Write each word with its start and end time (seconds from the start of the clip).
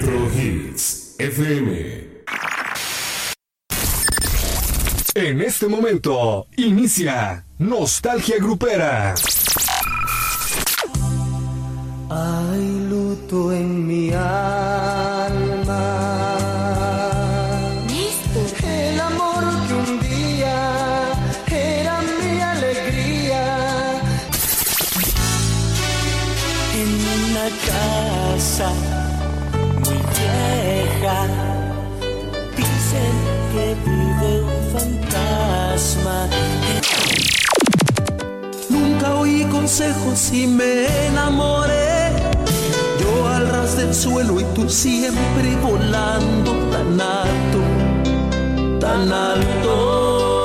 Retro 0.00 0.30
Hits 0.32 1.14
FM. 1.18 2.22
En 5.14 5.42
este 5.42 5.66
momento 5.66 6.46
inicia 6.56 7.44
Nostalgia 7.58 8.36
Grupera. 8.38 9.14
Hay 12.08 12.88
luto 12.88 13.52
en 13.52 13.86
mi 13.86 14.10
alma 14.12 14.99
consejos 39.70 40.32
y 40.32 40.48
me 40.48 41.06
enamoré. 41.06 42.10
Yo 42.98 43.28
al 43.28 43.48
ras 43.48 43.76
del 43.76 43.94
suelo 43.94 44.40
y 44.40 44.44
tú 44.52 44.68
siempre 44.68 45.54
volando 45.62 46.50
tan 46.72 47.00
alto, 47.00 47.60
tan 48.80 49.12
alto. 49.12 50.40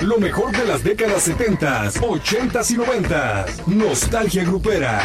Lo 0.00 0.18
mejor 0.18 0.50
de 0.50 0.64
las 0.64 0.82
décadas 0.82 1.22
70, 1.22 1.92
80 2.00 2.60
y 2.70 2.74
90. 2.74 3.46
Nostalgia 3.66 4.42
grupera. 4.42 5.00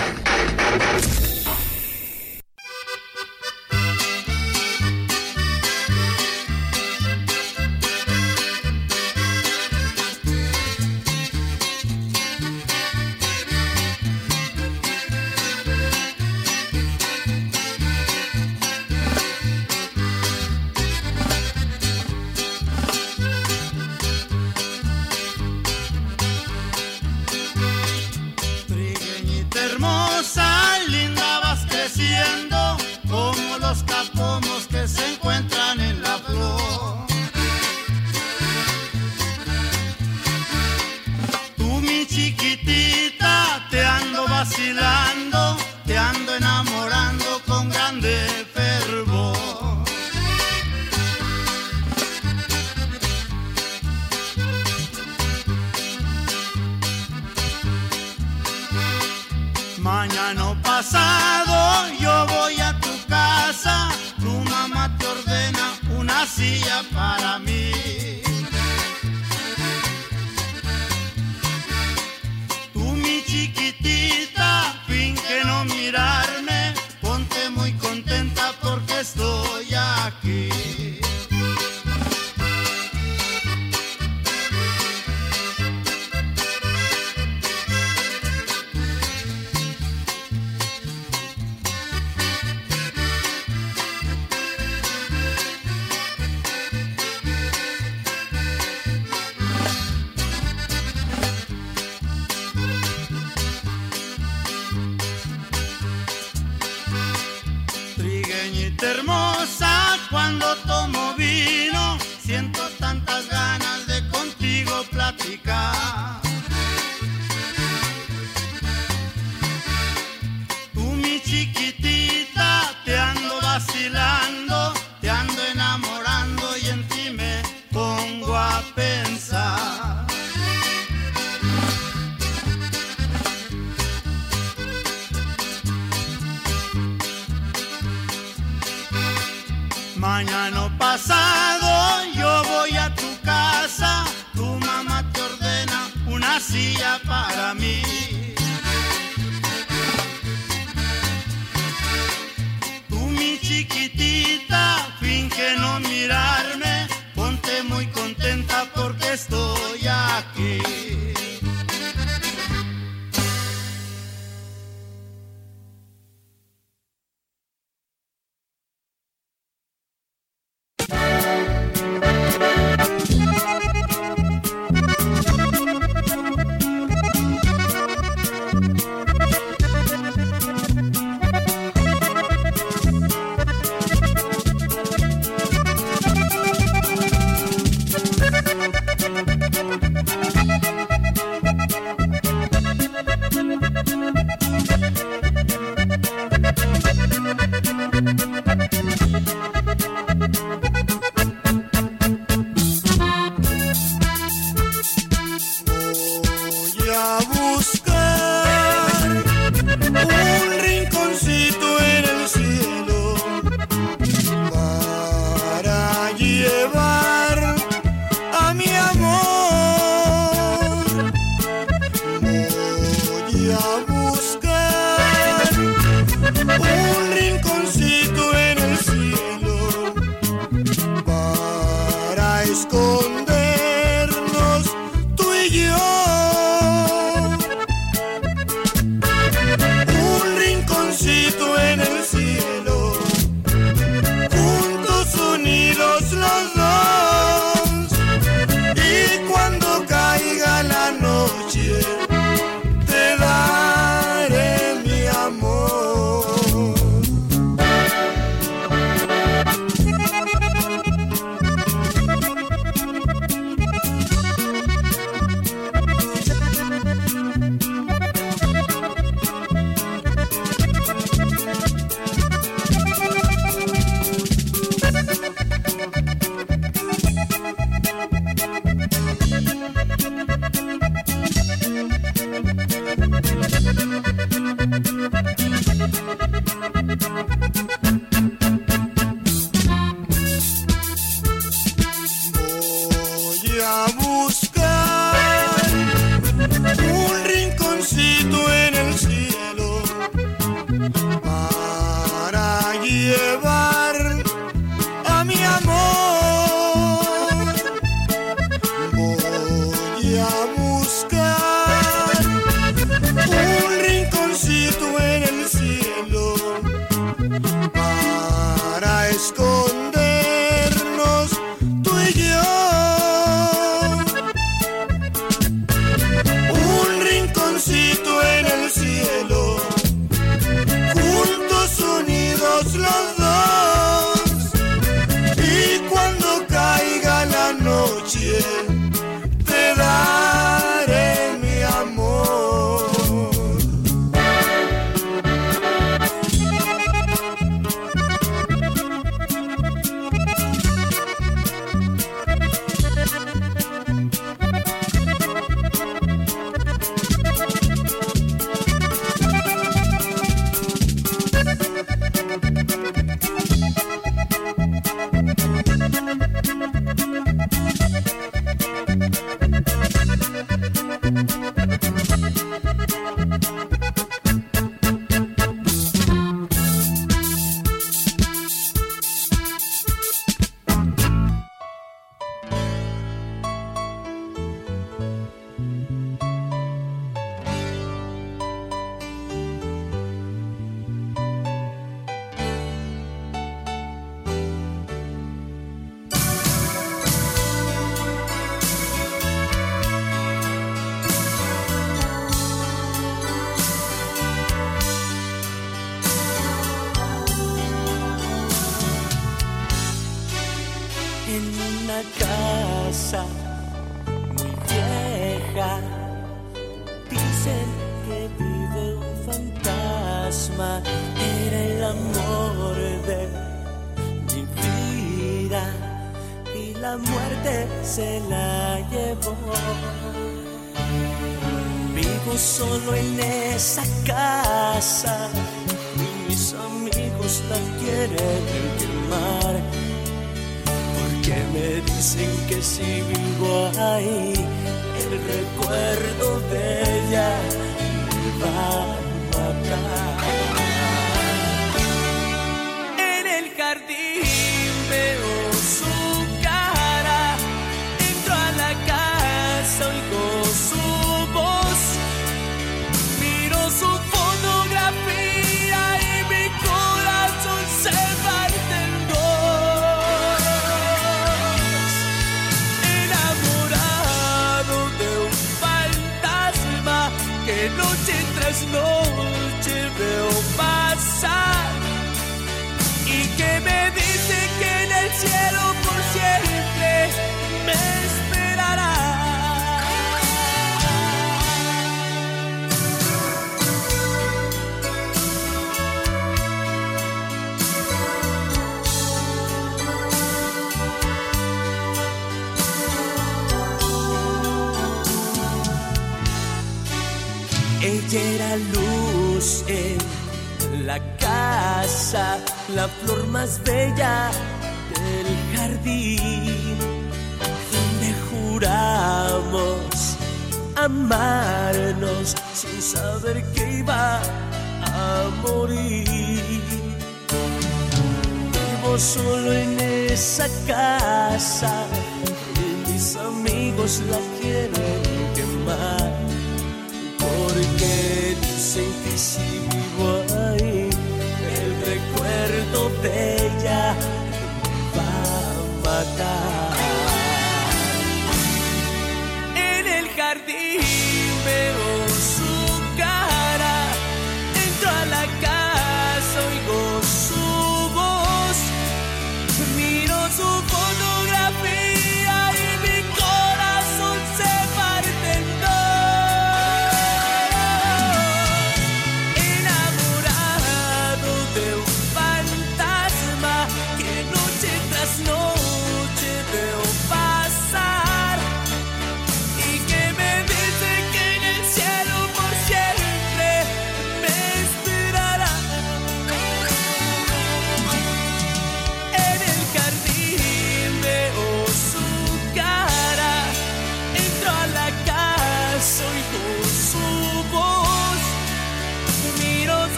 para 147.00 147.54
mí. 147.56 147.93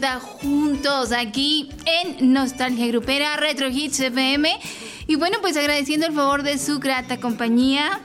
juntos 0.00 1.12
aquí 1.12 1.68
en 1.84 2.32
Nostalgia 2.32 2.86
Grupera 2.86 3.36
Retro 3.36 3.68
Hits 3.68 4.00
FM. 4.00 4.58
Y 5.06 5.16
bueno, 5.16 5.38
pues 5.40 5.56
agradeciendo 5.56 6.06
el 6.06 6.14
favor 6.14 6.42
de 6.42 6.58
su 6.58 6.78
grata 6.78 7.18
compañía 7.18 8.00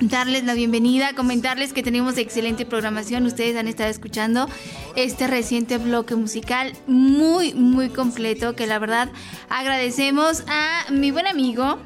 darles 0.00 0.44
la 0.44 0.54
bienvenida, 0.54 1.14
comentarles 1.14 1.72
que 1.72 1.82
tenemos 1.82 2.18
excelente 2.18 2.66
programación. 2.66 3.24
Ustedes 3.24 3.56
han 3.56 3.68
estado 3.68 3.88
escuchando 3.88 4.48
este 4.96 5.26
reciente 5.28 5.78
bloque 5.78 6.14
musical 6.14 6.72
muy, 6.86 7.54
muy 7.54 7.88
completo, 7.88 8.54
que 8.54 8.66
la 8.66 8.78
verdad 8.78 9.10
agradecemos 9.48 10.44
a 10.48 10.90
mi 10.90 11.10
buen 11.10 11.26
amigo, 11.26 11.78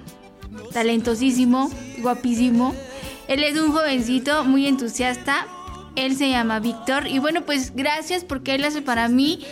talentosísimo, 0.73 1.71
guapísimo. 1.99 2.75
Él 3.29 3.45
es 3.45 3.59
un 3.59 3.73
jovencito 3.73 4.45
muy 4.45 4.67
entusiasta, 4.67 5.47
él 5.97 6.17
se 6.17 6.29
llama 6.31 6.61
Víctor. 6.61 7.07
Y 7.07 7.19
bueno, 7.19 7.43
pues 7.43 7.75
gracias 7.75 8.25
porque 8.25 8.55
él 8.55 8.65
hace 8.65 8.83
para 8.83 9.09
mí 9.09 9.45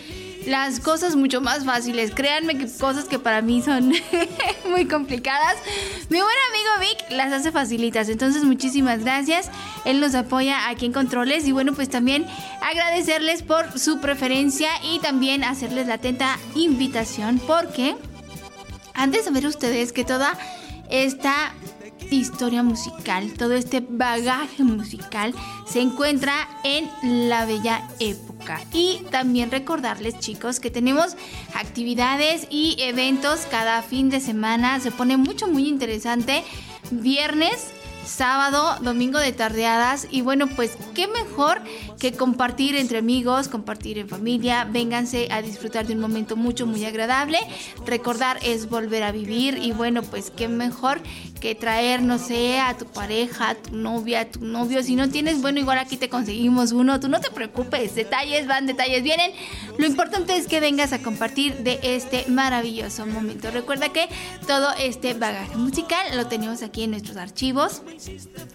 las 0.47 0.81
cosas 0.81 1.17
mucho 1.17 1.41
más 1.41 1.65
fáciles. 1.65 2.11
Créanme 2.15 2.59
que 2.59 2.69
cosas 2.71 3.05
que 3.05 3.19
para 3.19 3.41
mí 3.41 3.63
son 3.63 3.93
muy 4.71 4.87
complicadas. 4.87 5.57
Mi 6.09 6.21
buen 6.21 6.37
amigo 6.51 6.93
Vic 6.93 7.11
las 7.11 7.33
hace 7.33 7.53
facilitas. 7.53 8.09
Entonces, 8.09 8.45
muchísimas 8.45 9.01
gracias. 9.01 9.51
Él 9.85 10.01
nos 10.01 10.15
apoya 10.15 10.69
aquí 10.69 10.87
en 10.87 10.93
Controles. 10.93 11.47
Y 11.47 11.53
bueno, 11.53 11.75
pues 11.75 11.89
también 11.89 12.27
agradecerles 12.63 13.43
por 13.43 13.79
su 13.79 14.01
preferencia 14.01 14.69
y 14.83 14.99
también 15.01 15.45
hacerles 15.45 15.87
la 15.87 15.95
atenta 15.95 16.39
invitación 16.55 17.41
porque 17.47 17.97
antes 18.95 19.25
de 19.25 19.31
ver 19.31 19.47
ustedes 19.47 19.93
que 19.93 20.05
toda 20.05 20.39
esta 20.91 21.53
historia 22.11 22.62
musical, 22.62 23.32
todo 23.32 23.54
este 23.54 23.84
bagaje 23.87 24.62
musical 24.62 25.34
se 25.66 25.80
encuentra 25.80 26.49
en 26.64 27.28
la 27.28 27.44
bella 27.46 27.88
época. 28.00 28.61
Y 28.73 29.00
también 29.11 29.50
recordarles 29.50 30.18
chicos 30.18 30.61
que 30.61 30.70
tenemos 30.70 31.16
actividades 31.54 32.46
y 32.50 32.76
eventos 32.78 33.40
cada 33.50 33.82
fin 33.82 34.11
de 34.11 34.20
semana. 34.20 34.80
Se 34.80 34.90
pone 34.90 35.16
mucho, 35.16 35.49
muy 35.49 35.68
interesante. 35.68 36.44
Viernes 36.90 37.74
sábado, 38.06 38.76
domingo 38.82 39.18
de 39.18 39.32
tardeadas 39.32 40.06
y 40.11 40.23
bueno, 40.23 40.46
pues 40.49 40.76
qué 40.94 41.06
mejor 41.08 41.61
que 41.99 42.12
compartir 42.12 42.76
entre 42.76 42.99
amigos, 42.99 43.49
compartir 43.49 43.99
en 43.99 44.08
familia, 44.08 44.64
vénganse 44.64 45.28
a 45.30 45.42
disfrutar 45.42 45.87
de 45.87 45.94
un 45.94 46.00
momento 46.00 46.37
mucho, 46.37 46.66
muy 46.66 46.84
agradable. 46.84 47.38
Recordar 47.87 48.38
es 48.42 48.68
volver 48.68 49.02
a 49.02 49.12
vivir 49.12 49.58
y 49.62 49.73
bueno, 49.73 50.02
pues 50.02 50.30
qué 50.30 50.49
mejor 50.49 51.00
que 51.40 51.54
traer, 51.54 52.02
no 52.02 52.18
sé, 52.18 52.58
a 52.58 52.76
tu 52.76 52.87
pareja, 52.87 53.50
a 53.50 53.54
tu 53.54 53.76
novia, 53.76 54.20
a 54.20 54.25
tu 54.25 54.44
novio. 54.44 54.82
Si 54.82 54.96
no 54.96 55.08
tienes, 55.08 55.42
bueno, 55.42 55.61
igual 55.61 55.78
aquí 55.78 55.96
te 55.96 56.08
conseguimos 56.08 56.73
uno. 56.73 57.00
Tú 57.00 57.08
no 57.08 57.20
te 57.20 57.30
preocupes, 57.30 57.94
detalles 57.94 58.46
van, 58.46 58.66
detalles 58.66 59.02
vienen. 59.02 59.32
Lo 59.76 59.87
importante 59.87 60.37
es 60.37 60.46
que 60.46 60.61
vengas 60.61 60.92
a 60.92 61.02
compartir 61.02 61.58
de 61.58 61.80
este 61.82 62.25
maravilloso 62.28 63.04
momento. 63.06 63.50
Recuerda 63.50 63.90
que 63.90 64.08
todo 64.46 64.73
este 64.78 65.14
bagaje 65.14 65.56
musical 65.56 66.16
lo 66.16 66.26
tenemos 66.26 66.62
aquí 66.62 66.84
en 66.84 66.92
nuestros 66.92 67.16
archivos 67.16 67.82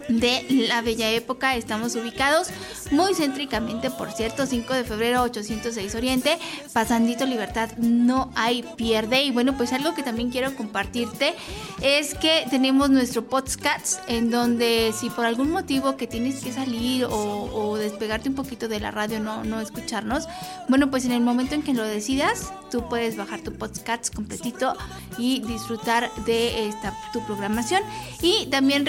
de 0.08 0.66
la 0.68 0.82
bella 0.82 1.10
época. 1.10 1.56
Estamos 1.56 1.94
ubicados 1.94 2.48
muy 2.90 3.14
céntricamente, 3.14 3.90
por 3.90 4.12
cierto, 4.12 4.46
5 4.46 4.74
de 4.74 4.84
febrero 4.84 5.22
806 5.22 5.94
Oriente, 5.94 6.38
pasandito 6.72 7.26
Libertad, 7.26 7.70
no 7.76 8.30
hay 8.34 8.64
pierde. 8.76 9.22
Y 9.22 9.30
bueno, 9.30 9.56
pues 9.56 9.72
algo 9.72 9.94
que 9.94 10.02
también 10.02 10.30
quiero 10.30 10.54
compartirte 10.56 11.34
es 11.82 12.14
que 12.14 12.46
tenemos 12.50 12.90
nuestro 12.90 13.24
podcast 13.24 14.00
en 14.08 14.30
donde 14.30 14.92
si 14.98 15.10
por 15.10 15.24
algún 15.24 15.50
motivo 15.50 15.96
que 15.96 16.06
tienes 16.06 16.42
que 16.42 16.52
salir 16.52 17.06
o, 17.08 17.76
despegarte 17.80 18.28
un 18.28 18.34
poquito 18.34 18.68
de 18.68 18.80
la 18.80 18.90
radio, 18.90 19.20
no, 19.20 19.44
no 19.44 19.60
escucharnos, 19.60 20.26
bueno, 20.68 20.90
pues 20.90 21.04
en 21.04 21.12
el 21.12 21.20
momento 21.20 21.54
en 21.54 21.62
que 21.62 21.72
lo 21.72 21.84
decidas, 21.84 22.52
tú 22.70 22.88
puedes 22.88 23.16
bajar 23.16 23.40
tu 23.40 23.52
podcast 23.52 24.14
completito 24.14 24.76
y 25.18 25.40
disfrutar 25.40 26.10
de 26.24 26.68
esta 26.68 26.94
tu 27.12 27.24
programación. 27.24 27.82
Y 28.22 28.46
también 28.46 28.86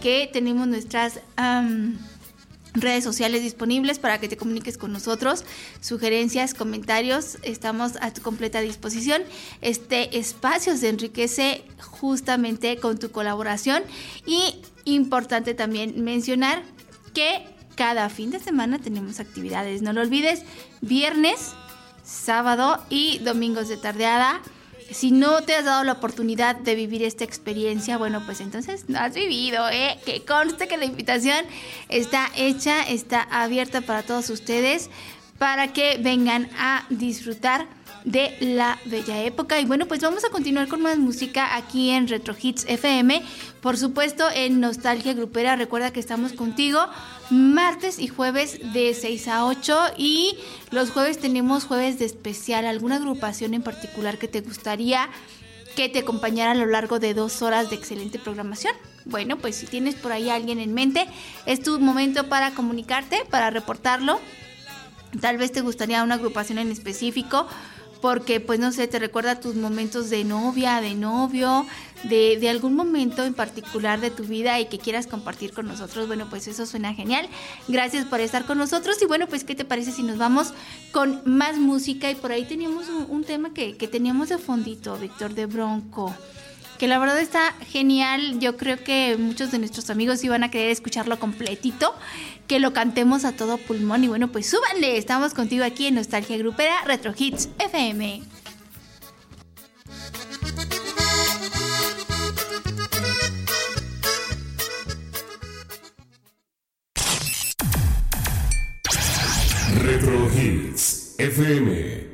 que 0.00 0.28
tenemos 0.32 0.66
nuestras 0.68 1.20
redes 2.74 3.04
sociales 3.04 3.42
disponibles 3.42 3.98
para 3.98 4.18
que 4.18 4.28
te 4.28 4.36
comuniques 4.36 4.76
con 4.76 4.92
nosotros, 4.92 5.44
sugerencias, 5.80 6.54
comentarios, 6.54 7.38
estamos 7.42 7.92
a 8.00 8.12
tu 8.12 8.20
completa 8.20 8.60
disposición. 8.60 9.22
Este 9.60 10.18
espacio 10.18 10.76
se 10.76 10.88
enriquece 10.88 11.64
justamente 11.80 12.78
con 12.78 12.98
tu 12.98 13.10
colaboración 13.10 13.82
y 14.26 14.60
importante 14.84 15.54
también 15.54 16.02
mencionar 16.02 16.62
que 17.14 17.46
cada 17.76 18.08
fin 18.08 18.30
de 18.30 18.40
semana 18.40 18.78
tenemos 18.78 19.20
actividades, 19.20 19.82
no 19.82 19.92
lo 19.92 20.00
olvides, 20.00 20.42
viernes, 20.80 21.52
sábado 22.04 22.84
y 22.90 23.18
domingos 23.18 23.68
de 23.68 23.76
tardeada 23.76 24.40
si 24.90 25.10
no 25.10 25.42
te 25.42 25.54
has 25.54 25.64
dado 25.64 25.84
la 25.84 25.92
oportunidad 25.92 26.56
de 26.56 26.74
vivir 26.74 27.02
esta 27.02 27.24
experiencia, 27.24 27.96
bueno, 27.98 28.22
pues 28.24 28.40
entonces 28.40 28.88
no 28.88 28.98
has 28.98 29.14
vivido, 29.14 29.68
¿eh? 29.70 29.98
Que 30.04 30.24
conste 30.24 30.68
que 30.68 30.76
la 30.76 30.84
invitación 30.84 31.44
está 31.88 32.28
hecha, 32.36 32.82
está 32.82 33.22
abierta 33.22 33.80
para 33.80 34.02
todos 34.02 34.30
ustedes, 34.30 34.90
para 35.38 35.72
que 35.72 35.98
vengan 36.00 36.48
a 36.58 36.86
disfrutar 36.90 37.66
de 38.04 38.36
la 38.40 38.78
bella 38.84 39.22
época. 39.22 39.58
Y 39.58 39.64
bueno, 39.64 39.86
pues 39.86 40.00
vamos 40.00 40.24
a 40.24 40.28
continuar 40.28 40.68
con 40.68 40.82
más 40.82 40.98
música 40.98 41.56
aquí 41.56 41.90
en 41.90 42.06
Retro 42.06 42.36
Hits 42.40 42.66
FM. 42.68 43.22
Por 43.60 43.78
supuesto, 43.78 44.26
en 44.32 44.60
Nostalgia 44.60 45.14
Grupera, 45.14 45.56
recuerda 45.56 45.92
que 45.92 46.00
estamos 46.00 46.34
contigo 46.34 46.80
martes 47.30 47.98
y 47.98 48.08
jueves 48.08 48.60
de 48.74 48.92
6 48.92 49.28
a 49.28 49.46
8 49.46 49.94
y 49.96 50.36
los 50.70 50.90
jueves 50.90 51.18
tenemos 51.18 51.64
jueves 51.64 51.98
de 51.98 52.04
especial. 52.04 52.66
¿Alguna 52.66 52.96
agrupación 52.96 53.54
en 53.54 53.62
particular 53.62 54.18
que 54.18 54.28
te 54.28 54.42
gustaría 54.42 55.08
que 55.74 55.88
te 55.88 56.00
acompañara 56.00 56.52
a 56.52 56.54
lo 56.54 56.66
largo 56.66 57.00
de 57.00 57.14
dos 57.14 57.42
horas 57.42 57.70
de 57.70 57.76
excelente 57.76 58.18
programación? 58.18 58.74
Bueno, 59.06 59.38
pues 59.38 59.56
si 59.56 59.66
tienes 59.66 59.94
por 59.94 60.12
ahí 60.12 60.28
a 60.28 60.34
alguien 60.34 60.58
en 60.58 60.72
mente, 60.74 61.06
es 61.46 61.62
tu 61.62 61.80
momento 61.80 62.28
para 62.28 62.52
comunicarte, 62.52 63.24
para 63.30 63.50
reportarlo. 63.50 64.20
Tal 65.20 65.38
vez 65.38 65.52
te 65.52 65.60
gustaría 65.60 66.02
una 66.02 66.16
agrupación 66.16 66.58
en 66.58 66.70
específico 66.70 67.46
porque 68.04 68.38
pues 68.38 68.60
no 68.60 68.70
sé, 68.70 68.86
te 68.86 68.98
recuerda 68.98 69.40
tus 69.40 69.54
momentos 69.54 70.10
de 70.10 70.24
novia, 70.24 70.82
de 70.82 70.94
novio, 70.94 71.64
de, 72.02 72.36
de, 72.38 72.50
algún 72.50 72.74
momento 72.74 73.24
en 73.24 73.32
particular 73.32 73.98
de 73.98 74.10
tu 74.10 74.24
vida 74.24 74.60
y 74.60 74.66
que 74.66 74.76
quieras 74.76 75.06
compartir 75.06 75.54
con 75.54 75.66
nosotros, 75.66 76.06
bueno, 76.06 76.26
pues 76.28 76.46
eso 76.46 76.66
suena 76.66 76.92
genial. 76.92 77.26
Gracias 77.66 78.04
por 78.04 78.20
estar 78.20 78.44
con 78.44 78.58
nosotros 78.58 79.00
y 79.00 79.06
bueno, 79.06 79.26
pues 79.26 79.42
¿qué 79.42 79.54
te 79.54 79.64
parece 79.64 79.90
si 79.90 80.02
nos 80.02 80.18
vamos 80.18 80.52
con 80.92 81.22
más 81.24 81.56
música? 81.56 82.10
Y 82.10 82.14
por 82.14 82.30
ahí 82.30 82.44
teníamos 82.44 82.90
un, 82.90 83.24
tema 83.24 83.54
que, 83.54 83.74
que 83.74 83.88
teníamos 83.88 84.28
de 84.28 84.36
fondito, 84.36 84.98
Víctor 84.98 85.32
de 85.32 85.46
Bronco 85.46 86.14
que 86.78 86.88
la 86.88 86.98
verdad 86.98 87.20
está 87.20 87.52
genial. 87.68 88.40
Yo 88.40 88.56
creo 88.56 88.82
que 88.82 89.16
muchos 89.16 89.50
de 89.50 89.58
nuestros 89.58 89.90
amigos 89.90 90.22
iban 90.24 90.42
a 90.42 90.50
querer 90.50 90.70
escucharlo 90.70 91.18
completito 91.18 91.94
que 92.46 92.60
lo 92.60 92.72
cantemos 92.72 93.24
a 93.24 93.32
todo 93.32 93.58
pulmón. 93.58 94.04
Y 94.04 94.08
bueno, 94.08 94.28
pues 94.28 94.46
súbanle, 94.46 94.96
estamos 94.96 95.34
contigo 95.34 95.64
aquí 95.64 95.86
en 95.86 95.96
Nostalgia 95.96 96.36
Grupera 96.36 96.84
Retro 96.84 97.14
Hits 97.16 97.48
FM. 97.58 98.22
Retro 109.82 110.30
Hits 110.34 111.14
FM. 111.18 112.13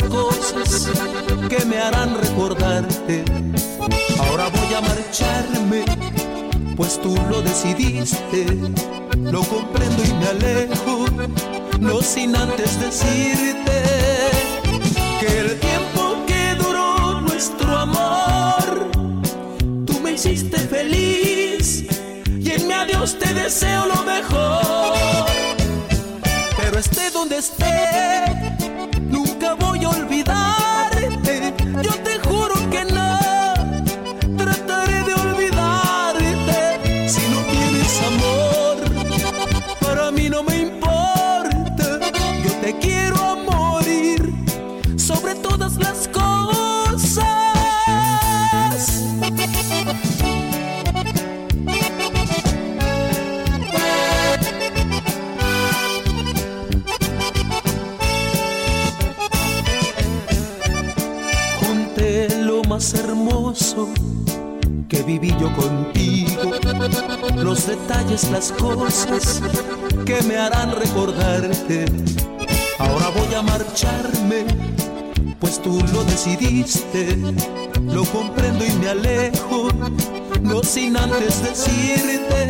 cosas 0.00 0.90
que 1.50 1.64
me 1.66 1.78
harán 1.78 2.16
recordarte. 2.16 3.24
Ahora 4.18 4.48
voy 4.48 4.74
a 4.74 4.80
marcharme, 4.80 5.84
pues 6.76 7.00
tú 7.02 7.14
lo 7.28 7.42
decidiste. 7.42 8.46
Lo 9.18 9.42
comprendo 9.42 10.02
y 10.02 10.12
me 10.14 10.26
alejo, 10.28 11.04
no 11.78 12.00
sin 12.00 12.34
antes 12.34 12.80
decirte 12.80 13.82
que 15.20 15.40
el 15.40 15.60
tiempo 15.60 16.16
que 16.26 16.54
duró 16.54 17.20
nuestro 17.20 17.76
amor, 17.76 18.90
tú 19.86 20.00
me 20.00 20.12
hiciste 20.12 20.58
feliz 20.58 21.84
y 22.40 22.50
en 22.50 22.66
mi 22.66 22.72
adiós 22.72 23.18
te 23.18 23.34
deseo 23.34 23.86
lo 23.86 24.02
mejor. 24.04 25.26
Pero 26.56 26.78
esté 26.78 27.10
donde 27.10 27.38
esté 27.38 28.61
viví 65.18 65.34
yo 65.38 65.52
contigo. 65.54 66.52
Los 67.36 67.66
detalles, 67.66 68.30
las 68.30 68.52
cosas 68.52 69.42
que 70.06 70.22
me 70.22 70.36
harán 70.36 70.74
recordarte. 70.74 71.84
Ahora 72.78 73.10
voy 73.10 73.34
a 73.34 73.42
marcharme, 73.42 74.46
pues 75.38 75.60
tú 75.60 75.82
lo 75.92 76.04
decidiste. 76.04 77.16
Lo 77.82 78.04
comprendo 78.06 78.64
y 78.64 78.72
me 78.72 78.88
alejo, 78.88 79.68
no 80.40 80.62
sin 80.62 80.96
antes 80.96 81.42
decirte 81.42 82.48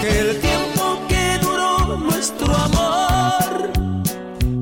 que 0.00 0.20
el 0.20 0.40
tiempo 0.40 0.98
que 1.08 1.38
duró 1.42 1.96
nuestro 1.96 2.52
amor, 2.56 3.70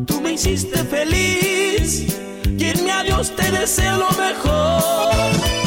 tú 0.06 0.20
me 0.20 0.32
hiciste 0.32 0.78
feliz 0.84 2.14
y 2.58 2.64
en 2.64 2.84
mi 2.84 2.90
adiós 2.90 3.34
te 3.34 3.50
deseo 3.52 3.96
lo 3.96 4.10
mejor. 4.10 5.57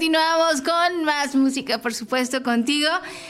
Continuamos 0.00 0.62
con 0.62 1.04
más 1.04 1.34
música, 1.36 1.82
por 1.82 1.92
supuesto, 1.92 2.42
contigo, 2.42 2.88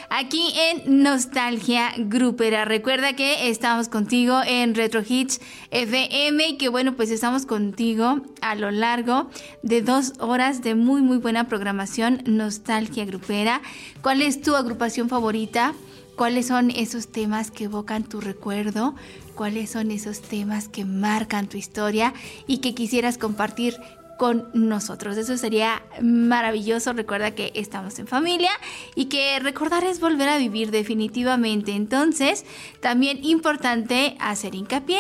aquí 0.09 0.53
en 0.55 1.03
Nostalgia 1.03 1.93
Grupera. 1.97 2.65
Recuerda 2.65 3.17
que 3.17 3.49
estamos 3.49 3.89
contigo 3.89 4.41
en 4.47 4.77
Retro 4.77 5.03
Hits 5.05 5.41
FM 5.73 6.51
y 6.51 6.59
que 6.59 6.69
bueno, 6.69 6.95
pues 6.95 7.11
estamos 7.11 7.45
contigo 7.45 8.21
a 8.41 8.55
lo 8.55 8.71
largo 8.71 9.29
de 9.65 9.83
dos 9.83 10.13
horas 10.21 10.63
de 10.63 10.77
muy, 10.77 11.03
muy 11.03 11.19
buena 11.19 11.49
programación 11.49 12.23
Nostalgia 12.27 13.05
Grupera. 13.05 13.63
¿Cuál 14.01 14.23
es 14.23 14.41
tu 14.41 14.55
agrupación 14.55 15.09
favorita? 15.09 15.75
cuáles 16.21 16.49
son 16.49 16.71
esos 16.71 17.09
temas 17.09 17.51
que 17.51 17.65
evocan 17.65 18.05
tu 18.05 18.21
recuerdo, 18.21 18.95
cuáles 19.35 19.71
son 19.71 19.91
esos 19.91 20.21
temas 20.21 20.69
que 20.69 20.85
marcan 20.85 21.49
tu 21.49 21.57
historia 21.57 22.13
y 22.47 22.59
que 22.59 22.75
quisieras 22.75 23.17
compartir 23.17 23.75
con 24.21 24.51
nosotros. 24.53 25.17
Eso 25.17 25.39
sería 25.39 25.83
maravilloso. 26.03 26.93
Recuerda 26.93 27.31
que 27.31 27.53
estamos 27.55 27.99
en 27.99 28.07
familia 28.07 28.51
y 28.95 29.07
que 29.07 29.39
recordar 29.41 29.83
es 29.83 29.99
volver 29.99 30.29
a 30.29 30.37
vivir 30.37 30.71
definitivamente. 30.71 31.73
Entonces, 31.73 32.45
también 32.83 33.25
importante 33.25 34.19
hacer 34.21 34.55
hincapié 34.55 34.99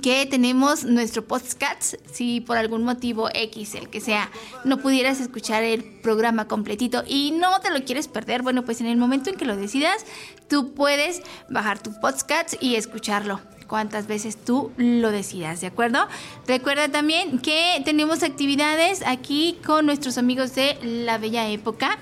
que 0.00 0.24
tenemos 0.24 0.84
nuestro 0.84 1.26
podcast. 1.26 1.96
Si 2.10 2.40
por 2.40 2.56
algún 2.56 2.82
motivo 2.82 3.28
X, 3.34 3.74
el 3.74 3.90
que 3.90 4.00
sea, 4.00 4.30
no 4.64 4.78
pudieras 4.78 5.20
escuchar 5.20 5.62
el 5.62 5.84
programa 5.84 6.48
completito 6.48 7.04
y 7.06 7.32
no 7.32 7.60
te 7.60 7.68
lo 7.68 7.84
quieres 7.84 8.08
perder, 8.08 8.40
bueno, 8.40 8.64
pues 8.64 8.80
en 8.80 8.86
el 8.86 8.96
momento 8.96 9.28
en 9.28 9.36
que 9.36 9.44
lo 9.44 9.54
decidas, 9.54 10.06
tú 10.48 10.72
puedes 10.72 11.20
bajar 11.50 11.78
tu 11.78 11.92
podcast 12.00 12.54
y 12.58 12.76
escucharlo 12.76 13.42
cuantas 13.68 14.08
veces 14.08 14.36
tú 14.36 14.72
lo 14.76 15.12
decidas, 15.12 15.60
¿de 15.60 15.68
acuerdo? 15.68 16.08
Recuerda 16.46 16.88
también 16.88 17.38
que 17.38 17.80
tenemos 17.84 18.24
actividades 18.24 19.02
aquí 19.06 19.58
con 19.64 19.86
nuestros 19.86 20.18
amigos 20.18 20.54
de 20.56 20.78
La 20.82 21.18
Bella 21.18 21.48
Época 21.48 21.98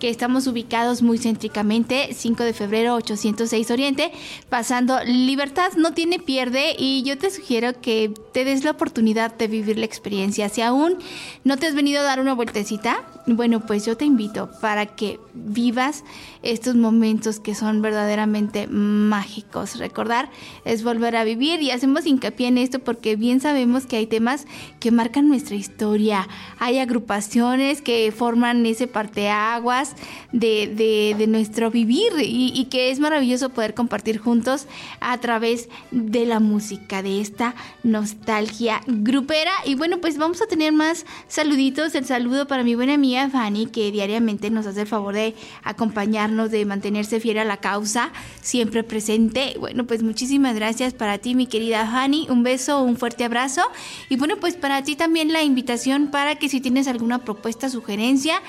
que 0.00 0.08
estamos 0.08 0.46
ubicados 0.48 1.02
muy 1.02 1.18
céntricamente, 1.18 2.14
5 2.14 2.42
de 2.42 2.52
febrero 2.52 2.94
806 2.96 3.70
Oriente, 3.70 4.10
pasando 4.48 4.98
Libertad 5.04 5.72
no 5.76 5.92
tiene 5.92 6.18
pierde 6.18 6.74
y 6.76 7.04
yo 7.04 7.18
te 7.18 7.30
sugiero 7.30 7.80
que 7.80 8.12
te 8.32 8.44
des 8.44 8.64
la 8.64 8.72
oportunidad 8.72 9.36
de 9.36 9.46
vivir 9.46 9.78
la 9.78 9.84
experiencia. 9.84 10.48
Si 10.48 10.62
aún 10.62 10.96
no 11.44 11.56
te 11.58 11.66
has 11.66 11.74
venido 11.74 12.00
a 12.00 12.04
dar 12.04 12.18
una 12.18 12.34
vueltecita, 12.34 13.04
bueno, 13.26 13.60
pues 13.60 13.84
yo 13.84 13.96
te 13.96 14.04
invito 14.04 14.50
para 14.60 14.86
que 14.86 15.20
vivas 15.34 16.02
estos 16.42 16.74
momentos 16.74 17.38
que 17.38 17.54
son 17.54 17.82
verdaderamente 17.82 18.66
mágicos. 18.66 19.78
Recordar 19.78 20.30
es 20.64 20.82
volver 20.82 21.14
a 21.16 21.24
vivir 21.24 21.60
y 21.62 21.70
hacemos 21.70 22.06
hincapié 22.06 22.48
en 22.48 22.58
esto 22.58 22.78
porque 22.78 23.16
bien 23.16 23.40
sabemos 23.40 23.86
que 23.86 23.96
hay 23.96 24.06
temas 24.06 24.46
que 24.80 24.90
marcan 24.90 25.28
nuestra 25.28 25.56
historia. 25.56 26.26
Hay 26.58 26.78
agrupaciones 26.78 27.82
que 27.82 28.10
forman 28.16 28.64
ese 28.64 28.86
parteaguas 28.86 29.89
de, 30.32 31.14
de, 31.16 31.26
nuestro 31.26 31.70
vivir 31.70 32.12
y, 32.18 32.52
y 32.54 32.64
que 32.66 32.90
es 32.90 32.98
maravilloso 32.98 33.50
poder 33.50 33.74
compartir 33.74 34.18
juntos 34.18 34.66
a 35.00 35.18
través 35.18 35.68
de 35.90 36.26
la 36.26 36.40
música, 36.40 37.02
de 37.02 37.20
esta 37.20 37.54
nostalgia 37.82 38.80
grupera. 38.86 39.52
Y 39.64 39.74
bueno, 39.74 40.00
pues 40.00 40.18
vamos 40.18 40.42
a 40.42 40.46
tener 40.46 40.72
más 40.72 41.06
saluditos. 41.28 41.94
El 41.94 42.04
saludo 42.04 42.46
para 42.46 42.64
mi 42.64 42.74
buena 42.74 42.94
amiga 42.94 43.28
Fanny, 43.28 43.66
que 43.66 43.90
diariamente 43.90 44.50
nos 44.50 44.66
hace 44.66 44.82
el 44.82 44.86
favor 44.86 45.14
de 45.14 45.34
acompañarnos, 45.62 46.50
de 46.50 46.64
mantenerse 46.64 47.20
fiel 47.20 47.38
a 47.38 47.44
la 47.44 47.58
causa, 47.58 48.12
siempre 48.40 48.82
presente. 48.84 49.56
Bueno, 49.58 49.86
pues 49.86 50.02
muchísimas 50.02 50.54
gracias 50.54 50.94
para 50.94 51.18
ti, 51.18 51.34
mi 51.34 51.46
querida 51.46 51.86
Fanny. 51.86 52.26
Un 52.30 52.42
beso, 52.42 52.82
un 52.82 52.96
fuerte 52.96 53.24
abrazo. 53.24 53.62
Y 54.08 54.16
bueno, 54.16 54.36
pues 54.36 54.54
para 54.54 54.82
ti 54.82 54.96
también 54.96 55.32
la 55.32 55.42
invitación 55.42 56.08
para 56.10 56.36
que 56.36 56.48
si 56.48 56.60
tienes 56.60 56.88
alguna 56.88 57.20
propuesta, 57.24 57.68
sugerencia, 57.68 58.40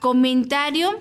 comentario, 0.00 0.98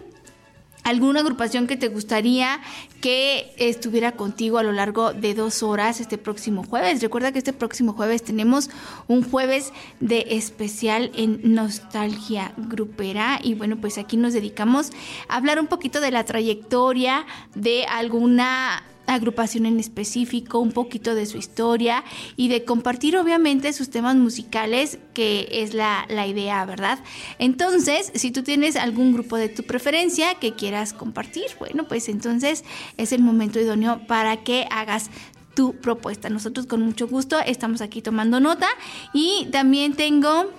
alguna 0.83 1.19
agrupación 1.19 1.67
que 1.67 1.75
te 1.75 1.89
gustaría 1.89 2.61
que 3.01 3.53
estuviera 3.57 4.13
contigo 4.13 4.57
a 4.57 4.63
lo 4.63 4.71
largo 4.71 5.13
de 5.13 5.33
dos 5.33 5.61
horas 5.61 5.99
este 5.99 6.17
próximo 6.17 6.63
jueves. 6.63 7.01
Recuerda 7.01 7.31
que 7.31 7.39
este 7.39 7.53
próximo 7.53 7.93
jueves 7.93 8.23
tenemos 8.23 8.69
un 9.07 9.21
jueves 9.21 9.73
de 9.99 10.25
especial 10.29 11.11
en 11.13 11.53
Nostalgia 11.53 12.53
Grupera 12.57 13.39
y 13.43 13.53
bueno, 13.53 13.77
pues 13.77 13.97
aquí 13.97 14.15
nos 14.15 14.33
dedicamos 14.33 14.91
a 15.27 15.35
hablar 15.35 15.59
un 15.59 15.67
poquito 15.67 15.99
de 15.99 16.11
la 16.11 16.23
trayectoria 16.23 17.25
de 17.53 17.85
alguna 17.85 18.83
agrupación 19.07 19.65
en 19.65 19.79
específico, 19.79 20.59
un 20.59 20.71
poquito 20.71 21.15
de 21.15 21.25
su 21.25 21.37
historia 21.37 22.03
y 22.35 22.49
de 22.49 22.63
compartir 22.65 23.17
obviamente 23.17 23.73
sus 23.73 23.89
temas 23.89 24.15
musicales, 24.15 24.99
que 25.13 25.47
es 25.49 25.73
la, 25.73 26.05
la, 26.09 26.27
idea, 26.27 26.63
¿verdad? 26.65 26.99
Entonces, 27.39 28.11
si 28.13 28.31
tú 28.31 28.43
tienes 28.43 28.75
algún 28.75 29.13
grupo 29.13 29.37
de 29.37 29.49
tu 29.49 29.63
preferencia 29.63 30.35
que 30.35 30.53
quieras 30.53 30.93
compartir, 30.93 31.45
bueno, 31.57 31.87
pues 31.87 32.09
entonces 32.09 32.63
es 32.97 33.11
el 33.11 33.21
momento 33.21 33.59
idóneo 33.59 34.05
para 34.07 34.43
que 34.43 34.67
hagas 34.69 35.09
tu 35.55 35.73
propuesta. 35.73 36.29
Nosotros 36.29 36.67
con 36.67 36.81
mucho 36.81 37.07
gusto 37.07 37.39
estamos 37.39 37.81
aquí 37.81 38.03
tomando 38.03 38.39
nota 38.39 38.67
y 39.13 39.47
también 39.51 39.95
tengo 39.95 40.51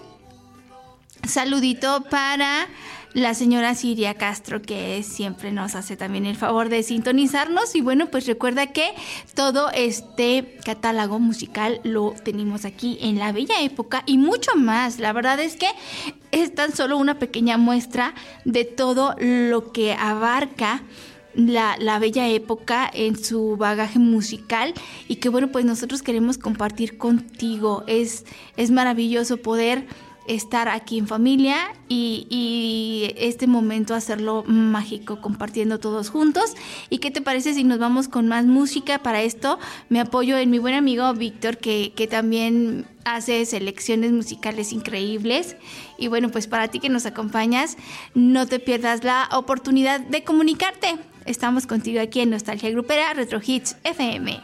saludito 1.25 2.05
para 2.11 2.67
la 3.15 3.35
señora 3.35 3.75
Siria 3.75 4.15
Castro, 4.15 4.61
que 4.61 5.03
siempre 5.03 5.51
nos 5.51 5.75
hace 5.75 5.97
también 5.97 6.27
el 6.27 6.37
favor 6.37 6.69
de 6.69 6.83
sintonizarnos. 6.83 7.75
Y 7.75 7.81
bueno, 7.81 8.07
pues 8.11 8.27
recuerda 8.27 8.69
que 8.69 8.91
todo 9.35 9.71
este 9.71 10.59
catálogo 10.65 11.19
musical 11.19 11.81
lo 11.85 12.15
tenemos 12.23 12.65
aquí 12.65 12.99
en 13.01 13.19
la 13.19 13.33
bella 13.33 13.61
época 13.63 14.03
y 14.07 14.19
mucho 14.19 14.55
más. 14.57 14.99
La 14.99 15.13
verdad 15.13 15.41
es 15.41 15.57
que 15.57 15.69
es 16.33 16.55
tan 16.55 16.75
solo 16.75 16.97
una 16.99 17.19
pequeña 17.19 17.57
muestra 17.57 18.15
de 18.45 18.65
todo 18.65 19.15
lo 19.19 19.73
que 19.73 19.95
abarca. 19.95 20.83
La, 21.35 21.77
la, 21.79 22.01
bella 22.01 22.27
época 22.27 22.91
en 22.93 23.23
su 23.23 23.57
bagaje 23.57 24.01
musical 24.01 24.75
y 25.07 25.17
que 25.17 25.29
bueno 25.29 25.53
pues 25.53 25.65
nosotros 25.65 26.03
queremos 26.03 26.37
compartir 26.37 26.99
contigo 26.99 27.85
es, 27.87 28.25
es 28.57 28.73
maravilloso 28.73 29.37
poder 29.37 29.87
estar 30.29 30.69
aquí 30.69 30.99
en 30.99 31.09
familia 31.09 31.57
y, 31.89 33.15
este 33.17 33.47
momento 33.47 33.95
hacerlo 33.95 34.45
mágico, 34.47 35.21
compartiendo 35.21 35.81
todos 35.81 36.11
juntos. 36.11 36.55
¿Y 36.91 36.99
qué 36.99 37.11
te 37.11 37.21
parece 37.21 37.55
si 37.55 37.65
nos 37.65 37.79
vamos 37.79 38.09
con 38.09 38.29
más 38.29 38.45
música? 38.45 38.99
Para 38.99 39.23
esto 39.23 39.59
me 39.89 40.01
apoyo 40.01 40.37
en 40.37 40.51
mi 40.51 40.59
buen 40.59 40.75
amigo 40.75 41.13
Víctor, 41.15 41.59
que, 41.59 42.09
también 42.11 42.87
hace 43.05 43.45
selecciones 43.45 44.13
musicales 44.13 44.73
increíbles. 44.73 45.57
Y 45.99 46.09
bueno, 46.09 46.31
pues 46.31 46.47
para 46.47 46.69
ti 46.69 46.79
que 46.79 46.89
nos 46.89 47.07
acompañas, 47.07 47.77
no 48.15 48.47
te 48.47 48.61
pierdas 48.61 49.05
la 49.05 49.29
oportunidad 49.33 50.01
de 50.01 50.23
comunicarte. 50.25 50.97
Estamos 51.25 51.67
contigo 51.67 52.01
aquí 52.01 52.21
en 52.21 52.31
Nostalgia 52.31 52.71
Grupera 52.71 53.13
Retro 53.15 53.41
Hits 53.45 53.77
FM. 53.85 54.41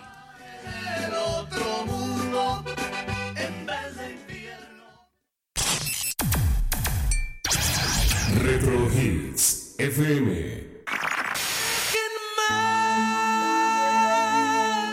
Retro 8.43 8.91
Hits 8.91 9.75
FM. 9.79 10.65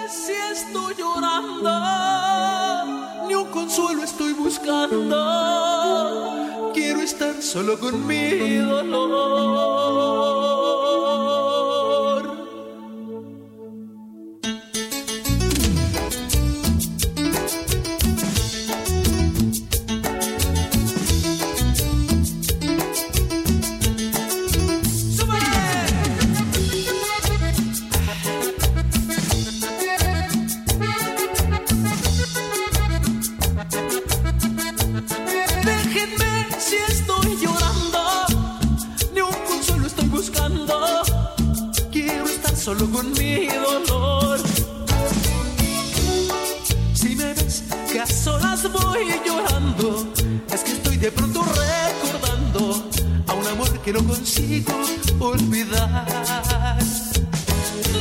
Si 0.10 0.34
estoy 0.52 0.96
llorando, 0.96 1.72
ni 3.28 3.34
un 3.36 3.50
consuelo 3.50 4.04
estoy 4.04 4.34
buscando. 4.34 5.18
Quiero 6.74 7.02
estar 7.02 7.42
solo 7.42 7.80
con 7.80 8.06
mi 8.06 8.58
dolor. 8.58 10.02
de 51.02 51.12
pronto 51.12 51.44
recordando 51.44 52.88
a 53.26 53.34
un 53.34 53.48
amor 53.48 53.80
que 53.80 53.92
no 53.92 54.04
consigo 54.06 54.72
olvidar. 55.20 56.78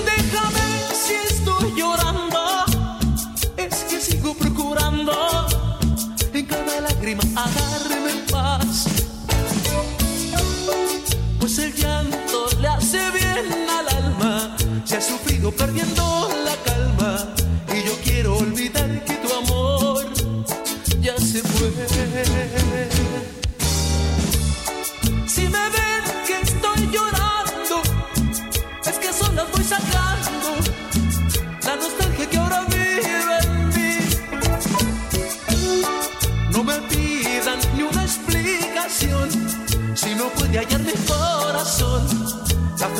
Déjame 0.04 0.66
si 0.92 1.14
estoy 1.34 1.72
llorando, 1.74 2.40
es 3.56 3.74
que 3.88 4.00
sigo 4.02 4.34
procurando 4.34 5.14
en 6.34 6.44
cada 6.44 6.80
lágrima 6.82 7.22
agarrarme 7.36 8.10
en 8.10 8.26
paz. 8.26 8.84
Pues 11.38 11.58
el 11.58 11.74
llanto 11.74 12.48
le 12.60 12.68
hace 12.68 12.98
bien 13.12 13.66
al 13.78 13.88
alma, 13.96 14.56
se 14.84 14.98
ha 14.98 15.00
sufrido 15.00 15.50
perdiendo 15.52 16.28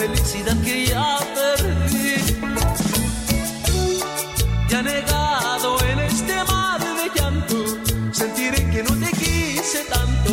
felicidad 0.00 0.56
que 0.64 0.86
ya 0.86 1.18
perdí. 1.36 2.14
Ya 4.70 4.82
negado 4.82 5.68
en 5.90 5.98
este 5.98 6.34
mar 6.44 6.80
de 6.98 7.06
llanto, 7.16 7.58
sentiré 8.10 8.60
que 8.70 8.82
no 8.82 8.92
te 9.02 9.10
quise 9.20 9.80
tanto 9.94 10.32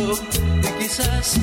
y 0.66 0.68
quizás 0.78 1.38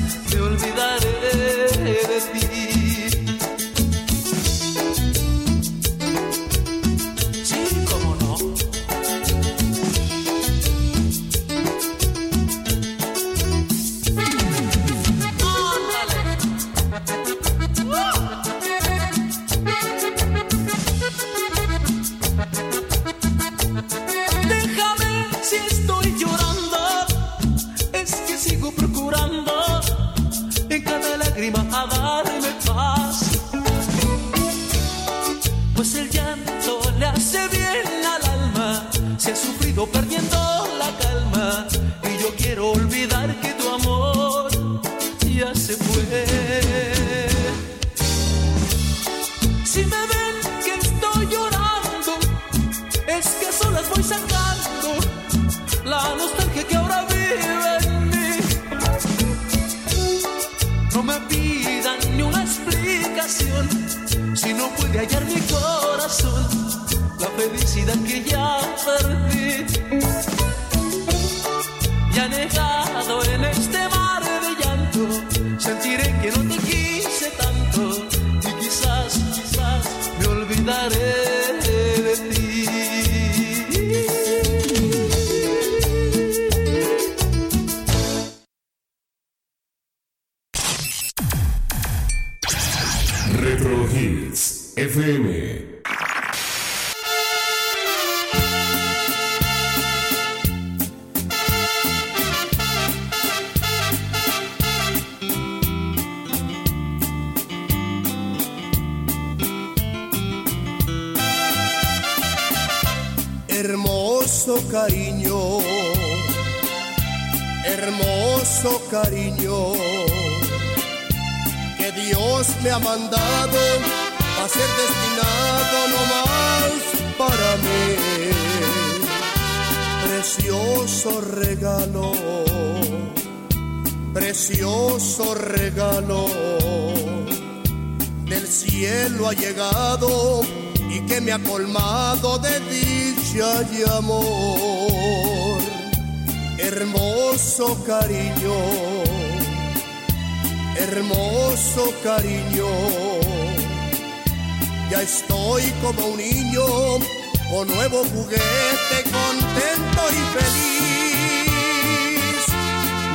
nuevo 157.66 158.04
juguete, 158.04 159.10
contento 159.10 160.02
y 160.10 160.20
feliz. 160.38 161.56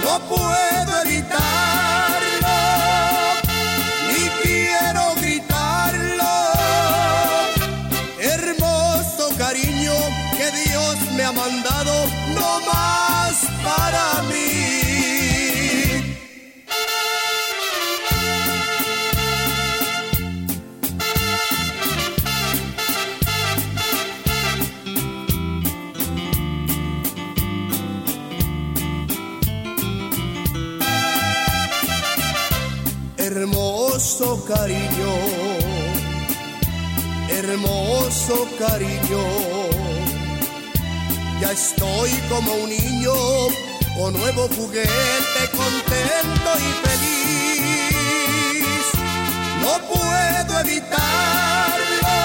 No 0.03 0.13
puedo 0.27 0.91
evitarlo, 1.05 1.90
hermoso 38.31 38.47
cariño. 38.57 39.23
Ya 41.39 41.51
estoy 41.51 42.11
como 42.29 42.53
un 42.53 42.69
niño 42.69 43.13
con 43.97 44.13
nuevo 44.13 44.47
juguete, 44.55 45.49
contento 45.51 46.49
y 46.57 46.71
feliz. 46.87 48.65
No 49.61 49.79
puedo 49.87 50.59
evitarlo, 50.59 52.17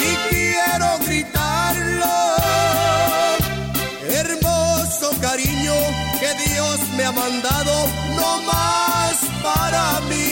ni 0.00 0.12
quiero 0.30 0.98
gritarlo. 1.06 2.16
Hermoso 4.08 5.10
cariño 5.20 5.74
que 6.20 6.50
Dios 6.50 6.78
me 6.96 7.04
ha 7.04 7.12
mandado, 7.12 7.88
no 8.16 8.42
más 8.42 9.16
para 9.42 10.00
mí. 10.08 10.25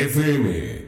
FM. 0.00 0.80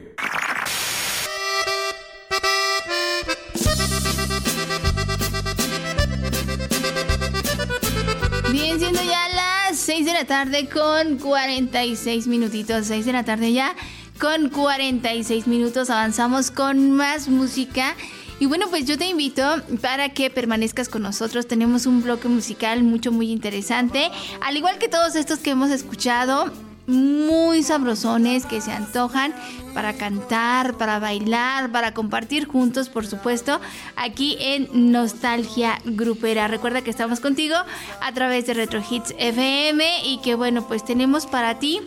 Bien, 8.51 8.79
siendo 8.79 9.03
ya 9.03 9.29
las 9.29 9.77
6 9.77 10.07
de 10.07 10.13
la 10.13 10.25
tarde 10.25 10.67
con 10.67 11.19
46 11.19 12.25
minutitos. 12.25 12.87
6 12.87 13.05
de 13.05 13.13
la 13.13 13.23
tarde 13.23 13.53
ya 13.53 13.75
con 14.19 14.49
46 14.49 15.45
minutos. 15.45 15.91
Avanzamos 15.91 16.49
con 16.49 16.89
más 16.93 17.27
música. 17.27 17.95
Y 18.39 18.47
bueno, 18.47 18.65
pues 18.71 18.85
yo 18.85 18.97
te 18.97 19.05
invito 19.05 19.61
para 19.79 20.09
que 20.09 20.31
permanezcas 20.31 20.89
con 20.89 21.03
nosotros. 21.03 21.45
Tenemos 21.45 21.85
un 21.85 22.01
bloque 22.01 22.29
musical 22.29 22.81
mucho, 22.81 23.11
muy 23.11 23.31
interesante. 23.31 24.09
Al 24.41 24.57
igual 24.57 24.79
que 24.79 24.89
todos 24.89 25.15
estos 25.15 25.37
que 25.37 25.51
hemos 25.51 25.69
escuchado, 25.69 26.51
muy 26.87 27.63
sabrosones 27.63 28.45
que 28.45 28.61
se 28.61 28.71
antojan 28.71 29.33
para 29.73 29.93
cantar, 29.93 30.77
para 30.77 30.99
bailar, 30.99 31.71
para 31.71 31.93
compartir 31.93 32.45
juntos, 32.45 32.89
por 32.89 33.05
supuesto, 33.05 33.59
aquí 33.95 34.37
en 34.39 34.91
Nostalgia 34.91 35.79
Grupera. 35.85 36.47
Recuerda 36.47 36.81
que 36.81 36.89
estamos 36.89 37.19
contigo 37.19 37.55
a 38.01 38.11
través 38.13 38.45
de 38.45 38.53
Retro 38.53 38.83
Hits 38.87 39.15
FM 39.17 40.05
y 40.05 40.19
que 40.21 40.35
bueno, 40.35 40.67
pues 40.67 40.83
tenemos 40.83 41.25
para 41.25 41.59
ti 41.59 41.81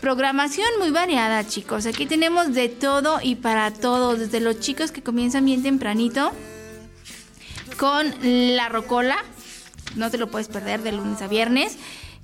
programación 0.00 0.68
muy 0.78 0.90
variada, 0.90 1.46
chicos. 1.46 1.86
Aquí 1.86 2.06
tenemos 2.06 2.52
de 2.52 2.68
todo 2.68 3.18
y 3.22 3.36
para 3.36 3.72
todo, 3.72 4.16
desde 4.16 4.40
los 4.40 4.60
chicos 4.60 4.92
que 4.92 5.02
comienzan 5.02 5.44
bien 5.44 5.62
tempranito 5.62 6.32
con 7.78 8.14
la 8.22 8.68
rocola, 8.68 9.16
no 9.94 10.10
te 10.10 10.18
lo 10.18 10.28
puedes 10.28 10.48
perder 10.48 10.82
de 10.82 10.92
lunes 10.92 11.22
a 11.22 11.28
viernes 11.28 11.78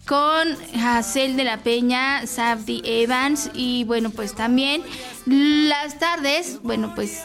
con 0.06 0.48
Hazel 0.80 1.36
de 1.36 1.44
la 1.44 1.58
Peña, 1.58 2.26
Sabdi 2.26 2.82
Evans 2.84 3.50
y 3.54 3.84
bueno, 3.84 4.10
pues 4.10 4.34
también 4.34 4.82
las 5.26 5.98
tardes, 5.98 6.60
bueno, 6.62 6.92
pues 6.94 7.22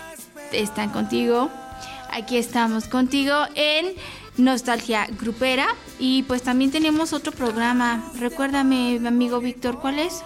están 0.52 0.90
contigo. 0.90 1.50
Aquí 2.12 2.38
estamos 2.38 2.88
contigo 2.88 3.34
en 3.56 3.94
Nostalgia 4.38 5.08
Grupera 5.20 5.68
y 6.00 6.24
pues 6.24 6.44
también 6.44 6.72
tenemos 6.72 7.14
otro 7.14 7.32
programa. 7.32 8.12
Recuérdame, 8.20 9.00
amigo 9.06 9.40
Víctor, 9.40 9.80
¿cuál 9.80 10.00
es? 10.00 10.24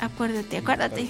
Acuérdate, 0.00 0.58
acuérdate. 0.58 1.08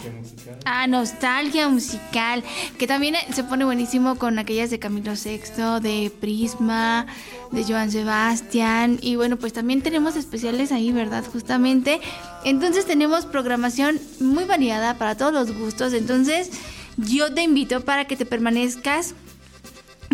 Ah, 0.65 0.87
nostalgia 0.87 1.69
musical, 1.69 2.45
que 2.79 2.87
también 2.87 3.17
se 3.33 3.45
pone 3.45 3.65
buenísimo 3.65 4.17
con 4.17 4.39
aquellas 4.39 4.71
de 4.71 4.79
Camilo 4.79 5.13
VI, 5.13 5.81
de 5.81 6.11
Prisma, 6.21 7.07
de 7.51 7.65
Joan 7.65 7.91
Sebastián. 7.91 8.99
Y 9.03 9.17
bueno, 9.17 9.37
pues 9.37 9.53
también 9.53 9.83
tenemos 9.83 10.17
especiales 10.17 10.73
ahí, 10.73 10.93
¿verdad? 10.93 11.25
Justamente. 11.33 12.01
Entonces 12.45 12.87
tenemos 12.87 13.27
programación 13.27 14.01
muy 14.21 14.45
variada 14.45 14.99
para 14.99 15.17
todos 15.17 15.33
los 15.33 15.57
gustos. 15.57 15.93
Entonces 15.93 16.51
yo 16.97 17.35
te 17.35 17.43
invito 17.43 17.83
para 17.83 18.07
que 18.07 18.17
te 18.17 18.25
permanezcas 18.25 19.15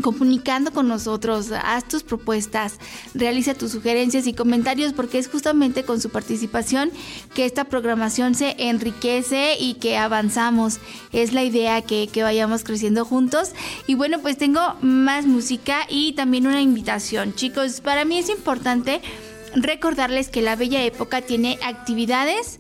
comunicando 0.03 0.73
con 0.73 0.89
nosotros, 0.89 1.51
haz 1.53 1.89
tus 1.89 2.03
propuestas, 2.03 2.75
realiza 3.15 3.55
tus 3.55 3.73
sugerencias 3.73 4.27
y 4.27 4.35
comentarios 4.35 4.93
porque 4.93 5.19
es 5.19 5.29
justamente 5.29 5.85
con 5.85 6.01
su 6.01 6.11
participación 6.11 6.91
que 7.35 7.47
esta 7.47 7.65
programación 7.65 8.35
se 8.35 8.55
enriquece 8.59 9.57
y 9.59 9.75
que 9.75 9.97
avanzamos. 9.97 10.79
Es 11.13 11.33
la 11.33 11.43
idea 11.43 11.81
que, 11.83 12.09
que 12.13 12.23
vayamos 12.23 12.65
creciendo 12.65 13.05
juntos. 13.05 13.53
Y 13.87 13.95
bueno, 13.95 14.19
pues 14.19 14.37
tengo 14.37 14.61
más 14.83 15.27
música 15.27 15.87
y 15.89 16.13
también 16.13 16.47
una 16.47 16.61
invitación. 16.61 17.35
Chicos, 17.35 17.81
para 17.81 18.05
mí 18.05 18.19
es 18.19 18.29
importante 18.29 19.01
recordarles 19.55 20.29
que 20.29 20.43
la 20.43 20.57
Bella 20.57 20.83
Época 20.85 21.21
tiene 21.23 21.59
actividades 21.65 22.59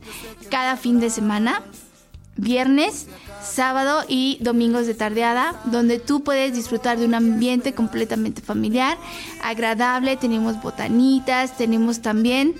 cada 0.50 0.76
fin 0.76 1.00
de 1.00 1.10
semana, 1.10 1.62
viernes, 2.36 3.06
sábado 3.42 4.04
y 4.08 4.38
domingos 4.40 4.86
de 4.86 4.94
tardeada, 4.94 5.60
donde 5.64 5.98
tú 5.98 6.22
puedes 6.22 6.54
disfrutar 6.54 6.98
de 6.98 7.06
un 7.06 7.14
ambiente 7.14 7.74
completamente 7.74 8.42
familiar, 8.42 8.98
agradable. 9.42 10.16
Tenemos 10.16 10.60
botanitas, 10.62 11.56
tenemos 11.56 12.00
también 12.00 12.54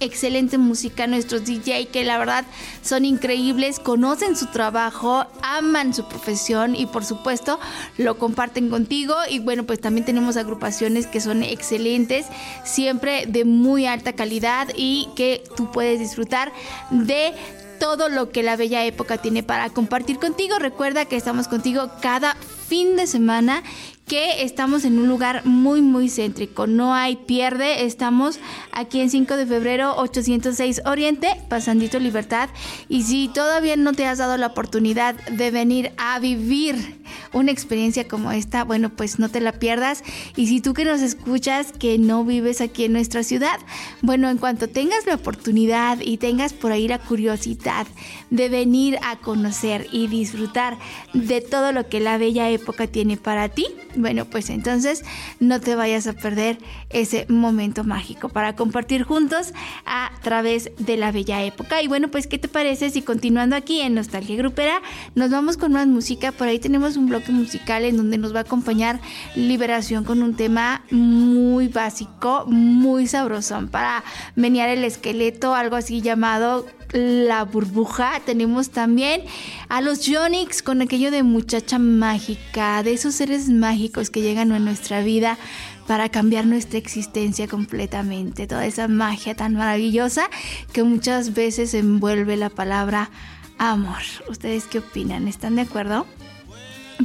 excelente 0.00 0.58
música, 0.58 1.06
nuestros 1.06 1.44
DJ 1.44 1.88
que 1.88 2.04
la 2.04 2.18
verdad 2.18 2.44
son 2.82 3.04
increíbles, 3.04 3.78
conocen 3.78 4.36
su 4.36 4.46
trabajo, 4.46 5.26
aman 5.42 5.94
su 5.94 6.08
profesión 6.08 6.74
y 6.74 6.86
por 6.86 7.04
supuesto 7.04 7.58
lo 7.96 8.18
comparten 8.18 8.68
contigo 8.68 9.14
y 9.28 9.38
bueno 9.38 9.64
pues 9.64 9.80
también 9.80 10.04
tenemos 10.04 10.36
agrupaciones 10.36 11.06
que 11.06 11.20
son 11.20 11.42
excelentes, 11.42 12.26
siempre 12.64 13.26
de 13.26 13.44
muy 13.44 13.86
alta 13.86 14.12
calidad 14.12 14.68
y 14.76 15.08
que 15.16 15.44
tú 15.56 15.70
puedes 15.70 15.98
disfrutar 16.00 16.52
de 16.90 17.34
todo 17.78 18.08
lo 18.08 18.30
que 18.30 18.42
la 18.42 18.56
bella 18.56 18.84
época 18.84 19.18
tiene 19.18 19.42
para 19.42 19.70
compartir 19.70 20.18
contigo. 20.18 20.58
Recuerda 20.58 21.04
que 21.04 21.16
estamos 21.16 21.48
contigo 21.48 21.90
cada 22.00 22.34
fin 22.34 22.96
de 22.96 23.06
semana 23.06 23.62
que 24.06 24.44
estamos 24.44 24.84
en 24.84 24.98
un 25.00 25.08
lugar 25.08 25.44
muy 25.44 25.82
muy 25.82 26.08
céntrico, 26.08 26.68
no 26.68 26.94
hay 26.94 27.16
pierde, 27.16 27.84
estamos 27.84 28.38
aquí 28.70 29.00
en 29.00 29.10
5 29.10 29.36
de 29.36 29.46
febrero 29.46 29.96
806 29.96 30.82
Oriente, 30.86 31.28
pasandito 31.48 31.98
Libertad, 31.98 32.48
y 32.88 33.02
si 33.02 33.28
todavía 33.28 33.76
no 33.76 33.94
te 33.94 34.06
has 34.06 34.18
dado 34.18 34.36
la 34.36 34.46
oportunidad 34.46 35.16
de 35.26 35.50
venir 35.50 35.90
a 35.96 36.20
vivir 36.20 37.00
una 37.32 37.50
experiencia 37.50 38.06
como 38.06 38.30
esta, 38.30 38.62
bueno, 38.62 38.90
pues 38.90 39.18
no 39.18 39.28
te 39.28 39.40
la 39.40 39.52
pierdas, 39.52 40.04
y 40.36 40.46
si 40.46 40.60
tú 40.60 40.72
que 40.72 40.84
nos 40.84 41.00
escuchas 41.00 41.72
que 41.72 41.98
no 41.98 42.24
vives 42.24 42.60
aquí 42.60 42.84
en 42.84 42.92
nuestra 42.92 43.24
ciudad, 43.24 43.58
bueno, 44.02 44.30
en 44.30 44.38
cuanto 44.38 44.68
tengas 44.68 45.04
la 45.06 45.16
oportunidad 45.16 45.98
y 46.00 46.18
tengas 46.18 46.52
por 46.52 46.70
ahí 46.70 46.86
la 46.86 47.00
curiosidad 47.00 47.88
de 48.30 48.48
venir 48.48 48.98
a 49.02 49.16
conocer 49.16 49.86
y 49.92 50.08
disfrutar 50.08 50.78
de 51.12 51.40
todo 51.40 51.72
lo 51.72 51.88
que 51.88 52.00
la 52.00 52.18
bella 52.18 52.48
época 52.50 52.86
tiene 52.86 53.16
para 53.16 53.48
ti, 53.48 53.66
bueno, 53.96 54.24
pues 54.26 54.50
entonces 54.50 55.04
no 55.40 55.60
te 55.60 55.74
vayas 55.74 56.06
a 56.06 56.12
perder 56.12 56.58
ese 56.90 57.26
momento 57.28 57.84
mágico 57.84 58.28
para 58.28 58.54
compartir 58.54 59.04
juntos 59.04 59.52
a 59.84 60.10
través 60.22 60.70
de 60.78 60.96
la 60.96 61.12
bella 61.12 61.42
época. 61.42 61.82
Y 61.82 61.88
bueno, 61.88 62.08
pues 62.08 62.26
¿qué 62.26 62.38
te 62.38 62.48
parece 62.48 62.90
si 62.90 63.02
continuando 63.02 63.56
aquí 63.56 63.80
en 63.80 63.94
Nostalgia 63.94 64.36
Grupera 64.36 64.82
nos 65.14 65.30
vamos 65.30 65.56
con 65.56 65.72
más 65.72 65.86
música? 65.86 66.32
Por 66.32 66.48
ahí 66.48 66.58
tenemos 66.58 66.96
un 66.96 67.08
bloque 67.08 67.32
musical 67.32 67.84
en 67.84 67.96
donde 67.96 68.18
nos 68.18 68.34
va 68.34 68.40
a 68.40 68.42
acompañar 68.42 69.00
Liberación 69.34 70.04
con 70.04 70.22
un 70.22 70.34
tema 70.34 70.84
muy 70.90 71.68
básico, 71.68 72.44
muy 72.46 73.06
sabrosón 73.06 73.68
para 73.68 74.04
menear 74.34 74.68
el 74.68 74.84
esqueleto, 74.84 75.54
algo 75.54 75.76
así 75.76 76.00
llamado 76.00 76.66
la 76.92 77.44
burbuja. 77.44 78.20
Tenemos 78.24 78.70
también 78.70 79.22
a 79.68 79.80
los 79.80 80.06
Yonix 80.06 80.62
con 80.62 80.82
aquello 80.82 81.10
de 81.10 81.22
muchacha 81.22 81.78
mágica, 81.78 82.82
de 82.82 82.92
esos 82.94 83.14
seres 83.14 83.48
mágicos 83.48 84.10
que 84.10 84.22
llegan 84.22 84.52
a 84.52 84.58
nuestra 84.58 85.02
vida 85.02 85.38
para 85.86 86.08
cambiar 86.08 86.46
nuestra 86.46 86.78
existencia 86.78 87.48
completamente. 87.48 88.46
Toda 88.46 88.66
esa 88.66 88.88
magia 88.88 89.34
tan 89.34 89.54
maravillosa 89.54 90.28
que 90.72 90.82
muchas 90.82 91.34
veces 91.34 91.74
envuelve 91.74 92.36
la 92.36 92.50
palabra 92.50 93.10
amor. 93.58 94.02
¿Ustedes 94.28 94.64
qué 94.64 94.78
opinan? 94.78 95.28
¿Están 95.28 95.56
de 95.56 95.62
acuerdo? 95.62 96.06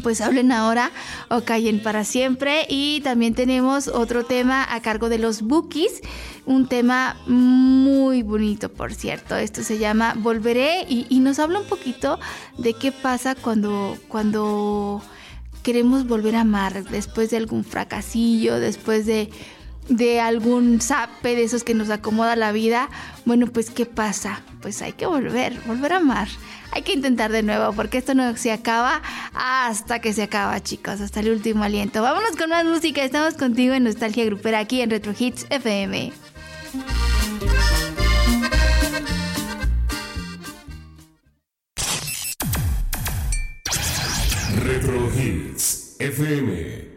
Pues 0.03 0.21
hablen 0.21 0.51
ahora 0.51 0.91
o 1.29 1.41
callen 1.41 1.81
para 1.81 2.03
siempre. 2.03 2.65
Y 2.69 3.01
también 3.01 3.33
tenemos 3.33 3.87
otro 3.87 4.25
tema 4.25 4.65
a 4.73 4.81
cargo 4.81 5.09
de 5.09 5.17
los 5.17 5.41
Bookies, 5.41 6.01
un 6.45 6.67
tema 6.67 7.17
muy 7.27 8.23
bonito, 8.23 8.69
por 8.69 8.93
cierto. 8.93 9.35
Esto 9.35 9.63
se 9.63 9.77
llama 9.77 10.15
Volveré 10.17 10.85
y, 10.87 11.19
nos 11.19 11.39
habla 11.39 11.59
un 11.59 11.67
poquito 11.67 12.19
de 12.57 12.73
qué 12.73 12.91
pasa 12.91 13.35
cuando, 13.35 13.97
cuando 14.07 15.01
queremos 15.61 16.07
volver 16.07 16.35
a 16.35 16.41
amar 16.41 16.83
después 16.85 17.29
de 17.29 17.37
algún 17.37 17.63
fracasillo, 17.63 18.59
después 18.59 19.05
de 19.05 19.29
de 19.89 20.21
algún 20.21 20.79
zape 20.79 21.35
de 21.35 21.43
esos 21.43 21.63
que 21.63 21.73
nos 21.73 21.89
acomoda 21.89 22.35
la 22.35 22.51
vida, 22.51 22.89
bueno, 23.25 23.47
pues 23.47 23.71
¿qué 23.71 23.85
pasa? 23.85 24.41
Pues 24.61 24.81
hay 24.81 24.93
que 24.93 25.05
volver, 25.05 25.59
volver 25.65 25.93
a 25.93 25.97
amar 25.97 26.29
hay 26.71 26.81
que 26.83 26.93
intentar 26.93 27.31
de 27.31 27.43
nuevo 27.43 27.73
porque 27.73 27.97
esto 27.97 28.13
no 28.13 28.35
se 28.37 28.51
acaba 28.51 29.01
hasta 29.33 29.99
que 29.99 30.13
se 30.13 30.23
acaba, 30.23 30.61
chicos, 30.61 31.01
hasta 31.01 31.19
el 31.19 31.29
último 31.29 31.63
aliento. 31.63 32.01
Vámonos 32.01 32.35
con 32.37 32.49
más 32.49 32.65
música, 32.65 33.03
estamos 33.03 33.35
contigo 33.35 33.73
en 33.73 33.83
Nostalgia 33.83 34.25
Grupera 34.25 34.59
aquí 34.59 34.81
en 34.81 34.89
Retro 34.89 35.13
Hits 35.17 35.45
FM. 35.49 36.13
Retro 44.63 45.09
Hits 45.17 45.95
FM. 45.99 46.90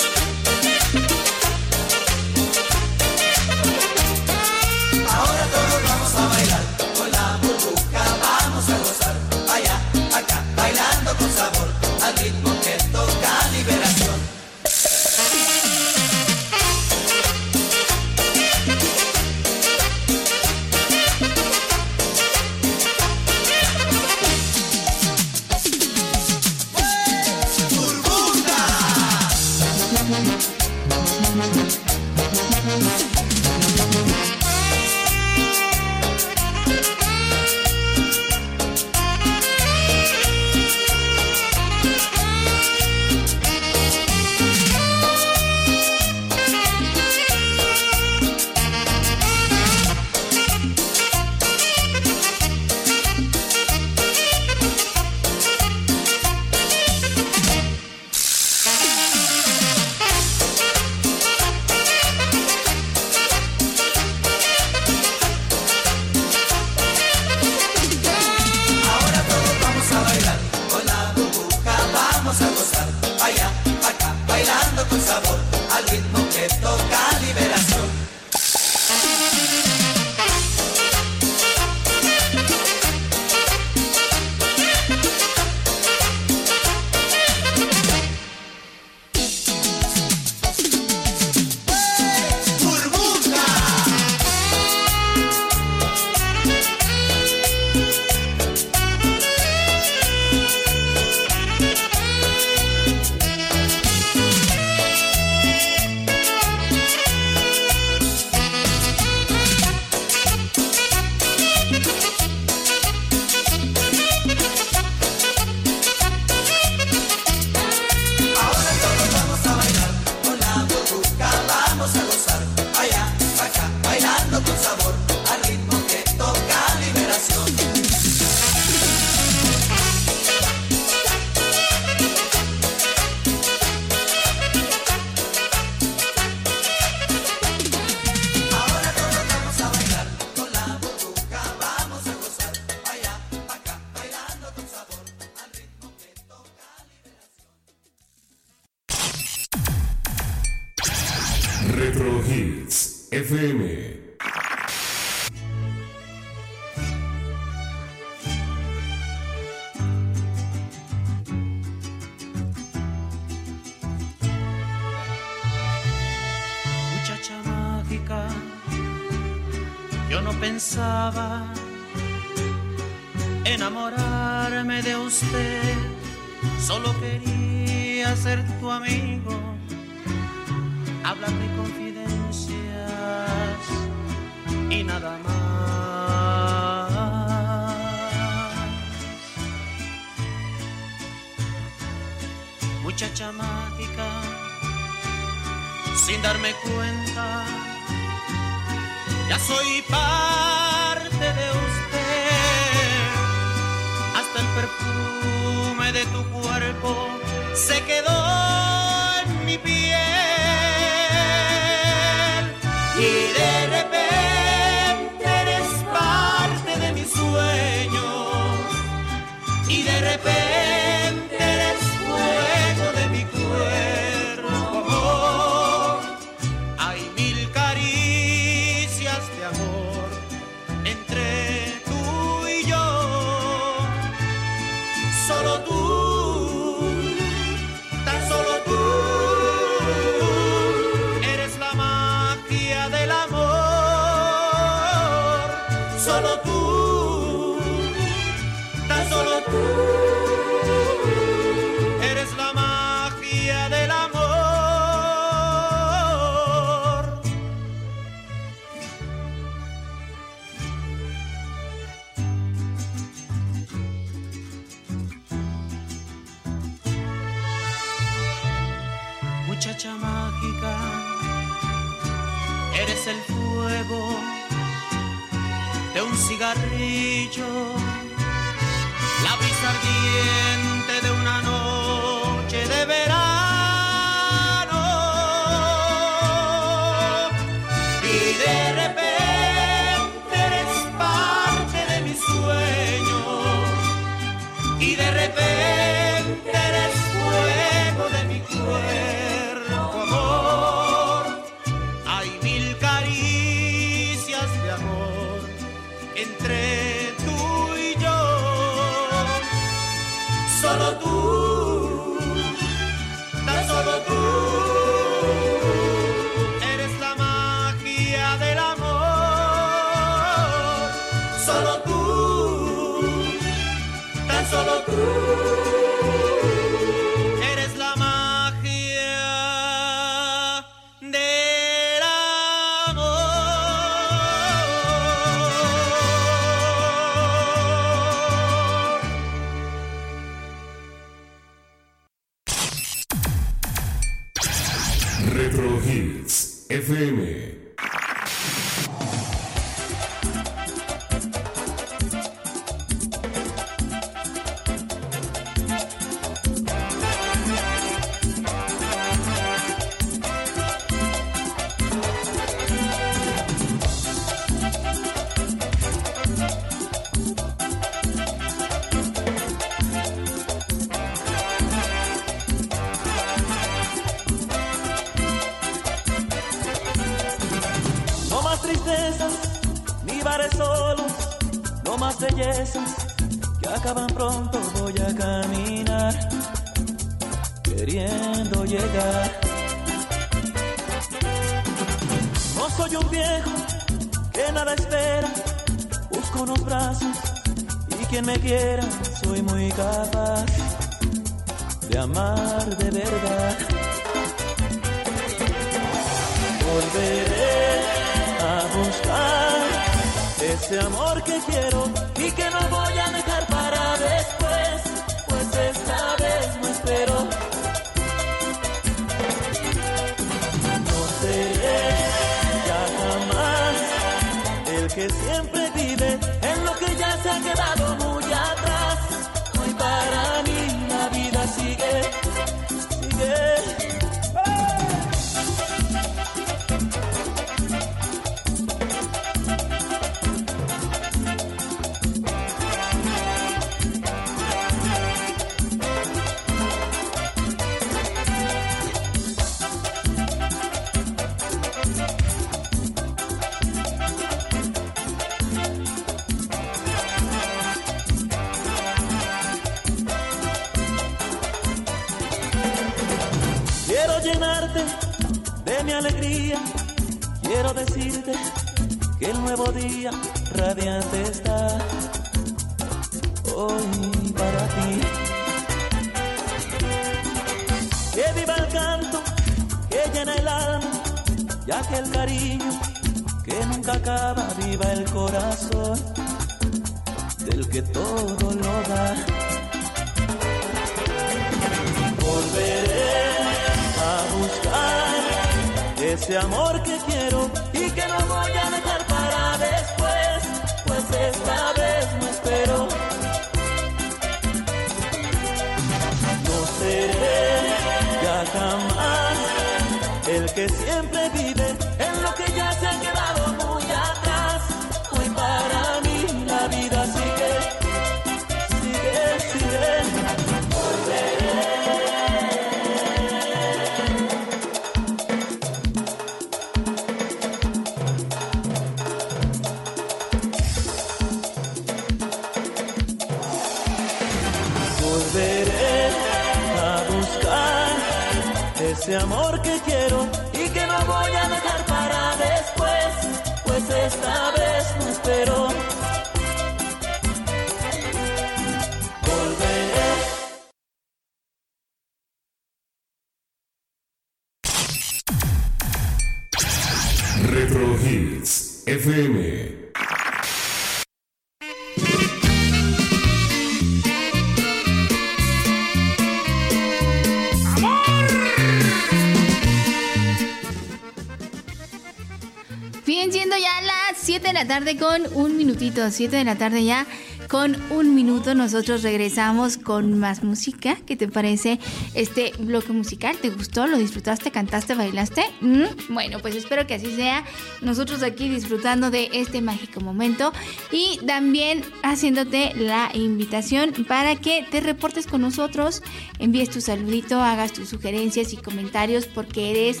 Un 575.80 575.86
minutito, 575.86 576.10
7 576.10 576.36
de 576.36 576.44
la 576.44 576.56
tarde 576.56 576.84
ya 576.84 577.06
con 577.48 577.76
un 577.90 578.14
minuto, 578.14 578.54
nosotros 578.54 579.02
regresamos 579.02 579.76
con 579.78 580.18
más 580.18 580.44
música. 580.44 580.96
¿Qué 581.06 581.16
te 581.16 581.26
parece 581.26 581.80
este 582.14 582.52
bloque 582.58 582.92
musical? 582.92 583.36
¿Te 583.38 583.50
gustó? 583.50 583.86
¿Lo 583.86 583.96
disfrutaste? 583.96 584.50
¿Cantaste? 584.50 584.94
¿Bailaste? 584.94 585.42
¿Mm? 585.60 585.84
Bueno, 586.10 586.38
pues 586.40 586.54
espero 586.54 586.86
que 586.86 586.94
así 586.94 587.10
sea. 587.16 587.44
Nosotros 587.80 588.22
aquí 588.22 588.48
disfrutando 588.48 589.10
de 589.10 589.30
este 589.32 589.62
mágico 589.62 590.00
momento 590.00 590.52
y 590.92 591.18
también 591.26 591.82
haciéndote 592.02 592.72
la 592.76 593.10
invitación 593.14 593.92
para 594.06 594.36
que 594.36 594.64
te 594.70 594.80
reportes 594.80 595.26
con 595.26 595.40
nosotros, 595.40 596.02
envíes 596.38 596.70
tu 596.70 596.80
saludito, 596.80 597.40
hagas 597.40 597.72
tus 597.72 597.88
sugerencias 597.88 598.52
y 598.52 598.58
comentarios 598.58 599.26
porque 599.26 599.70
eres 599.70 600.00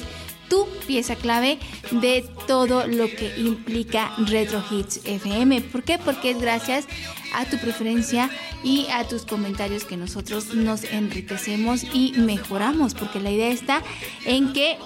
tu 0.50 0.66
pieza 0.86 1.16
clave 1.16 1.58
de 1.90 2.28
todo 2.46 2.86
lo 2.86 3.06
que 3.06 3.32
implica 3.38 4.12
Retro 4.18 4.62
Hits 4.70 5.00
FM. 5.04 5.62
¿Por 5.62 5.82
qué? 5.82 5.98
Porque 5.98 6.32
es 6.32 6.40
gracias 6.40 6.86
a 7.34 7.46
tu 7.46 7.56
preferencia 7.58 8.28
y 8.62 8.86
a 8.92 9.08
tus 9.08 9.24
comentarios 9.24 9.84
que 9.84 9.96
nosotros 9.96 10.54
nos 10.54 10.84
enriquecemos 10.84 11.84
y 11.94 12.12
mejoramos, 12.18 12.94
porque 12.94 13.20
la 13.20 13.30
idea 13.30 13.48
está 13.48 13.82
en 14.26 14.52
que 14.52 14.76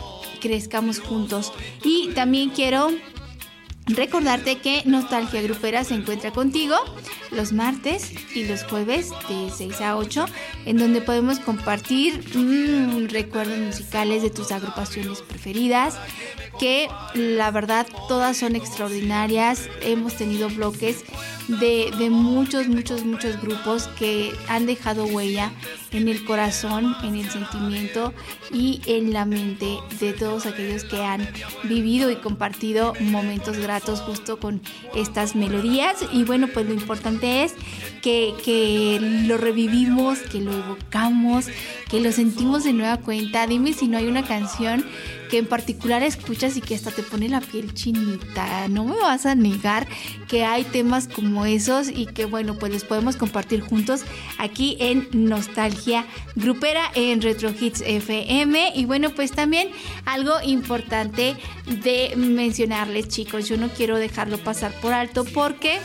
crezcamos 0.41 1.01
juntos. 1.01 1.53
Y 1.83 2.11
también 2.11 2.51
quiero 2.51 2.91
Recordarte 3.87 4.59
que 4.59 4.83
Nostalgia 4.87 5.43
Grupera 5.43 5.85
se 5.85 5.95
encuentra 5.95 6.33
contigo 6.33 6.75
los 7.31 7.53
martes 7.53 8.13
y 8.35 8.45
los 8.45 8.65
jueves 8.65 9.11
de 9.29 9.51
6 9.55 9.81
a 9.83 9.97
8, 9.97 10.25
en 10.65 10.79
donde 10.79 11.03
podemos 11.03 11.39
compartir 11.39 12.25
mmm, 12.35 13.09
recuerdos 13.09 13.59
musicales 13.59 14.23
de 14.23 14.31
tus 14.31 14.53
agrupaciones 14.53 15.21
preferidas, 15.21 15.99
que 16.59 16.89
la 17.15 17.51
verdad 17.51 17.87
todas 18.09 18.39
son 18.39 18.57
extraordinarias. 18.57 19.69
Hemos 19.83 20.15
tenido 20.17 20.49
bloques 20.49 21.05
de, 21.49 21.91
de 21.99 22.11
muchos, 22.11 22.69
muchos, 22.69 23.05
muchos 23.05 23.41
grupos 23.41 23.89
que 23.99 24.33
han 24.49 24.67
dejado 24.67 25.05
huella 25.05 25.53
en 25.93 26.09
el 26.09 26.25
corazón, 26.25 26.97
en 27.05 27.15
el 27.17 27.31
sentimiento 27.31 28.13
y 28.53 28.81
en 28.87 29.13
la 29.13 29.25
mente 29.25 29.79
de 30.01 30.13
todos 30.13 30.47
aquellos 30.47 30.85
que 30.85 31.03
han 31.03 31.29
vivido 31.65 32.11
y 32.11 32.17
compartido 32.17 32.95
momentos 33.01 33.59
gratos 33.59 34.01
justo 34.01 34.39
con 34.39 34.61
estas 34.95 35.37
melodías. 35.37 35.97
Y 36.13 36.25
bueno, 36.25 36.49
pues 36.53 36.67
lo 36.67 36.75
importante 36.75 37.45
es 37.45 37.55
que, 38.03 38.35
que 38.45 38.99
lo 39.27 39.37
revivimos, 39.37 40.19
que 40.19 40.41
lo 40.41 40.53
evocamos, 40.53 41.47
que 41.89 42.01
lo 42.01 42.11
sentimos 42.13 42.65
de 42.65 42.73
nueva 42.73 42.97
cuenta. 42.99 43.47
Dime 43.47 43.73
si 43.73 43.87
no 43.87 43.99
hay 43.99 44.07
una 44.07 44.25
canción 44.25 44.85
que 45.35 45.39
en 45.39 45.47
particular 45.47 46.05
escuchas 46.05 46.57
y 46.57 46.61
que 46.61 46.77
hasta 46.77 46.93
te 46.93 47.03
pone 47.03 47.29
la 47.29 47.41
piel 47.41 47.75
chinita. 47.75 48.69
No 48.69 48.85
me 48.85 48.95
vas 48.95 49.27
a 49.27 49.35
negar 49.35 49.85
que 50.29 50.45
hay 50.45 50.63
temas 50.63 51.09
como 51.09 51.45
esos 51.45 51.89
y 51.89 52.07
que 52.07 52.25
bueno, 52.25 52.55
pues 52.55 52.73
los 52.73 52.85
podemos 52.85 53.17
compartir 53.17 53.61
juntos 53.61 54.03
aquí 54.39 54.77
en 54.79 55.09
Nostalgia 55.11 56.07
Grupera 56.37 56.85
en 56.95 57.21
Retro 57.21 57.51
Hits 57.51 57.81
FM. 57.85 58.75
Y 58.77 58.85
bueno, 58.85 59.11
pues 59.11 59.33
también 59.33 59.71
algo 60.05 60.35
importante 60.45 61.35
de 61.67 62.15
mencionarles, 62.17 63.09
chicos. 63.09 63.49
Yo 63.49 63.57
no 63.57 63.71
quiero 63.71 63.97
dejarlo 63.97 64.39
pasar 64.39 64.73
por 64.81 64.93
alto 64.93 65.25
porque 65.25 65.81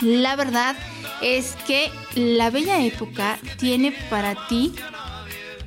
la 0.00 0.34
verdad 0.34 0.74
es 1.22 1.54
que 1.68 1.88
la 2.16 2.50
bella 2.50 2.84
época 2.84 3.38
tiene 3.58 3.92
para 4.10 4.34
ti 4.48 4.74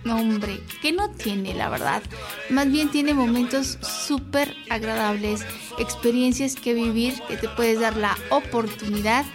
hombre, 0.10 0.62
que 0.82 0.92
no 0.92 1.10
tiene, 1.10 1.54
la 1.54 1.70
verdad. 1.70 2.02
Más 2.50 2.70
bien 2.72 2.90
tiene 2.90 3.14
momentos 3.14 3.78
súper 3.82 4.56
agradables, 4.70 5.46
experiencias 5.80 6.56
que 6.56 6.74
vivir, 6.74 7.14
que 7.28 7.38
te 7.38 7.50
puedes 7.50 7.80
dar 7.80 7.96
la 7.98 8.18
oportunidad 8.30 9.26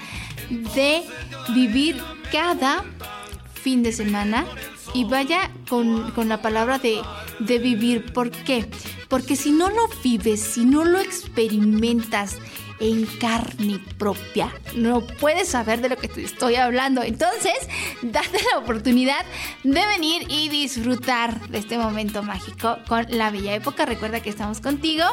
de 0.75 1.03
vivir 1.55 2.01
cada 2.31 2.85
fin 3.55 3.83
de 3.83 3.93
semana. 3.93 4.47
Y 4.95 5.05
vaya 5.05 5.51
con, 5.69 6.11
con 6.11 6.29
la 6.29 6.43
palabra 6.43 6.79
de, 6.79 7.01
de 7.39 7.59
vivir. 7.59 8.13
¿Por 8.13 8.31
qué? 8.31 8.67
Porque 9.09 9.37
si 9.37 9.51
no 9.51 9.71
lo 9.71 9.89
vives, 10.03 10.41
si 10.41 10.65
no 10.65 10.85
lo 10.85 10.99
experimentas, 10.99 12.37
en 12.83 13.07
carne 13.07 13.79
propia. 13.97 14.53
No 14.75 15.03
puedes 15.07 15.49
saber 15.49 15.81
de 15.81 15.89
lo 15.89 15.97
que 15.97 16.09
te 16.09 16.25
estoy 16.25 16.57
hablando. 16.57 17.03
Entonces, 17.03 17.55
date 18.03 18.41
la 18.53 18.59
oportunidad 18.59 19.25
de 19.63 19.87
venir 19.87 20.27
y 20.29 20.49
disfrutar 20.49 21.49
de 21.49 21.59
este 21.59 21.79
momento 21.79 22.25
mágico 22.25 22.79
con 22.89 23.07
la 23.09 23.31
bella 23.31 23.55
época. 23.55 23.87
Recuerda 23.87 24.21
que 24.21 24.31
estamos 24.31 24.61
contigo 24.61 25.05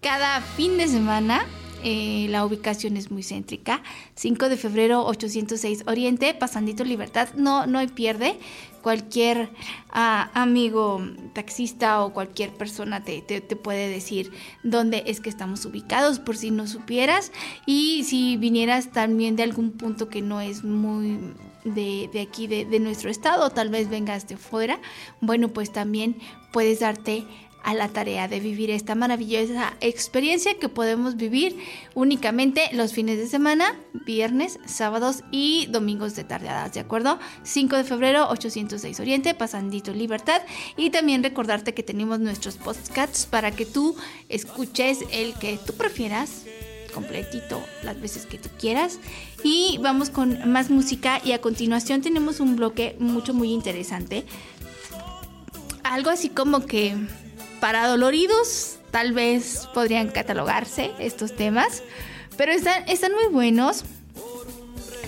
cada 0.00 0.40
fin 0.40 0.76
de 0.76 0.88
semana. 0.88 1.46
Eh, 1.84 2.26
la 2.30 2.44
ubicación 2.44 2.96
es 2.96 3.10
muy 3.10 3.22
céntrica. 3.22 3.82
5 4.16 4.48
de 4.48 4.56
febrero 4.56 5.04
806 5.06 5.84
Oriente, 5.86 6.34
pasandito 6.34 6.84
Libertad. 6.84 7.28
No, 7.36 7.66
no 7.66 7.78
hay 7.78 7.86
pierde 7.88 8.36
cualquier 8.82 9.50
uh, 9.94 10.28
amigo 10.34 11.00
taxista 11.34 12.02
o 12.04 12.12
cualquier 12.12 12.50
persona 12.50 13.02
te, 13.04 13.22
te, 13.22 13.40
te, 13.40 13.56
puede 13.56 13.88
decir 13.88 14.30
dónde 14.62 15.02
es 15.06 15.20
que 15.20 15.28
estamos 15.28 15.64
ubicados 15.64 16.20
por 16.20 16.36
si 16.36 16.50
no 16.50 16.66
supieras 16.66 17.32
y 17.66 18.04
si 18.04 18.36
vinieras 18.36 18.90
también 18.92 19.36
de 19.36 19.42
algún 19.42 19.72
punto 19.72 20.08
que 20.08 20.22
no 20.22 20.40
es 20.40 20.64
muy 20.64 21.18
de, 21.64 22.08
de 22.12 22.20
aquí 22.20 22.46
de, 22.46 22.64
de, 22.64 22.78
nuestro 22.78 23.10
estado 23.10 23.50
tal 23.50 23.68
vez 23.68 23.90
vengas 23.90 24.28
de 24.28 24.36
fuera 24.36 24.80
bueno 25.20 25.48
pues 25.48 25.72
también 25.72 26.16
puedes 26.52 26.80
darte 26.80 27.24
a 27.62 27.74
la 27.74 27.88
tarea 27.88 28.28
de 28.28 28.40
vivir 28.40 28.70
esta 28.70 28.94
maravillosa 28.94 29.76
experiencia 29.80 30.58
que 30.58 30.68
podemos 30.68 31.16
vivir 31.16 31.56
únicamente 31.94 32.68
los 32.72 32.92
fines 32.92 33.18
de 33.18 33.26
semana, 33.26 33.78
viernes, 34.06 34.58
sábados 34.66 35.22
y 35.30 35.66
domingos 35.66 36.14
de 36.16 36.24
tardeadas, 36.24 36.72
¿de 36.72 36.80
acuerdo? 36.80 37.18
5 37.42 37.76
de 37.76 37.84
febrero, 37.84 38.28
806 38.28 39.00
Oriente, 39.00 39.34
Pasandito 39.34 39.92
Libertad. 39.92 40.42
Y 40.76 40.90
también 40.90 41.22
recordarte 41.22 41.74
que 41.74 41.82
tenemos 41.82 42.20
nuestros 42.20 42.56
podcasts 42.56 43.26
para 43.26 43.50
que 43.50 43.66
tú 43.66 43.96
escuches 44.28 45.00
el 45.12 45.34
que 45.34 45.58
tú 45.64 45.74
prefieras 45.74 46.44
completito 46.92 47.62
las 47.84 48.00
veces 48.00 48.26
que 48.26 48.38
tú 48.38 48.48
quieras. 48.58 48.98
Y 49.44 49.78
vamos 49.82 50.10
con 50.10 50.50
más 50.50 50.70
música 50.70 51.20
y 51.24 51.32
a 51.32 51.40
continuación 51.40 52.02
tenemos 52.02 52.40
un 52.40 52.56
bloque 52.56 52.96
mucho 52.98 53.34
muy 53.34 53.52
interesante. 53.52 54.24
Algo 55.84 56.10
así 56.10 56.28
como 56.28 56.66
que 56.66 56.96
para 57.60 57.86
doloridos 57.86 58.78
tal 58.90 59.12
vez 59.12 59.68
podrían 59.74 60.08
catalogarse 60.08 60.92
estos 60.98 61.34
temas, 61.36 61.82
pero 62.36 62.52
están, 62.52 63.12
muy 63.12 63.32
buenos. 63.32 63.84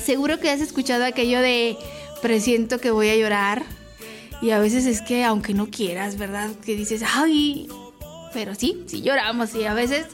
Seguro 0.05 0.41
que 0.41 0.51
has 0.51 0.61
escuchado 0.61 1.05
aquello 1.05 1.41
de 1.41 1.77
presiento 2.23 2.79
que 2.79 2.91
voy 2.91 3.09
a 3.09 3.17
llorar. 3.17 3.63
Y 4.43 4.51
a 4.51 4.59
veces 4.59 4.87
es 4.87 5.03
que 5.03 5.25
aunque 5.25 5.53
no 5.53 5.71
quieras, 5.71 6.17
¿verdad? 6.17 6.51
Que 6.65 6.75
dices, 6.75 7.03
ay, 7.07 7.69
pero 8.33 8.55
sí, 8.55 8.83
sí 8.87 9.03
lloramos 9.03 9.55
y 9.55 9.65
a 9.65 9.75
veces 9.75 10.07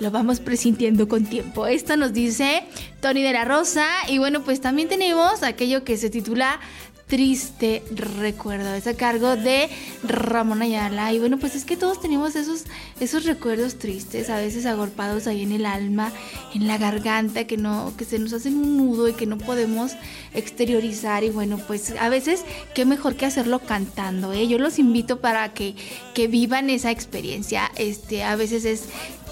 lo 0.00 0.10
vamos 0.10 0.40
presintiendo 0.40 1.08
con 1.08 1.24
tiempo. 1.24 1.66
Esto 1.66 1.96
nos 1.96 2.12
dice 2.12 2.64
Tony 3.00 3.22
de 3.22 3.32
la 3.32 3.44
Rosa 3.44 3.86
y 4.08 4.18
bueno, 4.18 4.42
pues 4.42 4.60
también 4.60 4.88
tenemos 4.88 5.42
aquello 5.42 5.84
que 5.84 5.96
se 5.96 6.10
titula 6.10 6.60
triste 7.06 7.82
recuerdo. 7.94 8.74
Es 8.74 8.86
a 8.86 8.94
cargo 8.94 9.36
de 9.36 9.68
Ramón 10.02 10.62
Ayala. 10.62 11.12
Y 11.12 11.18
bueno, 11.18 11.38
pues 11.38 11.54
es 11.54 11.64
que 11.64 11.76
todos 11.76 12.00
tenemos 12.00 12.36
esos, 12.36 12.64
esos 13.00 13.24
recuerdos 13.24 13.76
tristes, 13.76 14.30
a 14.30 14.36
veces 14.36 14.66
agolpados 14.66 15.26
ahí 15.26 15.42
en 15.42 15.52
el 15.52 15.66
alma, 15.66 16.12
en 16.54 16.66
la 16.66 16.78
garganta, 16.78 17.44
que 17.44 17.56
no, 17.56 17.92
que 17.96 18.04
se 18.04 18.18
nos 18.18 18.32
hacen 18.32 18.56
un 18.56 18.76
nudo 18.76 19.08
y 19.08 19.12
que 19.12 19.26
no 19.26 19.38
podemos 19.38 19.92
exteriorizar. 20.32 21.24
Y 21.24 21.30
bueno, 21.30 21.58
pues 21.66 21.94
a 21.98 22.08
veces 22.08 22.44
qué 22.74 22.84
mejor 22.84 23.16
que 23.16 23.26
hacerlo 23.26 23.60
cantando. 23.60 24.32
¿eh? 24.32 24.48
Yo 24.48 24.58
los 24.58 24.78
invito 24.78 25.20
para 25.20 25.52
que, 25.52 25.74
que 26.14 26.28
vivan 26.28 26.70
esa 26.70 26.90
experiencia. 26.90 27.70
Este, 27.76 28.24
a 28.24 28.36
veces 28.36 28.64
es 28.64 28.84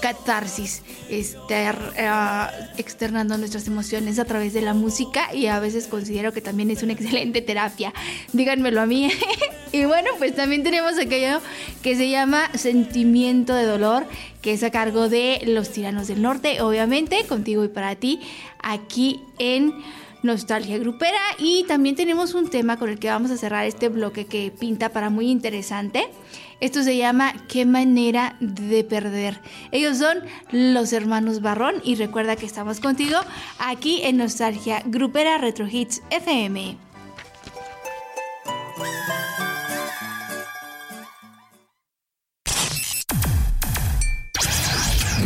catarsis, 0.03 0.83
estar 1.09 1.77
uh, 1.77 2.77
externando 2.77 3.37
nuestras 3.37 3.67
emociones 3.67 4.19
a 4.19 4.25
través 4.25 4.51
de 4.51 4.59
la 4.59 4.73
música 4.73 5.33
y 5.33 5.45
a 5.45 5.61
veces 5.61 5.87
considero 5.87 6.33
que 6.33 6.41
también 6.41 6.69
es 6.71 6.83
una 6.83 6.91
excelente 6.97 7.41
terapia. 7.41 7.93
Díganmelo 8.33 8.81
a 8.81 8.85
mí. 8.85 9.09
y 9.71 9.85
bueno, 9.85 10.09
pues 10.17 10.35
también 10.35 10.61
tenemos 10.61 10.99
aquello 10.99 11.39
que 11.81 11.95
se 11.95 12.09
llama 12.09 12.49
sentimiento 12.53 13.55
de 13.55 13.63
dolor, 13.63 14.05
que 14.41 14.51
es 14.51 14.63
a 14.63 14.71
cargo 14.71 15.07
de 15.07 15.39
los 15.45 15.69
tiranos 15.69 16.09
del 16.09 16.21
norte, 16.21 16.61
obviamente, 16.61 17.25
contigo 17.25 17.63
y 17.63 17.69
para 17.69 17.95
ti, 17.95 18.19
aquí 18.61 19.21
en 19.39 19.73
Nostalgia 20.21 20.77
Grupera. 20.79 21.21
Y 21.39 21.63
también 21.63 21.95
tenemos 21.95 22.33
un 22.33 22.49
tema 22.49 22.77
con 22.77 22.89
el 22.89 22.99
que 22.99 23.07
vamos 23.07 23.31
a 23.31 23.37
cerrar 23.37 23.65
este 23.65 23.87
bloque 23.87 24.25
que 24.25 24.51
pinta 24.51 24.89
para 24.89 25.09
muy 25.09 25.31
interesante. 25.31 26.09
Esto 26.63 26.81
se 26.81 26.95
llama 26.95 27.33
Qué 27.49 27.65
manera 27.65 28.37
de 28.39 28.85
perder. 28.85 29.37
Ellos 29.73 29.97
son 29.97 30.19
los 30.53 30.93
hermanos 30.93 31.41
Barrón 31.41 31.75
y 31.83 31.95
recuerda 31.95 32.37
que 32.37 32.45
estamos 32.45 32.79
contigo 32.79 33.17
aquí 33.59 33.99
en 34.03 34.15
Nostalgia 34.15 34.81
Grupera 34.85 35.37
Retro 35.37 35.67
Hits 35.67 36.01
FM. 36.09 36.77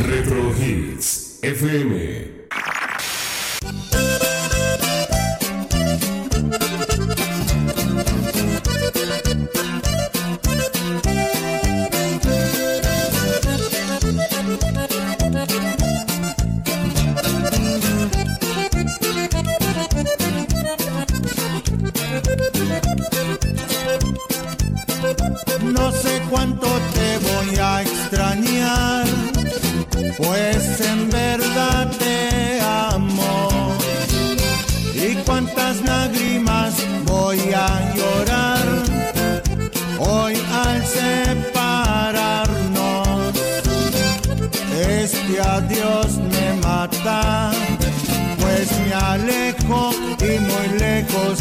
Retro 0.08 0.56
Hits 0.60 1.40
FM. 1.44 2.37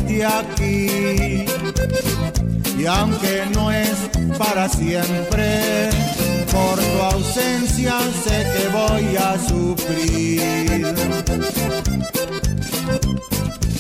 De 0.05 0.25
aquí 0.25 1.45
y 2.79 2.87
aunque 2.87 3.45
no 3.55 3.71
es 3.71 3.97
para 4.39 4.69
siempre, 4.69 5.91
por 6.53 6.79
tu 6.79 7.03
ausencia 7.15 7.99
sé 8.25 8.47
que 8.53 8.69
voy 8.69 9.17
a 9.17 9.39
sufrir. 9.49 10.95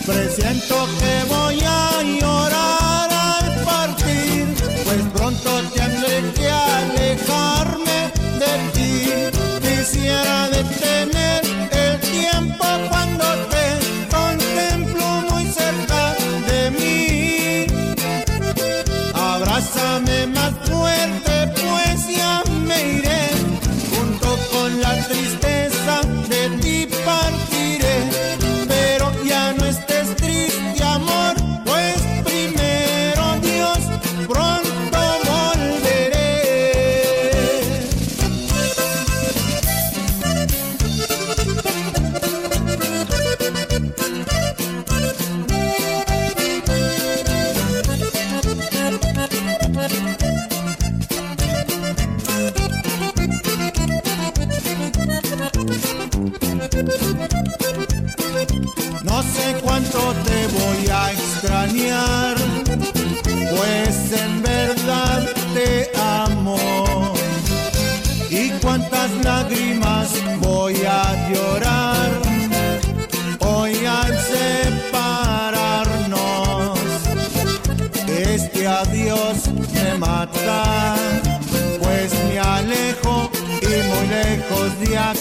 Presiento 0.07 0.89
que 0.99 1.25
voy 1.29 1.61
a 1.65 2.03
llorar 2.21 2.96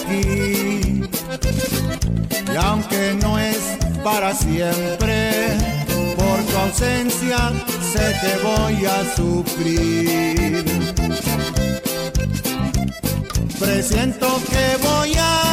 Y 0.08 1.06
aunque 2.56 3.16
no 3.20 3.38
es 3.38 3.58
para 4.04 4.34
siempre, 4.34 5.32
por 6.16 6.42
tu 6.44 6.56
ausencia 6.56 7.52
sé 7.92 8.14
que 8.20 8.32
voy 8.44 8.86
a 8.86 9.16
sufrir. 9.16 10.64
Presiento 13.58 14.40
que 14.50 14.76
voy 14.86 15.14
a 15.18 15.45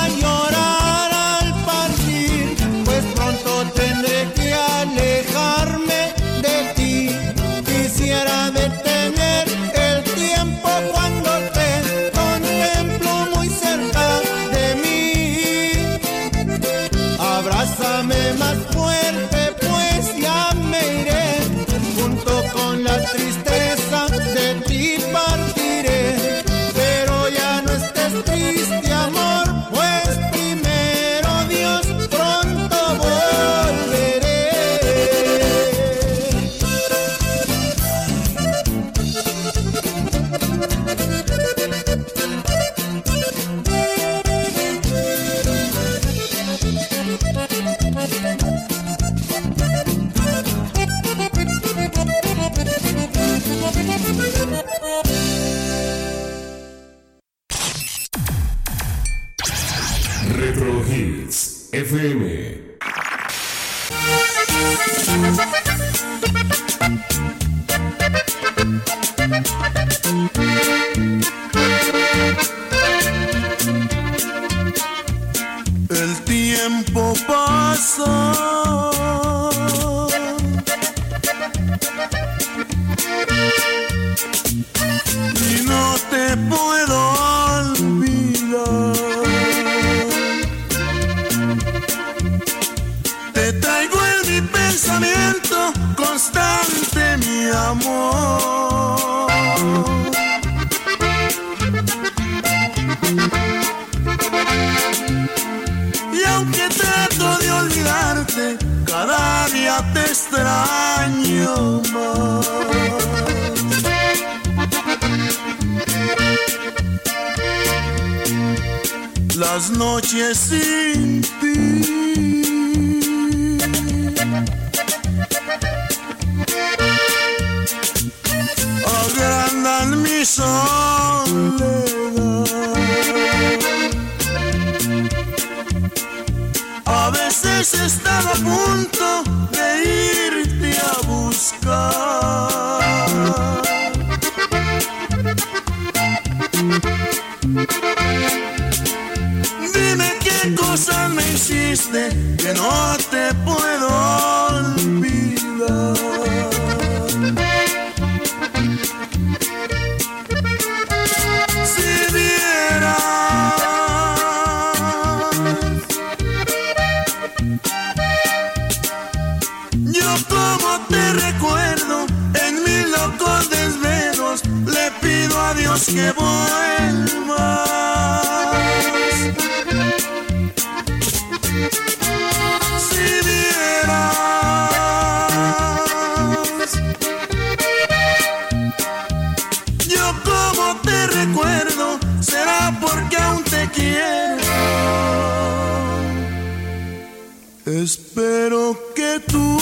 Espero 197.66 198.78
que 198.94 199.22
tú 199.26 199.58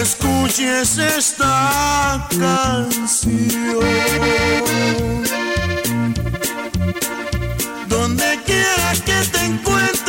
escuches 0.00 0.96
esta 0.96 2.26
canción. 2.30 3.84
Donde 7.86 8.40
quiera 8.46 8.92
que 9.04 9.28
te 9.30 9.44
encuentres. 9.44 10.01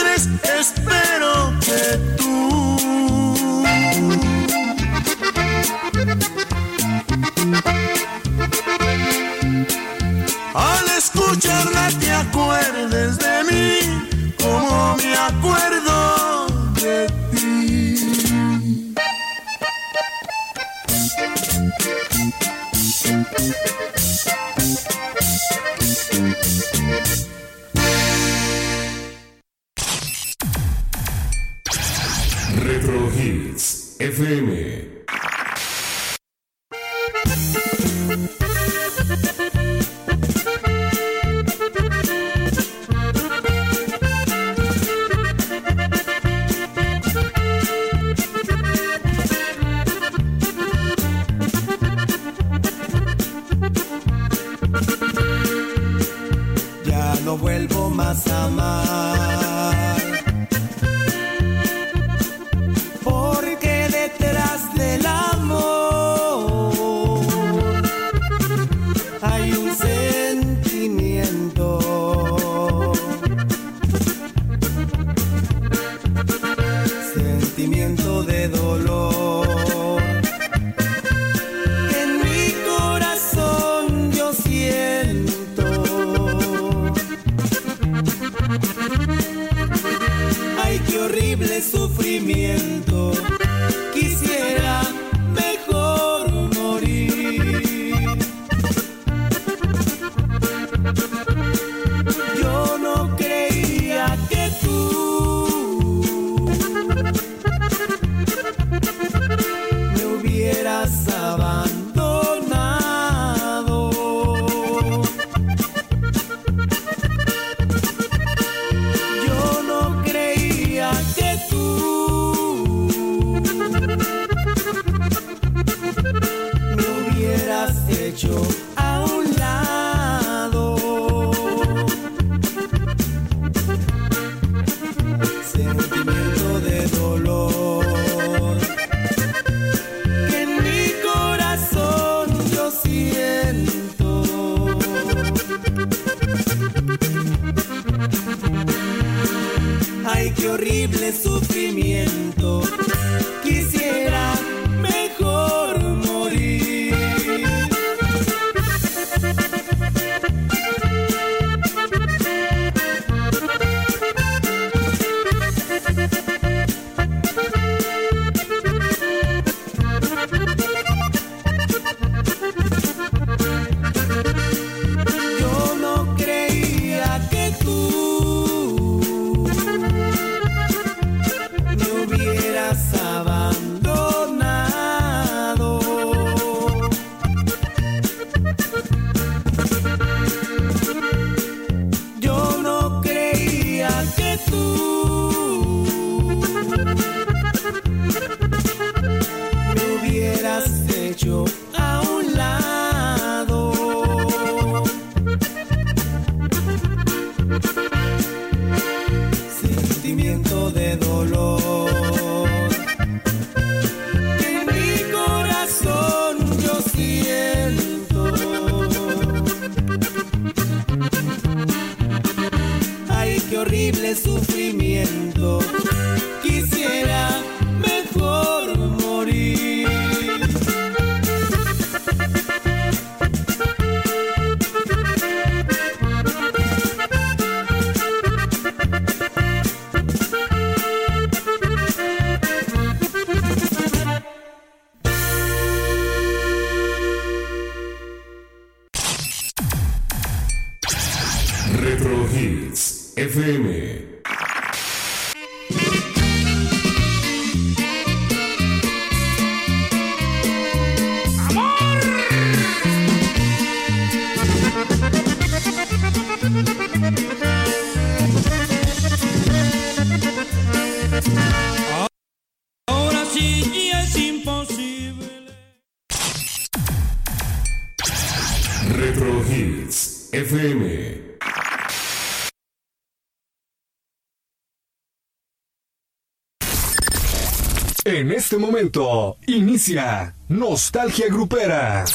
Este 288.54 288.64
momento 288.64 289.38
inicia 289.48 290.36
Nostalgia 290.48 291.28
Grupera. 291.28 292.06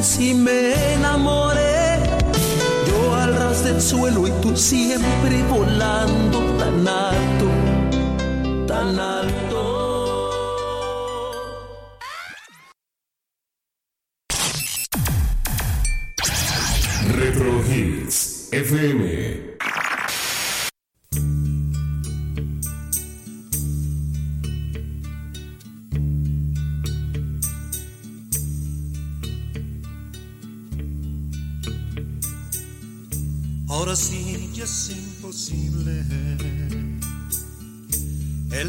Y 0.00 0.32
me 0.32 0.94
enamoré. 0.94 2.00
Yo 2.88 3.14
al 3.14 3.36
ras 3.36 3.62
del 3.62 3.82
suelo 3.82 4.26
y 4.26 4.30
tú 4.40 4.56
siempre 4.56 5.42
volando 5.42 6.38
tan 6.58 6.88
alto, 6.88 7.09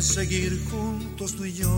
seguir 0.01 0.59
juntos 0.69 1.35
tú 1.35 1.45
y 1.45 1.53
yo. 1.53 1.69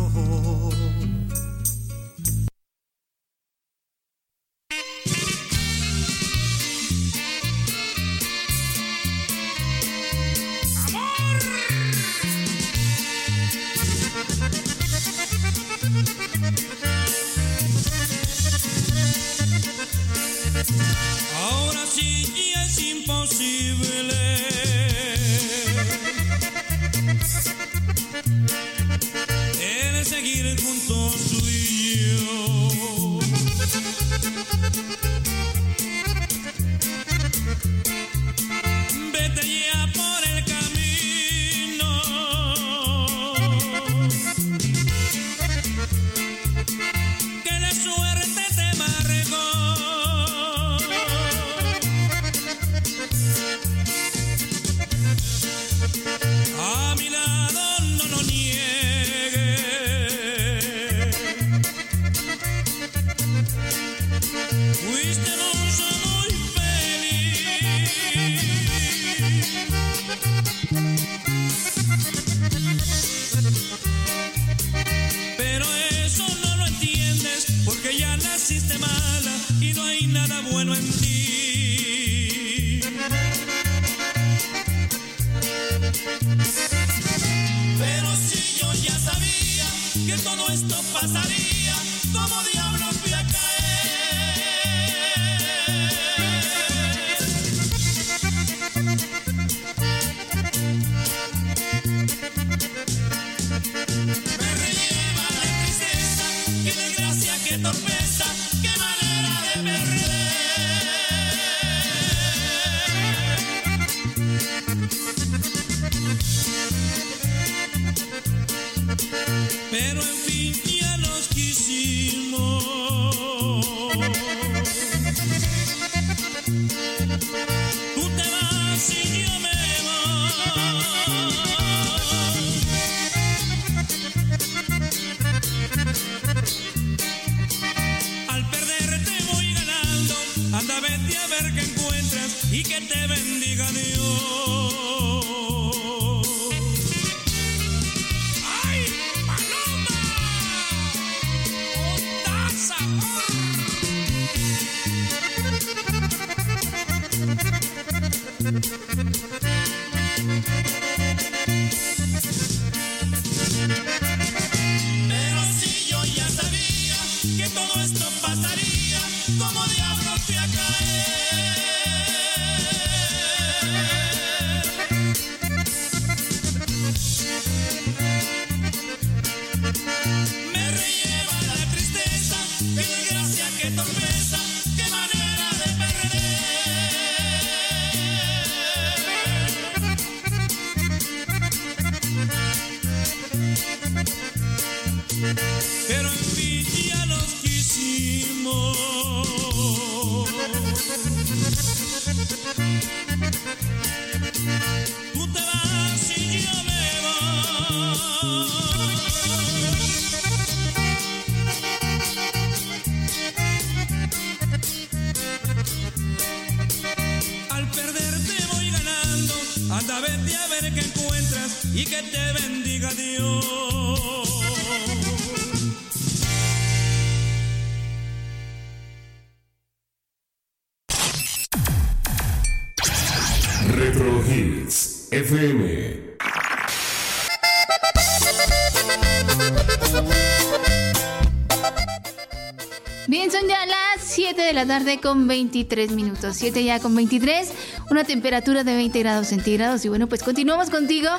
Bien, 243.08 243.30
son 243.30 243.48
ya 243.48 243.64
las 243.68 244.00
7 244.00 244.42
de 244.42 244.54
la 244.54 244.66
tarde 244.66 245.00
con 245.00 245.28
23 245.28 245.92
minutos. 245.92 246.36
7 246.38 246.64
ya 246.64 246.80
con 246.80 246.96
23, 246.96 247.54
una 247.92 248.06
temperatura 248.06 248.64
de 248.64 248.76
20 248.76 249.00
grados 249.00 249.28
centígrados. 249.28 249.86
Y 249.86 249.90
bueno, 249.90 250.08
pues 250.08 250.24
continuamos 250.24 250.72
contigo 250.72 251.10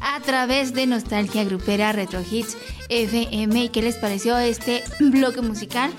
a 0.00 0.20
través 0.20 0.72
de 0.72 0.86
Nostalgia 0.86 1.44
Grupera 1.44 1.92
Retro 1.92 2.22
Hits 2.22 2.56
FM. 2.88 3.64
¿Y 3.64 3.68
qué 3.68 3.82
les 3.82 3.96
pareció 3.96 4.38
este 4.38 4.82
bloque 4.98 5.42
musical? 5.42 5.92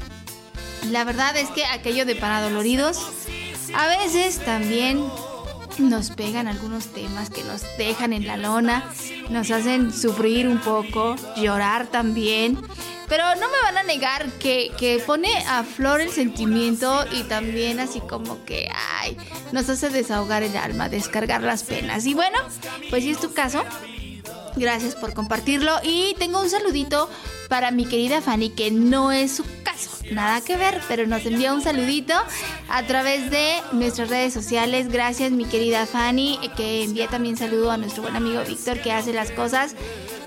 La 0.90 1.04
verdad 1.04 1.38
es 1.38 1.50
que 1.52 1.66
aquello 1.66 2.06
de 2.06 2.16
Paradoloridos 2.16 3.00
a 3.76 3.86
veces 3.86 4.40
también 4.40 5.04
nos 5.80 6.10
pegan 6.12 6.48
algunos 6.48 6.88
temas 6.88 7.30
que 7.30 7.44
nos 7.44 7.64
dejan 7.78 8.14
en 8.14 8.28
la 8.28 8.38
lona, 8.38 8.84
nos 9.30 9.52
hacen 9.52 9.94
sufrir 9.94 10.48
un 10.48 10.60
poco, 10.60 11.16
llorar 11.36 11.88
también. 11.88 12.58
Pero 13.10 13.24
no 13.36 13.48
me 13.48 13.62
van 13.64 13.78
a 13.78 13.84
negar 13.84 14.32
que, 14.40 14.72
que, 14.78 15.04
pone 15.06 15.30
a 15.48 15.64
flor 15.64 16.02
el 16.02 16.10
sentimiento 16.10 17.06
y 17.12 17.24
también 17.24 17.80
así 17.80 18.00
como 18.00 18.44
que, 18.46 18.70
ay, 19.00 19.18
nos 19.52 19.70
hace 19.70 19.90
desahogar 19.90 20.42
el 20.42 20.56
alma, 20.56 20.90
descargar 20.90 21.44
las 21.44 21.64
penas. 21.64 22.06
Y 22.06 22.14
bueno, 22.14 22.40
pues 22.90 23.04
si 23.04 23.12
es 23.12 23.20
tu 23.20 23.34
caso, 23.34 23.64
gracias 24.56 24.96
por 24.96 25.14
compartirlo. 25.14 25.74
Y 25.84 26.16
tengo 26.20 26.40
un 26.42 26.50
saludito 26.50 27.10
para 27.50 27.72
mi 27.72 27.86
querida 27.86 28.22
Fanny, 28.22 28.50
que 28.50 28.72
no 28.72 29.12
es 29.12 29.32
su 29.32 29.44
caso, 29.64 29.90
nada 30.12 30.42
que 30.42 30.58
ver, 30.58 30.80
pero 30.88 31.08
nos 31.08 31.26
envía 31.26 31.54
un 31.54 31.62
saludito 31.62 32.14
a 32.70 32.84
través 32.84 33.30
de 33.30 33.56
nuestras 33.72 34.10
redes 34.10 34.34
sociales. 34.34 34.90
Gracias, 34.90 35.32
mi 35.32 35.46
querida 35.46 35.86
Fanny, 35.86 36.40
que 36.56 36.84
envía 36.84 37.08
también 37.08 37.38
saludo 37.38 37.72
a 37.72 37.78
nuestro 37.78 38.04
buen 38.04 38.16
amigo 38.16 38.42
Víctor, 38.48 38.80
que 38.82 38.92
hace 38.92 39.14
las 39.14 39.32
cosas 39.32 39.76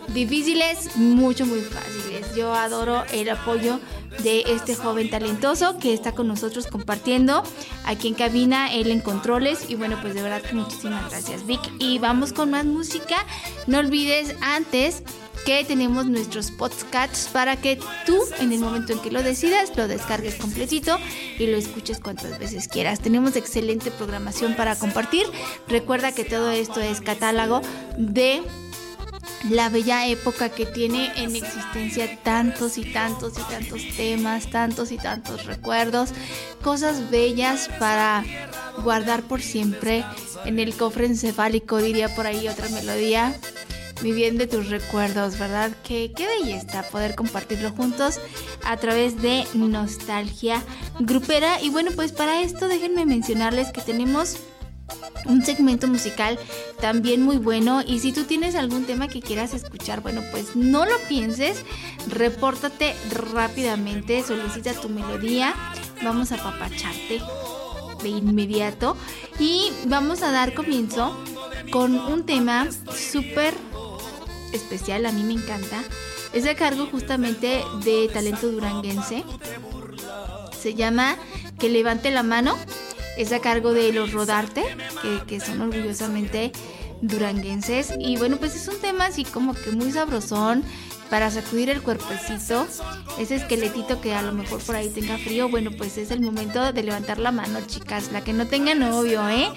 difíciles, 0.08 0.96
mucho, 0.96 1.46
muy 1.46 1.60
fáciles. 1.60 2.34
Yo 2.34 2.54
adoro 2.54 3.04
el 3.12 3.28
apoyo 3.30 3.80
de 4.22 4.42
este 4.46 4.74
joven 4.74 5.10
talentoso 5.10 5.78
que 5.78 5.92
está 5.92 6.12
con 6.12 6.28
nosotros 6.28 6.66
compartiendo 6.66 7.42
aquí 7.84 8.08
en 8.08 8.14
cabina, 8.14 8.72
él 8.72 8.90
en 8.90 9.00
controles. 9.00 9.68
Y 9.68 9.74
bueno, 9.74 9.98
pues 10.00 10.14
de 10.14 10.22
verdad 10.22 10.42
muchísimas 10.52 11.10
gracias, 11.10 11.46
Vic. 11.46 11.60
Y 11.78 11.98
vamos 11.98 12.32
con 12.32 12.50
más 12.50 12.64
música. 12.64 13.16
No 13.66 13.78
olvides 13.78 14.34
antes 14.40 15.02
que 15.46 15.64
tenemos 15.64 16.06
nuestros 16.06 16.50
podcasts 16.50 17.28
para 17.32 17.56
que 17.56 17.78
tú 18.04 18.18
en 18.40 18.52
el 18.52 18.58
momento 18.58 18.92
en 18.92 18.98
que 18.98 19.12
lo 19.12 19.22
decidas 19.22 19.76
lo 19.76 19.86
descargues 19.86 20.34
completito 20.34 20.98
y 21.38 21.46
lo 21.46 21.56
escuches 21.56 22.00
cuantas 22.00 22.36
veces 22.40 22.66
quieras. 22.66 22.98
Tenemos 22.98 23.36
excelente 23.36 23.92
programación 23.92 24.56
para 24.56 24.74
compartir. 24.76 25.24
Recuerda 25.68 26.10
que 26.12 26.24
todo 26.24 26.50
esto 26.50 26.80
es 26.80 27.00
catálogo 27.00 27.60
de 27.96 28.42
la 29.50 29.68
bella 29.68 30.06
época 30.06 30.48
que 30.48 30.66
tiene 30.66 31.12
en 31.16 31.36
existencia 31.36 32.18
tantos 32.22 32.78
y 32.78 32.92
tantos 32.92 33.34
y 33.38 33.42
tantos 33.42 33.82
temas, 33.96 34.50
tantos 34.50 34.92
y 34.92 34.96
tantos 34.96 35.46
recuerdos, 35.46 36.10
cosas 36.62 37.10
bellas 37.10 37.68
para 37.78 38.24
guardar 38.82 39.22
por 39.22 39.42
siempre 39.42 40.04
en 40.44 40.58
el 40.58 40.74
cofre 40.74 41.06
encefálico, 41.06 41.78
diría 41.78 42.14
por 42.14 42.26
ahí 42.26 42.48
otra 42.48 42.68
melodía. 42.68 43.34
Mi 44.02 44.12
de 44.12 44.46
tus 44.46 44.68
recuerdos, 44.68 45.38
¿verdad? 45.38 45.70
Qué, 45.82 46.12
qué 46.14 46.26
belleza 46.26 46.82
poder 46.90 47.14
compartirlo 47.14 47.70
juntos 47.70 48.20
a 48.62 48.76
través 48.76 49.22
de 49.22 49.46
nostalgia 49.54 50.62
grupera. 51.00 51.62
Y 51.62 51.70
bueno, 51.70 51.90
pues 51.96 52.12
para 52.12 52.42
esto 52.42 52.68
déjenme 52.68 53.06
mencionarles 53.06 53.72
que 53.72 53.80
tenemos 53.80 54.36
un 55.26 55.44
segmento 55.44 55.86
musical 55.88 56.38
también 56.80 57.22
muy 57.22 57.38
bueno. 57.38 57.82
Y 57.86 58.00
si 58.00 58.12
tú 58.12 58.24
tienes 58.24 58.54
algún 58.54 58.84
tema 58.84 59.08
que 59.08 59.20
quieras 59.20 59.54
escuchar, 59.54 60.00
bueno, 60.00 60.22
pues 60.30 60.56
no 60.56 60.84
lo 60.84 60.98
pienses, 61.08 61.64
repórtate 62.08 62.94
rápidamente, 63.10 64.22
solicita 64.22 64.72
tu 64.74 64.88
melodía, 64.88 65.54
vamos 66.02 66.32
a 66.32 66.36
papacharte 66.36 67.20
de 68.02 68.08
inmediato. 68.08 68.96
Y 69.38 69.72
vamos 69.86 70.22
a 70.22 70.30
dar 70.30 70.54
comienzo 70.54 71.16
con 71.70 71.98
un 71.98 72.24
tema 72.24 72.68
súper 72.94 73.54
especial, 74.52 75.04
a 75.06 75.12
mí 75.12 75.22
me 75.22 75.34
encanta, 75.34 75.82
es 76.32 76.46
a 76.46 76.54
cargo 76.54 76.86
justamente 76.86 77.62
de 77.84 78.08
talento 78.12 78.48
duranguense, 78.48 79.24
se 80.58 80.74
llama 80.74 81.16
Que 81.58 81.68
levante 81.68 82.10
la 82.10 82.22
mano 82.22 82.56
es 83.16 83.32
a 83.32 83.40
cargo 83.40 83.72
de 83.72 83.92
los 83.92 84.12
Rodarte, 84.12 84.64
que, 85.26 85.40
son 85.40 85.60
orgullosamente 85.60 86.52
duranguenses. 87.00 87.92
Y 87.98 88.16
bueno, 88.16 88.36
pues 88.36 88.54
es 88.56 88.68
un 88.68 88.78
tema 88.80 89.06
así 89.06 89.24
como 89.24 89.54
que 89.54 89.72
muy 89.72 89.92
sabrosón 89.92 90.64
para 91.10 91.30
sacudir 91.30 91.70
el 91.70 91.82
cuerpecito, 91.82 92.66
ese 93.18 93.36
esqueletito 93.36 94.00
que 94.00 94.14
a 94.14 94.22
lo 94.22 94.32
mejor 94.32 94.60
por 94.60 94.74
ahí 94.74 94.88
tenga 94.88 95.18
frío, 95.18 95.48
bueno, 95.48 95.70
pues 95.76 95.98
es 95.98 96.10
el 96.10 96.20
momento 96.20 96.72
de 96.72 96.82
levantar 96.82 97.18
la 97.18 97.30
mano, 97.30 97.60
chicas, 97.66 98.10
la 98.10 98.24
que 98.24 98.32
no 98.32 98.46
tenga 98.46 98.74
novio, 98.74 99.28
¿eh? 99.28 99.48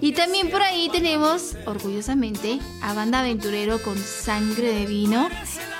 Y 0.00 0.12
también 0.12 0.50
por 0.50 0.62
ahí 0.62 0.88
tenemos, 0.92 1.56
orgullosamente, 1.66 2.60
a 2.82 2.94
Banda 2.94 3.20
Aventurero 3.20 3.82
con 3.82 3.98
Sangre 3.98 4.72
de 4.72 4.86
Vino, 4.86 5.28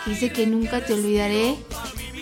que 0.05 0.11
dice 0.11 0.33
que 0.33 0.47
nunca 0.47 0.85
te 0.85 0.95
olvidaré, 0.95 1.57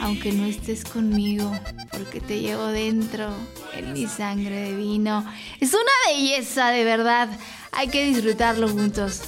aunque 0.02 0.32
no 0.32 0.44
estés 0.44 0.84
conmigo, 0.84 1.50
porque 1.90 2.20
te 2.20 2.40
llevo 2.40 2.66
dentro 2.66 3.30
en 3.74 3.92
mi 3.92 4.06
sangre 4.06 4.60
de 4.60 4.74
vino. 4.74 5.24
Es 5.60 5.72
una 5.74 5.82
belleza, 6.08 6.70
de 6.70 6.84
verdad. 6.84 7.28
Hay 7.72 7.88
que 7.88 8.04
disfrutarlo 8.04 8.68
juntos. 8.68 9.22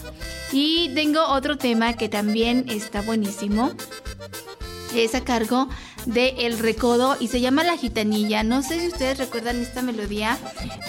Y 0.53 0.91
tengo 0.95 1.25
otro 1.27 1.57
tema 1.57 1.95
que 1.95 2.09
también 2.09 2.67
está 2.69 3.01
buenísimo. 3.03 3.73
Es 4.95 5.15
a 5.15 5.23
cargo 5.23 5.69
de 6.07 6.35
El 6.39 6.59
Recodo 6.59 7.17
y 7.19 7.29
se 7.29 7.41
llama 7.41 7.65
La 7.65 7.77
Gitanilla. 7.77 8.43
No 8.43 8.63
sé 8.63 8.81
si 8.81 8.89
ustedes 8.89 9.19
recuerdan 9.19 9.61
esta 9.61 9.83
melodía, 9.83 10.39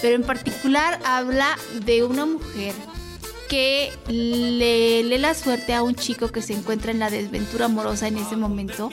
pero 0.02 0.16
en 0.16 0.24
particular 0.24 1.00
habla 1.06 1.58
de 1.86 2.04
una 2.04 2.26
mujer 2.26 2.74
que 3.48 3.92
le 4.08 5.04
lee 5.04 5.18
la 5.20 5.36
suerte 5.36 5.74
a 5.74 5.84
un 5.84 5.96
chico 5.96 6.30
que 6.30 6.42
se 6.42 6.54
encuentra 6.54 6.92
en 6.92 7.00
la 7.00 7.10
desventura 7.10 7.66
amorosa 7.66 8.08
en 8.08 8.18
ese 8.18 8.36
momento 8.36 8.90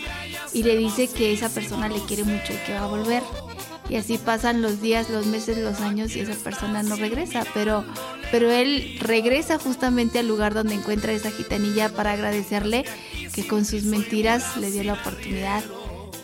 y 0.52 0.64
le 0.64 0.76
dice 0.76 1.08
que 1.08 1.32
esa 1.32 1.48
persona 1.48 1.88
le 1.88 2.00
quiere 2.00 2.24
mucho 2.24 2.52
y 2.52 2.56
que 2.66 2.74
va 2.74 2.84
a 2.84 2.86
volver 2.86 3.22
y 3.90 3.96
así 3.96 4.18
pasan 4.18 4.62
los 4.62 4.80
días, 4.80 5.10
los 5.10 5.26
meses, 5.26 5.58
los 5.58 5.80
años 5.80 6.14
y 6.14 6.20
esa 6.20 6.34
persona 6.34 6.84
no 6.84 6.94
regresa, 6.94 7.44
pero, 7.52 7.84
pero 8.30 8.50
él 8.50 8.96
regresa 9.00 9.58
justamente 9.58 10.20
al 10.20 10.28
lugar 10.28 10.54
donde 10.54 10.74
encuentra 10.74 11.12
esa 11.12 11.32
gitanilla 11.32 11.88
para 11.88 12.12
agradecerle 12.12 12.84
que 13.34 13.46
con 13.46 13.64
sus 13.64 13.82
mentiras 13.82 14.56
le 14.56 14.70
dio 14.70 14.84
la 14.84 14.92
oportunidad 14.92 15.64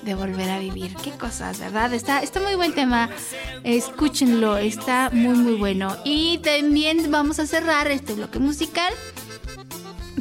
de 0.03 0.15
volver 0.15 0.49
a 0.49 0.61
vivir. 0.61 0.95
Qué 1.03 1.11
cosas, 1.11 1.59
¿verdad? 1.59 1.93
Está, 1.93 2.23
está 2.23 2.41
muy 2.41 2.55
buen 2.55 2.73
tema. 2.73 3.11
Escúchenlo, 3.65 4.57
está 4.57 5.11
muy, 5.13 5.37
muy 5.37 5.55
bueno. 5.55 5.97
Y 6.05 6.39
también 6.39 7.11
vamos 7.11 7.41
a 7.41 7.47
cerrar 7.47 7.91
este 7.91 8.15
bloque 8.15 8.39
musical 8.39 8.93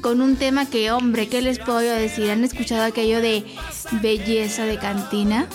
con 0.02 0.22
un 0.22 0.36
tema 0.36 0.68
que, 0.68 0.92
hombre, 0.92 1.28
¿qué 1.28 1.44
les 1.44 1.60
puedo 1.60 1.80
decir? 1.80 2.32
¿Han 2.32 2.44
escuchado 2.44 2.84
aquello 2.84 3.22
de 3.22 3.46
belleza 4.02 4.66
de 4.66 4.80
cantina? 4.80 5.48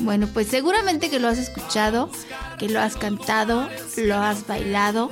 Bueno, 0.00 0.28
pues 0.32 0.48
seguramente 0.48 1.08
que 1.08 1.20
lo 1.20 1.28
has 1.28 1.38
escuchado, 1.38 2.10
que 2.58 2.68
lo 2.68 2.80
has 2.80 2.96
cantado, 2.96 3.68
lo 3.96 4.16
has 4.16 4.46
bailado, 4.46 5.10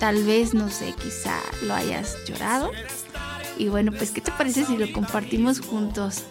tal 0.00 0.24
vez, 0.24 0.54
no 0.54 0.70
sé, 0.70 0.94
quizá 1.00 1.40
lo 1.62 1.74
hayas 1.74 2.16
llorado. 2.26 2.70
Y 3.58 3.68
bueno, 3.68 3.92
pues 3.92 4.10
¿qué 4.10 4.20
te 4.20 4.32
parece 4.32 4.64
si 4.64 4.76
lo 4.76 4.92
compartimos 4.92 5.60
juntos? 5.60 6.24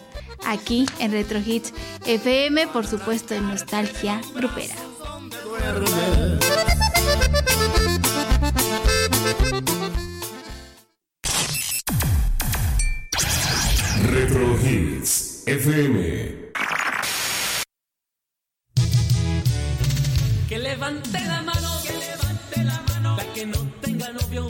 Aquí 0.44 0.86
en 0.98 1.12
Retro 1.12 1.40
Hits 1.44 1.72
FM, 2.06 2.68
por 2.68 2.86
supuesto, 2.86 3.34
en 3.34 3.48
Nostalgia 3.48 4.20
Grupera. 4.34 4.74
Retro 14.10 14.58
Hits 14.62 15.42
FM 15.46 16.45
levante 20.86 21.20
la 21.26 21.42
mano, 21.42 21.68
que 21.82 21.92
levante 21.92 22.64
la 22.64 22.82
mano, 22.88 23.16
la 23.16 23.32
que 23.32 23.46
no 23.46 23.58
tenga 23.80 24.08
novio, 24.12 24.46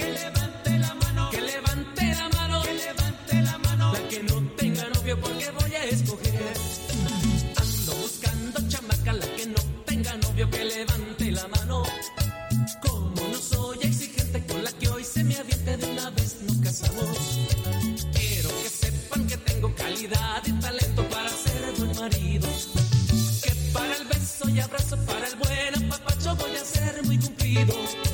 queridos. 27.57 28.06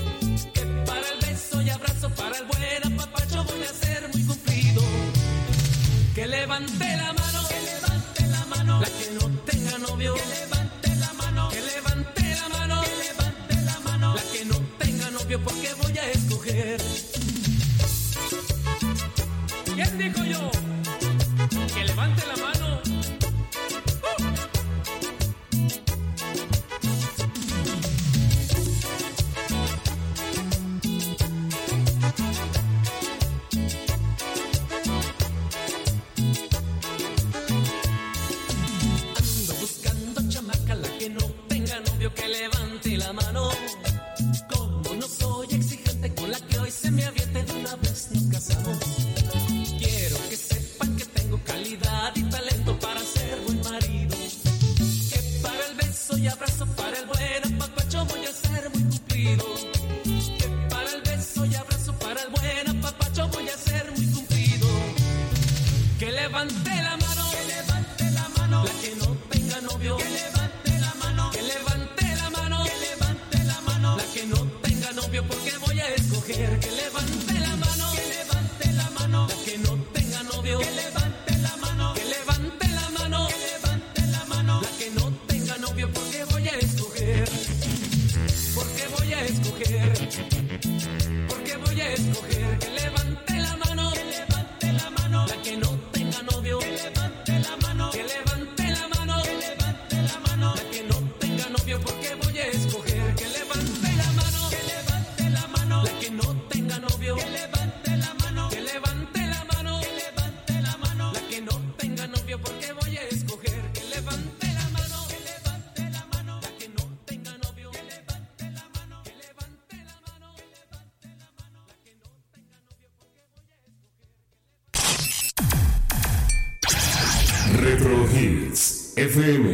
FM. 129.12 129.51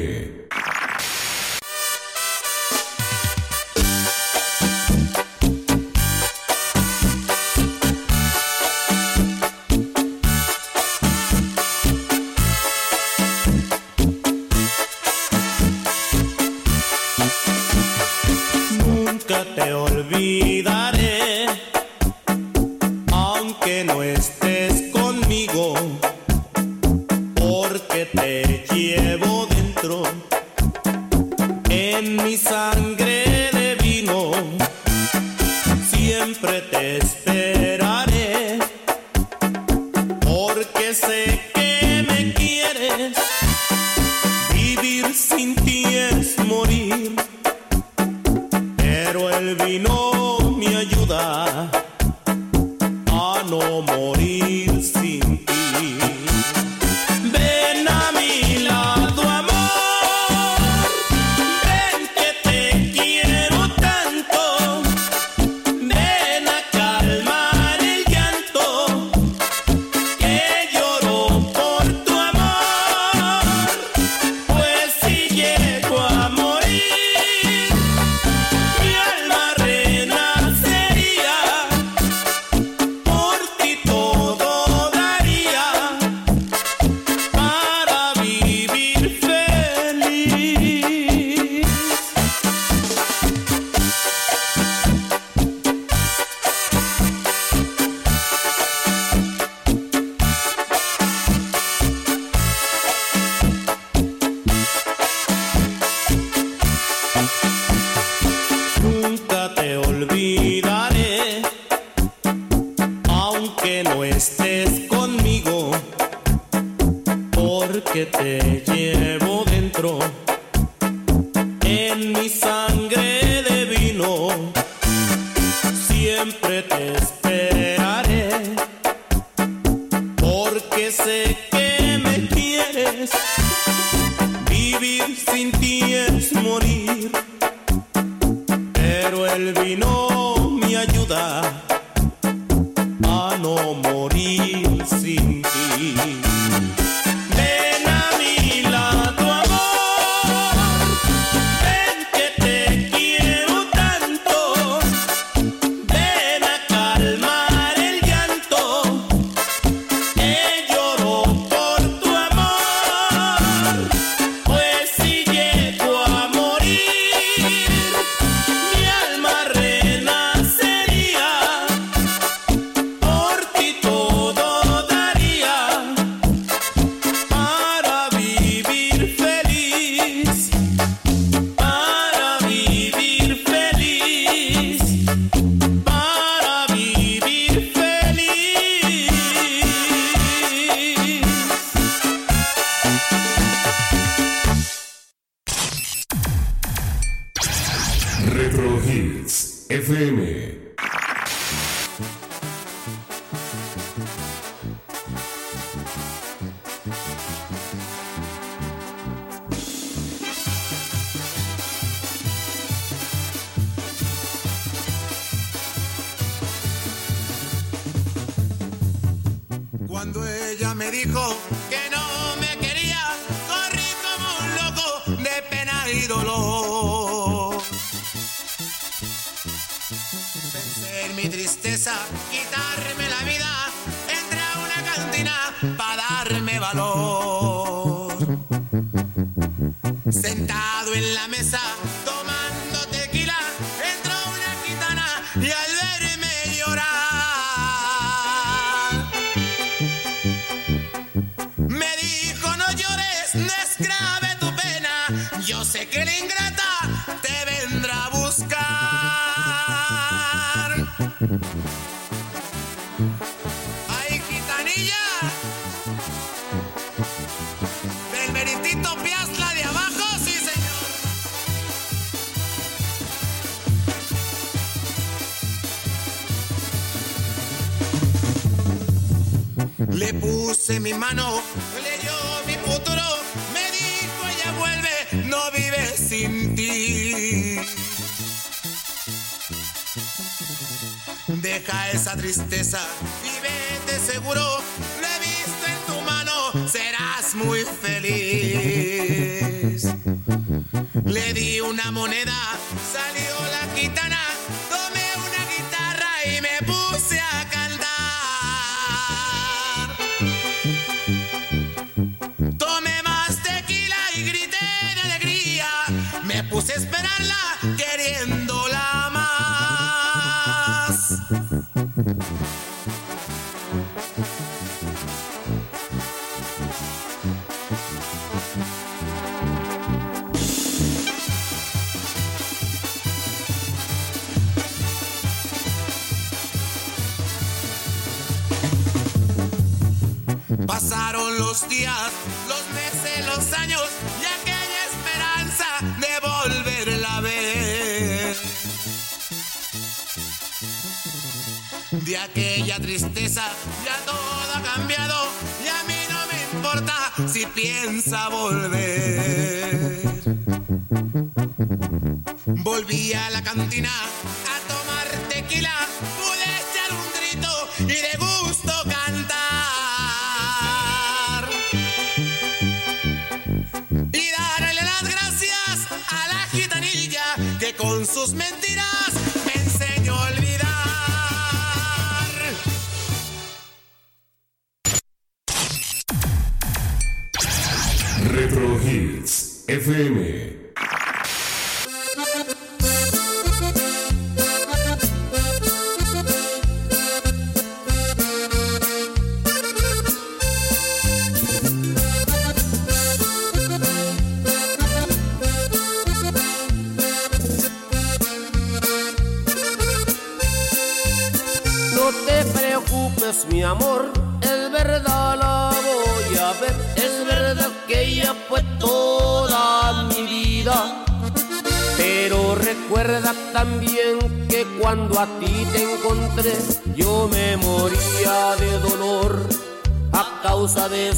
Pero 388.88 389.82
recuerda 389.82 390.67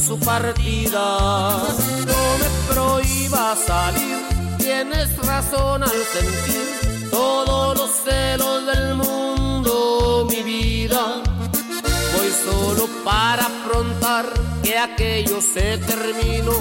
su 0.01 0.19
partida. 0.19 1.59
No 2.07 2.39
me 2.41 2.73
prohíba 2.73 3.55
salir, 3.55 4.17
tienes 4.59 5.17
razón 5.19 5.83
al 5.83 5.91
sentir 5.91 7.09
todos 7.11 7.77
los 7.77 7.91
celos 8.05 8.67
del 8.67 8.95
mundo, 8.95 10.27
mi 10.31 10.43
vida. 10.43 11.23
Voy 12.15 12.31
solo 12.45 12.89
para 13.05 13.47
afrontar 13.47 14.27
que 14.63 14.79
aquello 14.79 15.41
se 15.41 15.79
terminó, 15.79 16.53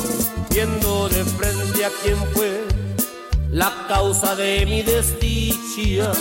viendo 0.49 1.07
de 1.09 1.23
frente 1.23 1.85
a 1.85 1.89
quien 2.03 2.17
fue 2.33 2.67
la 3.51 3.71
causa 3.87 4.35
de 4.35 4.65
mi 4.65 4.81
desdicha. 4.83 6.13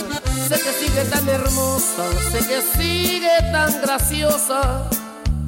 Sé 0.47 0.55
que 0.55 0.73
sigue 0.73 1.03
tan 1.05 1.27
hermosa, 1.27 2.03
sé 2.31 2.39
que 2.47 2.61
sigue 2.77 3.37
tan 3.51 3.81
graciosa, 3.81 4.89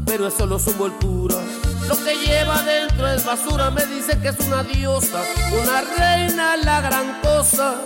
pero 0.05 0.27
es 0.27 0.33
solo 0.33 0.59
su 0.59 0.71
envoltura. 0.71 1.37
Lo 1.91 1.97
que 2.05 2.15
lleva 2.15 2.63
dentro 2.63 3.05
es 3.09 3.25
basura, 3.25 3.69
me 3.69 3.85
dice 3.85 4.17
que 4.21 4.29
es 4.29 4.39
una 4.47 4.63
diosa, 4.63 5.21
una 5.61 5.81
reina, 5.81 6.55
la 6.55 6.79
gran 6.79 7.19
cosa. 7.19 7.81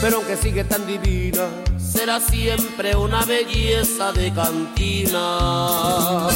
Pero 0.00 0.16
aunque 0.16 0.36
sigue 0.36 0.64
tan 0.64 0.84
divina, 0.88 1.42
será 1.78 2.18
siempre 2.18 2.96
una 2.96 3.24
belleza 3.24 4.10
de 4.12 4.32
cantina. 4.32 6.30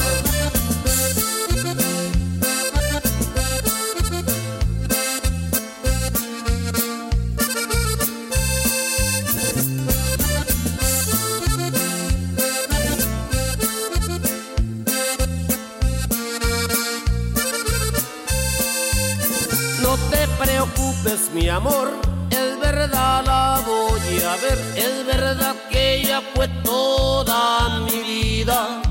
Es 24.77 25.07
verdad 25.07 25.55
que 25.71 25.97
ella 26.01 26.23
fue 26.35 26.49
toda 26.65 27.81
mi 27.81 27.99
vida. 28.01 28.83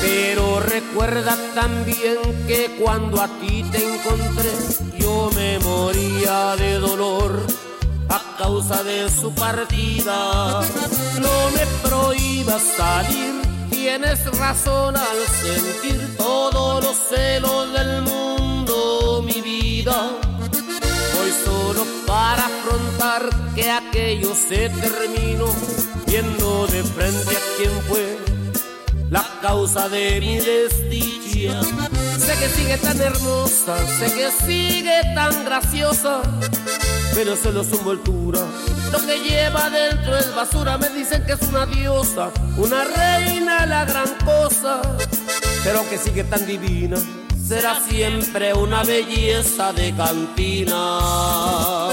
Pero 0.00 0.60
recuerda 0.60 1.36
también 1.54 2.18
que 2.46 2.76
cuando 2.80 3.20
a 3.20 3.28
ti 3.40 3.64
te 3.72 3.94
encontré, 3.94 4.52
yo 4.98 5.30
me 5.34 5.58
moría 5.60 6.54
de 6.56 6.78
dolor 6.78 7.42
a 8.08 8.36
causa 8.38 8.82
de 8.82 9.08
su 9.10 9.34
partida. 9.34 10.60
No 11.20 11.50
me 11.54 11.66
prohíbas 11.82 12.62
salir, 12.76 13.42
tienes 13.70 14.24
razón 14.38 14.96
al 14.96 15.18
sentir 15.42 16.16
todos 16.16 16.84
los 16.84 16.96
celos 16.96 17.72
del 17.72 18.02
mundo, 18.02 19.22
mi 19.24 19.40
vida. 19.40 20.10
Solo 21.66 21.84
para 22.06 22.46
afrontar 22.46 23.28
que 23.56 23.68
aquello 23.68 24.36
se 24.36 24.68
terminó, 24.68 25.46
viendo 26.06 26.68
de 26.68 26.84
frente 26.84 27.36
a 27.36 27.40
quien 27.56 27.72
fue 27.88 28.18
la 29.10 29.26
causa 29.42 29.88
de 29.88 30.20
mi 30.20 30.38
desdicha. 30.38 31.60
Sé 32.18 32.34
que 32.38 32.48
sigue 32.50 32.78
tan 32.78 33.00
hermosa, 33.00 33.78
sé 33.98 34.14
que 34.14 34.30
sigue 34.46 35.00
tan 35.16 35.44
graciosa, 35.44 36.22
pero 37.16 37.34
solo 37.34 37.64
su 37.64 37.74
envoltura. 37.74 38.42
Lo 38.92 39.00
que 39.00 39.18
lleva 39.28 39.68
dentro 39.68 40.16
es 40.16 40.32
basura, 40.36 40.78
me 40.78 40.88
dicen 40.90 41.24
que 41.26 41.32
es 41.32 41.42
una 41.48 41.66
diosa, 41.66 42.30
una 42.56 42.84
reina, 42.84 43.66
la 43.66 43.84
gran 43.84 44.14
cosa. 44.24 44.82
Pero 45.64 45.80
aunque 45.80 45.98
sigue 45.98 46.22
tan 46.22 46.46
divina, 46.46 46.96
será 47.46 47.80
siempre 47.80 48.52
una 48.52 48.82
belleza 48.82 49.72
de 49.72 49.94
cantina. 49.94 51.88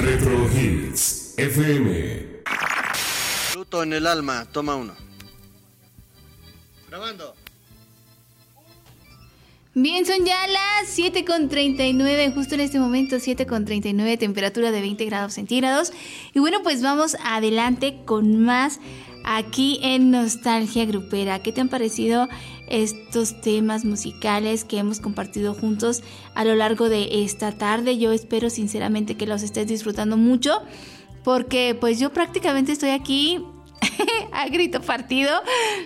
Retro 0.00 0.50
Hits 0.52 1.34
FM. 1.36 2.42
Luto 3.54 3.82
en 3.84 3.92
el 3.92 4.06
alma, 4.06 4.44
toma 4.50 4.74
uno. 4.74 4.94
Grabando. 6.88 7.45
Bien, 9.78 10.06
son 10.06 10.24
ya 10.24 10.38
las 10.46 10.98
7.39, 10.98 12.32
justo 12.32 12.54
en 12.54 12.62
este 12.62 12.80
momento 12.80 13.16
7.39, 13.16 14.18
temperatura 14.18 14.72
de 14.72 14.80
20 14.80 15.04
grados 15.04 15.34
centígrados. 15.34 15.92
Y 16.32 16.38
bueno, 16.38 16.62
pues 16.62 16.80
vamos 16.80 17.14
adelante 17.22 17.98
con 18.06 18.42
más 18.42 18.80
aquí 19.26 19.78
en 19.82 20.10
Nostalgia 20.10 20.86
Grupera. 20.86 21.40
¿Qué 21.40 21.52
te 21.52 21.60
han 21.60 21.68
parecido 21.68 22.26
estos 22.70 23.38
temas 23.42 23.84
musicales 23.84 24.64
que 24.64 24.78
hemos 24.78 24.98
compartido 24.98 25.52
juntos 25.52 26.02
a 26.34 26.46
lo 26.46 26.54
largo 26.54 26.88
de 26.88 27.24
esta 27.24 27.52
tarde? 27.52 27.98
Yo 27.98 28.12
espero 28.12 28.48
sinceramente 28.48 29.18
que 29.18 29.26
los 29.26 29.42
estés 29.42 29.66
disfrutando 29.66 30.16
mucho 30.16 30.62
porque 31.22 31.76
pues 31.78 32.00
yo 32.00 32.14
prácticamente 32.14 32.72
estoy 32.72 32.90
aquí 32.90 33.44
a 34.32 34.48
grito 34.48 34.80
partido, 34.80 35.30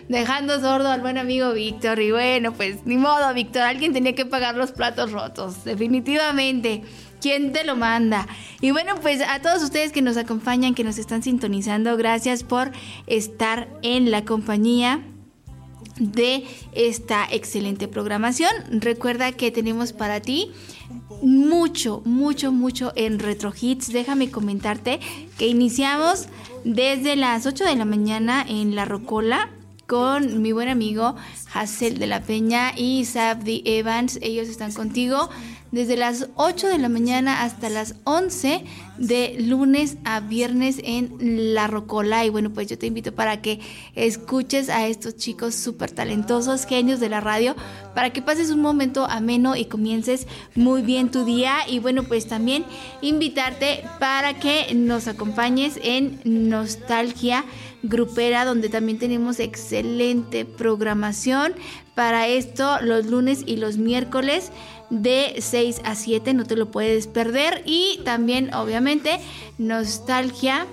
dejando 0.08 0.60
sordo 0.60 0.88
al 0.88 1.00
buen 1.00 1.18
amigo 1.18 1.52
Víctor. 1.52 2.00
Y 2.00 2.10
bueno, 2.10 2.52
pues 2.52 2.84
ni 2.84 2.96
modo, 2.96 3.32
Víctor, 3.34 3.62
alguien 3.62 3.92
tenía 3.92 4.14
que 4.14 4.26
pagar 4.26 4.56
los 4.56 4.72
platos 4.72 5.12
rotos, 5.12 5.64
definitivamente. 5.64 6.82
¿Quién 7.20 7.52
te 7.52 7.64
lo 7.64 7.76
manda? 7.76 8.26
Y 8.62 8.70
bueno, 8.70 8.94
pues 9.02 9.20
a 9.20 9.40
todos 9.40 9.62
ustedes 9.62 9.92
que 9.92 10.00
nos 10.00 10.16
acompañan, 10.16 10.74
que 10.74 10.84
nos 10.84 10.96
están 10.96 11.22
sintonizando, 11.22 11.96
gracias 11.98 12.44
por 12.44 12.72
estar 13.06 13.68
en 13.82 14.10
la 14.10 14.24
compañía 14.24 15.02
de 15.98 16.46
esta 16.72 17.26
excelente 17.30 17.88
programación. 17.88 18.50
Recuerda 18.70 19.32
que 19.32 19.50
tenemos 19.50 19.92
para 19.92 20.20
ti 20.20 20.50
mucho, 21.22 22.02
mucho, 22.04 22.52
mucho 22.52 22.92
en 22.96 23.18
Retro 23.18 23.52
Hits. 23.58 23.92
Déjame 23.92 24.30
comentarte 24.30 25.00
que 25.38 25.46
iniciamos 25.46 26.28
desde 26.64 27.16
las 27.16 27.46
8 27.46 27.64
de 27.64 27.76
la 27.76 27.84
mañana 27.84 28.44
en 28.48 28.74
La 28.74 28.84
Rocola 28.84 29.50
con 29.90 30.40
mi 30.40 30.52
buen 30.52 30.68
amigo 30.68 31.16
Hassel 31.52 31.98
de 31.98 32.06
la 32.06 32.22
Peña 32.22 32.72
y 32.76 33.04
Sabdi 33.06 33.64
Evans. 33.64 34.20
Ellos 34.22 34.48
están 34.48 34.72
contigo 34.72 35.28
desde 35.72 35.96
las 35.96 36.28
8 36.36 36.68
de 36.68 36.78
la 36.78 36.88
mañana 36.88 37.42
hasta 37.42 37.68
las 37.68 37.96
11 38.04 38.64
de 38.98 39.36
lunes 39.40 39.96
a 40.04 40.20
viernes 40.20 40.80
en 40.84 41.54
La 41.54 41.66
Rocola. 41.66 42.24
Y 42.24 42.28
bueno, 42.28 42.50
pues 42.50 42.68
yo 42.68 42.78
te 42.78 42.86
invito 42.86 43.14
para 43.14 43.42
que 43.42 43.58
escuches 43.96 44.68
a 44.68 44.86
estos 44.86 45.16
chicos 45.16 45.56
súper 45.56 45.90
talentosos, 45.90 46.66
genios 46.66 47.00
de 47.00 47.08
la 47.08 47.20
radio, 47.20 47.56
para 47.92 48.12
que 48.12 48.22
pases 48.22 48.50
un 48.50 48.60
momento 48.60 49.06
ameno 49.06 49.56
y 49.56 49.64
comiences 49.64 50.28
muy 50.54 50.82
bien 50.82 51.10
tu 51.10 51.24
día. 51.24 51.68
Y 51.68 51.80
bueno, 51.80 52.04
pues 52.04 52.28
también 52.28 52.64
invitarte 53.00 53.82
para 53.98 54.38
que 54.38 54.72
nos 54.74 55.08
acompañes 55.08 55.80
en 55.82 56.20
Nostalgia 56.24 57.44
Grupera, 57.82 58.44
donde 58.44 58.68
también 58.68 58.98
tenemos 58.98 59.40
excelente 59.40 60.44
programación 60.44 61.54
para 61.94 62.28
esto 62.28 62.80
los 62.82 63.06
lunes 63.06 63.42
y 63.46 63.56
los 63.56 63.76
miércoles 63.76 64.50
de 64.90 65.36
6 65.38 65.82
a 65.84 65.94
7, 65.94 66.34
no 66.34 66.44
te 66.44 66.56
lo 66.56 66.70
puedes 66.70 67.06
perder. 67.06 67.62
Y 67.64 68.00
también, 68.04 68.52
obviamente, 68.54 69.18
nostalgia, 69.58 70.66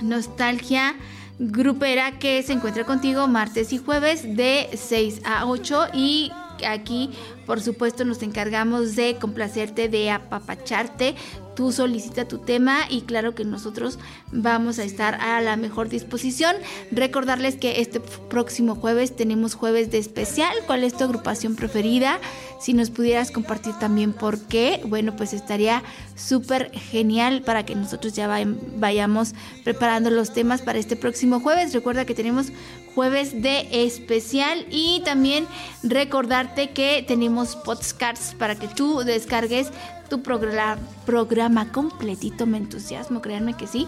nostalgia 0.00 0.96
grupera 1.38 2.18
que 2.18 2.42
se 2.42 2.54
encuentra 2.54 2.84
contigo 2.84 3.28
martes 3.28 3.72
y 3.72 3.78
jueves 3.78 4.36
de 4.36 4.68
6 4.74 5.20
a 5.24 5.46
8 5.46 5.88
y 5.92 6.30
aquí 6.66 7.10
por 7.46 7.60
supuesto 7.60 8.04
nos 8.04 8.22
encargamos 8.22 8.96
de 8.96 9.16
complacerte, 9.20 9.88
de 9.88 10.10
apapacharte. 10.10 11.14
Tú 11.54 11.72
solicita 11.72 12.28
tu 12.28 12.36
tema 12.38 12.80
y 12.90 13.02
claro 13.02 13.34
que 13.34 13.44
nosotros 13.46 13.98
vamos 14.30 14.78
a 14.78 14.84
estar 14.84 15.14
a 15.14 15.40
la 15.40 15.56
mejor 15.56 15.88
disposición. 15.88 16.54
Recordarles 16.90 17.56
que 17.56 17.80
este 17.80 18.00
próximo 18.00 18.74
jueves 18.74 19.16
tenemos 19.16 19.54
jueves 19.54 19.90
de 19.90 19.96
especial. 19.96 20.54
¿Cuál 20.66 20.84
es 20.84 20.94
tu 20.94 21.04
agrupación 21.04 21.56
preferida? 21.56 22.20
Si 22.60 22.74
nos 22.74 22.90
pudieras 22.90 23.30
compartir 23.30 23.72
también 23.78 24.12
por 24.12 24.38
qué, 24.40 24.82
bueno, 24.84 25.16
pues 25.16 25.32
estaría 25.32 25.82
súper 26.14 26.70
genial 26.72 27.42
para 27.42 27.64
que 27.64 27.74
nosotros 27.74 28.12
ya 28.12 28.28
vayamos 28.76 29.34
preparando 29.64 30.10
los 30.10 30.34
temas 30.34 30.60
para 30.60 30.78
este 30.78 30.96
próximo 30.96 31.40
jueves. 31.40 31.72
Recuerda 31.72 32.04
que 32.04 32.14
tenemos 32.14 32.52
jueves 32.94 33.42
de 33.42 33.68
especial 33.84 34.66
y 34.70 35.02
también 35.04 35.46
recordarte 35.82 36.70
que 36.70 37.04
tenemos 37.06 37.35
podcasts 37.44 38.34
para 38.34 38.54
que 38.54 38.68
tú 38.68 39.00
descargues 39.00 39.70
tu 40.08 40.22
programa, 40.22 40.80
programa 41.04 41.70
completito, 41.72 42.46
me 42.46 42.58
entusiasmo, 42.58 43.20
créanme 43.20 43.54
que 43.54 43.66
sí. 43.66 43.86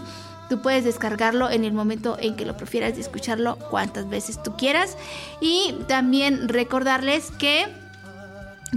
Tú 0.49 0.61
puedes 0.61 0.83
descargarlo 0.83 1.49
en 1.49 1.63
el 1.63 1.73
momento 1.73 2.17
en 2.19 2.35
que 2.35 2.45
lo 2.45 2.57
prefieras 2.57 2.97
y 2.97 3.01
escucharlo 3.01 3.57
cuantas 3.69 4.09
veces 4.09 4.41
tú 4.41 4.55
quieras. 4.57 4.97
Y 5.41 5.75
también 5.87 6.49
recordarles 6.49 7.31
que 7.31 7.67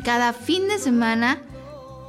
cada 0.05 0.33
fin 0.33 0.69
de 0.69 0.79
semana, 0.79 1.39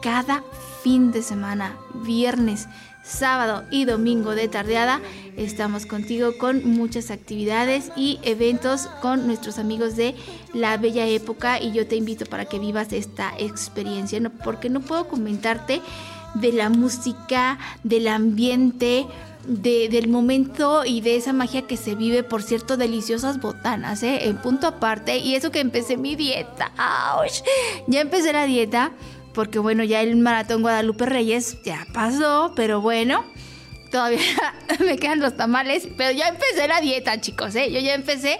cada 0.01 0.43
fin 0.83 1.11
de 1.11 1.21
semana, 1.21 1.77
viernes, 1.93 2.67
sábado 3.03 3.63
y 3.69 3.85
domingo 3.85 4.33
de 4.33 4.47
tardeada, 4.47 5.01
estamos 5.37 5.85
contigo 5.85 6.37
con 6.37 6.65
muchas 6.67 7.11
actividades 7.11 7.91
y 7.95 8.19
eventos 8.23 8.87
con 9.01 9.27
nuestros 9.27 9.59
amigos 9.59 9.95
de 9.95 10.15
La 10.53 10.77
Bella 10.77 11.05
Época 11.05 11.61
y 11.61 11.73
yo 11.73 11.85
te 11.85 11.97
invito 11.97 12.25
para 12.25 12.45
que 12.45 12.59
vivas 12.59 12.93
esta 12.93 13.33
experiencia, 13.37 14.19
¿no? 14.19 14.31
porque 14.31 14.69
no 14.69 14.79
puedo 14.79 15.07
comentarte 15.07 15.81
de 16.35 16.51
la 16.51 16.69
música, 16.69 17.59
del 17.83 18.07
ambiente, 18.07 19.05
del 19.45 20.07
momento 20.07 20.85
y 20.85 21.01
de 21.01 21.17
esa 21.17 21.33
magia 21.33 21.63
que 21.63 21.77
se 21.77 21.95
vive, 21.95 22.23
por 22.23 22.41
cierto, 22.41 22.77
deliciosas 22.77 23.41
botanas, 23.41 24.01
¿eh? 24.01 24.29
En 24.29 24.37
punto 24.37 24.67
aparte, 24.67 25.17
y 25.17 25.35
eso 25.35 25.51
que 25.51 25.59
empecé 25.59 25.97
mi 25.97 26.15
dieta, 26.15 26.71
ya 27.87 27.99
empecé 27.99 28.31
la 28.31 28.45
dieta, 28.45 28.93
porque 29.33 29.59
bueno, 29.59 29.83
ya 29.83 30.01
el 30.01 30.15
maratón 30.15 30.61
Guadalupe 30.61 31.05
Reyes 31.05 31.57
ya 31.63 31.87
pasó, 31.93 32.53
pero 32.55 32.81
bueno, 32.81 33.25
todavía 33.93 34.19
me 34.79 34.97
quedan 34.97 35.19
los 35.19 35.37
tamales, 35.37 35.87
pero 35.95 36.11
ya 36.11 36.27
empecé 36.27 36.67
la 36.67 36.81
dieta, 36.81 37.21
chicos, 37.21 37.55
¿eh? 37.55 37.71
Yo 37.71 37.79
ya 37.79 37.93
empecé. 37.93 38.39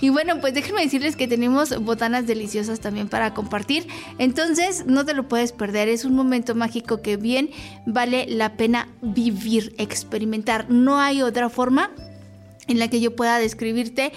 Y 0.00 0.08
bueno, 0.08 0.40
pues 0.40 0.54
déjenme 0.54 0.82
decirles 0.82 1.14
que 1.14 1.28
tenemos 1.28 1.78
botanas 1.82 2.26
deliciosas 2.26 2.80
también 2.80 3.08
para 3.08 3.34
compartir. 3.34 3.86
Entonces, 4.18 4.86
no 4.86 5.04
te 5.04 5.14
lo 5.14 5.28
puedes 5.28 5.52
perder. 5.52 5.88
Es 5.88 6.04
un 6.04 6.14
momento 6.14 6.54
mágico 6.54 7.02
que 7.02 7.16
bien 7.16 7.50
vale 7.86 8.26
la 8.28 8.56
pena 8.56 8.88
vivir, 9.02 9.74
experimentar. 9.78 10.70
No 10.70 10.98
hay 10.98 11.22
otra 11.22 11.48
forma 11.48 11.90
en 12.66 12.78
la 12.78 12.88
que 12.88 13.00
yo 13.00 13.14
pueda 13.14 13.38
describirte 13.38 14.12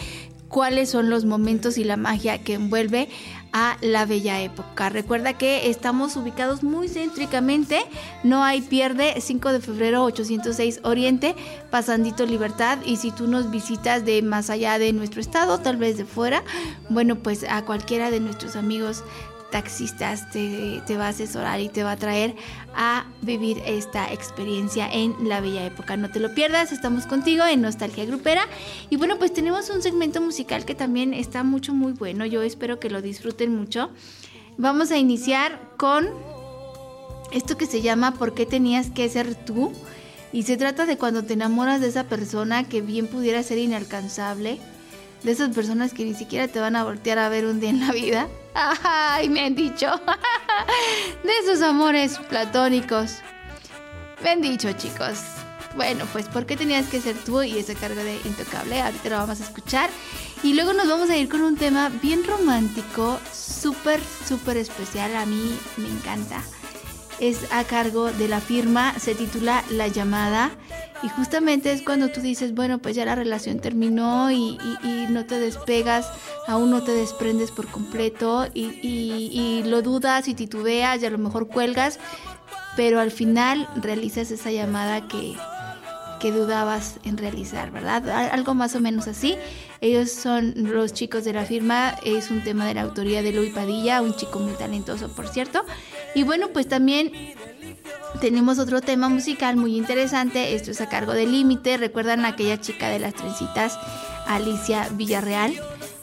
cuáles 0.48 0.90
son 0.90 1.10
los 1.10 1.26
momentos 1.26 1.78
y 1.78 1.84
la 1.84 1.98
magia 1.98 2.38
que 2.40 2.54
envuelve 2.54 3.10
a 3.54 3.78
la 3.82 4.06
bella 4.06 4.42
época. 4.42 4.90
Recuerda 4.90 5.34
que 5.34 5.70
estamos 5.70 6.16
ubicados 6.16 6.64
muy 6.64 6.88
céntricamente, 6.88 7.80
no 8.24 8.44
hay 8.44 8.62
pierde, 8.62 9.20
5 9.20 9.52
de 9.54 9.62
febrero 9.62 10.04
806 10.04 10.82
Oriente, 10.84 11.36
Pasandito 11.70 12.26
Libertad 12.26 12.80
y 12.86 12.98
si 12.98 13.12
tú 13.12 13.28
nos 13.28 13.52
visitas 13.52 14.06
de 14.06 14.22
más 14.22 14.50
allá 14.50 14.80
de 14.80 14.94
nuestro 14.94 15.22
estado, 15.22 15.60
tal 15.60 15.78
vez 15.78 15.98
de 15.98 16.06
fuera, 16.06 16.44
bueno, 16.90 17.16
pues 17.16 17.44
a 17.44 17.64
cualquiera 17.64 18.12
de 18.12 18.20
nuestros 18.20 18.56
amigos 18.56 19.04
taxistas 19.52 20.30
te, 20.32 20.82
te, 20.86 20.98
va 20.98 21.06
a 21.06 21.10
asesorar 21.10 21.60
y 21.60 21.70
te 21.70 21.84
va 21.84 21.92
a 21.92 21.98
traer 21.98 22.36
a 22.76 23.06
vivir 23.22 23.62
esta 23.66 24.12
experiencia 24.12 24.90
en 24.92 25.28
la 25.28 25.42
bella 25.42 25.66
época. 25.66 25.98
No 25.98 26.10
te 26.10 26.20
lo 26.20 26.34
pierdas, 26.34 26.72
estamos 26.72 27.06
contigo 27.06 27.46
en 27.46 27.62
Nostalgia 27.62 28.06
Grupera. 28.06 28.48
Y 28.90 28.98
bueno, 28.98 29.18
pues 29.18 29.34
tenemos 29.34 29.70
un 29.70 29.82
segmento 29.82 30.22
musical 30.22 30.66
que 30.66 30.76
también 30.76 31.14
está 31.14 31.44
mucho, 31.44 31.74
muy 31.74 31.94
bueno. 31.94 32.26
Yo 32.26 32.42
espero 32.42 32.80
que 32.80 32.90
lo 32.90 33.02
disfruten 33.02 33.56
mucho. 33.56 33.90
Vamos 34.58 34.92
a 34.92 34.98
iniciar 34.98 35.60
con 35.78 36.08
esto 37.32 37.58
que 37.58 37.66
se 37.66 37.82
llama 37.82 38.14
¿Por 38.14 38.34
qué 38.34 38.46
tenías 38.46 38.90
que 38.90 39.08
ser 39.10 39.36
tú? 39.36 39.72
Y 40.34 40.44
se 40.44 40.58
trata 40.58 40.86
de 40.86 40.98
cuando 40.98 41.24
te 41.24 41.34
enamoras 41.34 41.82
de 41.82 41.88
esa 41.88 42.04
persona 42.06 42.68
que 42.68 42.82
bien 42.82 43.08
pudiera 43.08 43.42
ser 43.44 43.58
inalcanzable 43.58 44.60
de 45.24 45.32
esas 45.32 45.54
personas 45.54 45.94
que 45.94 46.06
ni 46.06 46.14
siquiera 46.14 46.48
te 46.48 46.60
van 46.60 46.76
a 46.76 46.84
voltear 46.84 47.20
a 47.20 47.30
ver 47.30 47.46
un 47.46 47.60
día 47.60 47.70
en 47.70 47.80
la 47.86 47.92
vida. 47.92 48.28
Ay, 48.54 49.30
me 49.30 49.42
han 49.42 49.56
dicho. 49.56 49.88
De 51.24 51.32
esos 51.44 51.62
amores 51.62 52.18
platónicos. 52.30 53.18
Me 54.24 54.32
han 54.32 54.42
dicho, 54.42 54.72
chicos. 54.74 55.20
Bueno, 55.76 56.06
pues 56.12 56.28
¿por 56.28 56.46
qué 56.46 56.58
tenías 56.58 56.88
que 56.88 57.00
ser 57.00 57.16
tú 57.16 57.44
y 57.44 57.58
ese 57.58 57.76
cargo 57.76 58.02
de 58.02 58.20
intocable? 58.26 58.82
Ahorita 58.82 59.10
lo 59.10 59.18
vamos 59.18 59.42
a 59.42 59.44
escuchar. 59.44 59.90
Y 60.44 60.54
luego 60.54 60.74
nos 60.74 60.88
vamos 60.88 61.10
a 61.10 61.18
ir 61.18 61.30
con 61.30 61.42
un 61.42 61.56
tema 61.56 61.90
bien 62.02 62.24
romántico, 62.26 63.20
súper, 63.32 64.00
súper 64.28 64.58
especial. 64.58 65.16
A 65.16 65.26
mí 65.26 65.58
me 65.78 65.88
encanta 65.88 66.42
es 67.20 67.52
a 67.52 67.64
cargo 67.64 68.12
de 68.12 68.28
la 68.28 68.40
firma, 68.40 68.98
se 69.00 69.16
titula 69.16 69.64
La 69.70 69.88
llamada 69.88 70.52
y 71.04 71.10
justamente 71.10 71.72
es 71.72 71.82
cuando 71.82 72.10
tú 72.10 72.22
dices, 72.22 72.54
bueno, 72.54 72.80
pues 72.80 72.96
ya 72.96 73.06
la 73.06 73.16
relación 73.16 73.60
terminó 73.60 74.32
y, 74.32 74.58
no 75.10 75.26
te 75.26 75.40
despegas, 75.40 76.12
aún 76.48 76.70
no 76.70 76.84
te 76.84 76.92
desprendes 76.92 77.52
por 77.52 77.68
completo 77.68 78.48
y, 78.54 78.66
y, 78.82 79.64
lo 79.66 79.82
dudas 79.82 80.28
y 80.28 80.34
titubeas 80.34 81.02
y 81.02 81.06
a 81.06 81.10
lo 81.10 81.18
mejor 81.18 81.48
cuelgas, 81.48 82.00
pero 82.76 83.00
al 83.00 83.12
final 83.12 83.68
realizas 83.82 84.32
esa 84.32 84.52
llamada 84.52 85.08
que, 85.08 85.36
que 86.20 86.32
dudabas 86.32 87.00
en 87.04 87.18
realizar, 87.18 87.72
¿verdad? 87.72 88.08
Algo 88.32 88.54
más 88.54 88.76
o 88.76 88.80
menos 88.80 89.08
así. 89.08 89.36
Ellos 89.82 90.12
son 90.12 90.54
los 90.56 90.94
chicos 90.94 91.24
de 91.24 91.34
la 91.34 91.46
firma, 91.46 91.96
es 92.04 92.32
un 92.32 92.44
tema 92.44 92.66
de 92.66 92.74
la 92.74 92.82
autoría 92.82 93.22
de 93.22 93.32
Luis 93.32 93.54
Padilla, 93.54 94.02
un 94.02 94.16
chico 94.16 94.40
muy 94.40 94.54
talentoso, 94.54 95.10
por 95.10 95.28
cierto. 95.28 95.64
Y 96.16 96.24
bueno, 96.24 96.50
pues 96.50 96.68
también 96.68 97.12
tenemos 98.22 98.60
otro 98.60 98.82
tema 98.82 99.10
musical 99.10 99.56
muy 99.58 99.76
interesante, 99.76 100.56
esto 100.56 100.72
es 100.72 100.82
a 100.82 100.90
cargo 100.90 101.14
de 101.14 101.26
Límite, 101.26 101.78
recuerdan 101.78 102.26
a 102.26 102.30
aquella 102.30 102.60
chica 102.60 102.90
de 102.90 103.00
las 103.00 103.14
trencitas, 103.14 103.78
Alicia 104.26 104.90
Villarreal. 104.92 105.54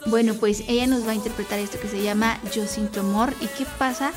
Bueno, 0.05 0.35
pues 0.35 0.63
ella 0.67 0.87
nos 0.87 1.05
va 1.05 1.11
a 1.11 1.15
interpretar 1.15 1.59
esto 1.59 1.79
que 1.79 1.87
se 1.87 2.01
llama 2.01 2.39
Yo 2.53 2.67
sin 2.67 2.87
tu 2.89 2.99
amor. 2.99 3.33
¿Y 3.41 3.47
qué 3.47 3.65
pasa 3.79 4.13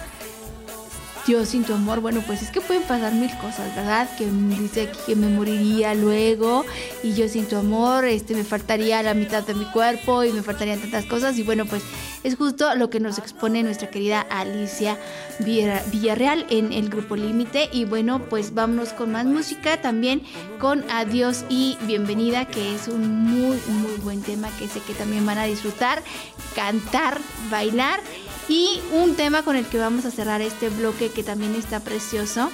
yo 1.28 1.44
sin 1.44 1.62
tu 1.62 1.74
amor, 1.74 2.00
bueno, 2.00 2.22
pues 2.26 2.42
es 2.42 2.50
que 2.50 2.62
pueden 2.62 2.82
pasar 2.84 3.12
mil 3.12 3.30
cosas, 3.36 3.74
¿verdad? 3.76 4.08
Que 4.16 4.26
dice 4.26 4.90
que 5.06 5.14
me 5.14 5.28
moriría 5.28 5.94
luego 5.94 6.64
y 7.02 7.12
yo 7.12 7.28
sin 7.28 7.46
tu 7.46 7.56
amor, 7.56 8.06
este, 8.06 8.34
me 8.34 8.44
faltaría 8.44 9.02
la 9.02 9.12
mitad 9.12 9.42
de 9.42 9.54
mi 9.54 9.66
cuerpo 9.66 10.24
y 10.24 10.32
me 10.32 10.42
faltarían 10.42 10.80
tantas 10.80 11.04
cosas 11.04 11.36
y 11.38 11.42
bueno, 11.42 11.66
pues 11.66 11.82
es 12.24 12.34
justo 12.36 12.74
lo 12.76 12.88
que 12.88 12.98
nos 12.98 13.18
expone 13.18 13.62
nuestra 13.62 13.90
querida 13.90 14.22
Alicia 14.22 14.98
Villarreal 15.40 16.46
en 16.48 16.72
el 16.72 16.88
grupo 16.88 17.14
Límite 17.14 17.68
y 17.72 17.84
bueno, 17.84 18.22
pues 18.30 18.54
vámonos 18.54 18.94
con 18.94 19.12
más 19.12 19.26
música 19.26 19.80
también 19.82 20.22
con 20.58 20.82
Adiós 20.90 21.44
y 21.50 21.76
Bienvenida, 21.82 22.46
que 22.46 22.74
es 22.74 22.88
un 22.88 23.24
muy, 23.24 23.58
muy 23.68 23.96
buen 24.02 24.22
tema 24.22 24.48
que 24.58 24.66
sé 24.66 24.80
que 24.80 24.94
también 24.94 25.26
van 25.26 25.38
a 25.38 25.44
disfrutar, 25.44 26.02
cantar, 26.54 27.20
bailar 27.50 28.00
y 28.48 28.80
un 28.92 29.14
tema 29.14 29.42
con 29.42 29.56
el 29.56 29.66
que 29.66 29.78
vamos 29.78 30.04
a 30.04 30.10
cerrar 30.10 30.40
este 30.40 30.68
bloque 30.70 31.10
que 31.10 31.22
también 31.22 31.54
está 31.54 31.80
precioso. 31.80 32.50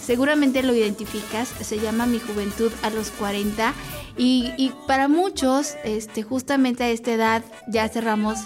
Seguramente 0.00 0.62
lo 0.62 0.74
identificas, 0.74 1.48
se 1.60 1.78
llama 1.78 2.06
Mi 2.06 2.18
Juventud 2.18 2.72
a 2.82 2.90
los 2.90 3.10
40 3.10 3.74
y, 4.16 4.72
para 4.86 5.06
muchos, 5.06 5.74
este, 5.84 6.22
justamente 6.22 6.84
a 6.84 6.88
esta 6.88 7.12
edad 7.12 7.44
ya 7.68 7.88
cerramos 7.88 8.38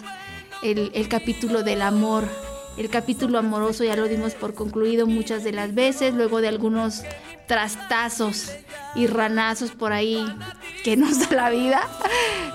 el, 0.63 0.91
el 0.95 1.09
capítulo 1.09 1.63
del 1.63 1.83
amor, 1.83 2.25
el 2.77 2.89
capítulo 2.89 3.39
amoroso 3.39 3.85
ya 3.85 3.97
lo 3.97 4.09
dimos 4.09 4.35
por 4.35 4.55
concluido 4.55 5.07
muchas 5.07 5.45
de 5.45 5.53
las 5.53 5.75
veces, 5.75 6.15
luego 6.15 6.41
de 6.41 6.49
algunos 6.49 7.03
trastazos 7.47 8.51
y 8.95 9.07
ranazos 9.07 9.73
por 9.73 9.93
ahí 9.93 10.25
que 10.85 10.97
nos 10.97 11.19
da 11.19 11.37
la 11.37 11.51
vida. 11.51 11.89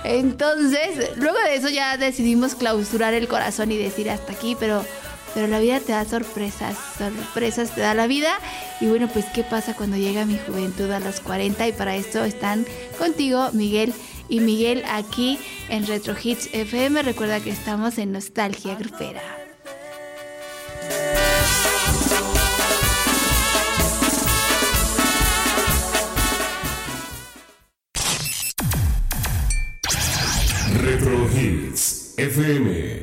Entonces, 0.04 1.18
luego 1.18 1.38
de 1.40 1.56
eso 1.56 1.70
ya 1.70 1.98
decidimos 1.98 2.56
clausurar 2.56 3.14
el 3.14 3.28
corazón 3.28 3.72
y 3.72 3.78
decir 3.78 4.10
hasta 4.10 4.34
aquí, 4.34 4.56
pero 4.60 4.84
pero 5.38 5.50
la 5.50 5.60
vida 5.60 5.80
te 5.80 5.92
da 5.92 6.04
sorpresas, 6.04 6.76
sorpresas 6.98 7.76
te 7.76 7.82
da 7.82 7.94
la 7.94 8.08
vida. 8.08 8.40
Y 8.82 8.88
bueno, 8.88 9.08
pues 9.08 9.26
qué 9.36 9.44
pasa 9.44 9.76
cuando 9.76 9.96
llega 9.96 10.26
mi 10.26 10.40
juventud 10.40 10.90
a 10.90 11.00
los 11.00 11.20
40 11.20 11.68
y 11.68 11.74
para 11.74 11.96
esto 11.96 12.24
están 12.24 12.66
contigo 12.98 13.52
Miguel 13.54 13.94
y 14.30 14.40
Miguel 14.40 14.84
aquí 14.90 15.38
en 15.70 15.86
Retro 15.86 16.16
Hits 16.20 16.50
FM. 16.54 17.04
Recuerda 17.04 17.40
que 17.40 17.52
estamos 17.52 18.00
en 18.00 18.14
Nostalgia 18.14 18.74
Grupera. 18.76 19.22
FM. 32.18 32.98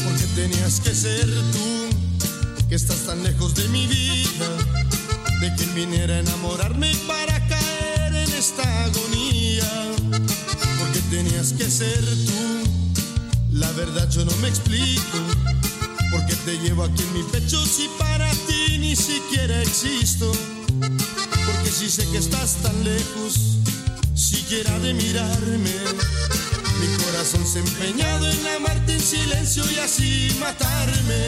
tan 0.00 0.10
lejos 0.10 0.36
de 0.36 0.48
mi 0.48 0.56
ser 11.80 12.04
tú. 12.26 12.42
La 13.52 13.70
verdad 13.72 14.06
yo 14.10 14.22
no 14.26 14.36
me 14.42 14.48
explico. 14.48 15.18
Porque 16.12 16.34
te 16.44 16.58
llevo 16.58 16.84
aquí 16.84 17.02
en 17.02 17.12
mi 17.14 17.22
pecho 17.22 17.64
si 17.64 17.88
para 17.98 18.30
ti 18.46 18.76
ni 18.78 18.94
siquiera 18.94 19.62
existo. 19.62 20.30
Porque 21.46 21.70
si 21.70 21.88
sé 21.88 22.06
que 22.10 22.18
estás 22.18 22.56
tan 22.62 22.76
lejos, 22.84 23.32
siquiera 24.14 24.78
de 24.80 24.92
mirarme. 24.92 25.74
Mi 26.80 26.88
corazón 27.04 27.46
se 27.46 27.60
ha 27.60 27.62
empeñado 27.62 28.28
en 28.28 28.46
amarte 28.58 28.92
en 28.94 29.00
silencio 29.00 29.64
y 29.72 29.78
así 29.78 30.36
matarme. 30.38 31.22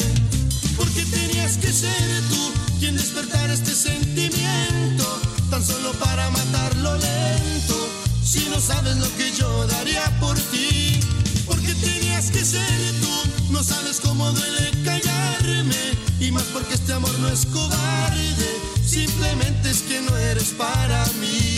Porque 0.76 1.02
tenías 1.06 1.56
que 1.56 1.72
ser 1.72 2.22
tú 2.28 2.52
quien 2.78 2.96
despertara 2.96 3.54
este 3.54 3.74
sentimiento, 3.74 5.06
tan 5.48 5.64
solo 5.64 5.92
para 5.92 6.28
matarlo 6.30 6.96
lento. 6.98 7.91
Si 8.32 8.48
no 8.48 8.58
sabes 8.58 8.96
lo 8.96 9.14
que 9.18 9.30
yo 9.32 9.66
daría 9.66 10.04
por 10.18 10.38
ti, 10.38 10.98
porque 11.44 11.74
tenías 11.74 12.30
que 12.30 12.42
ser 12.42 12.94
tú, 13.02 13.52
no 13.52 13.62
sabes 13.62 14.00
cómo 14.00 14.32
duele 14.32 14.70
callarme, 14.82 15.76
y 16.18 16.30
más 16.30 16.44
porque 16.44 16.72
este 16.72 16.94
amor 16.94 17.12
no 17.18 17.28
es 17.28 17.44
cobarde, 17.44 18.56
simplemente 18.86 19.68
es 19.68 19.82
que 19.82 20.00
no 20.00 20.16
eres 20.16 20.54
para 20.56 21.04
mí. 21.20 21.51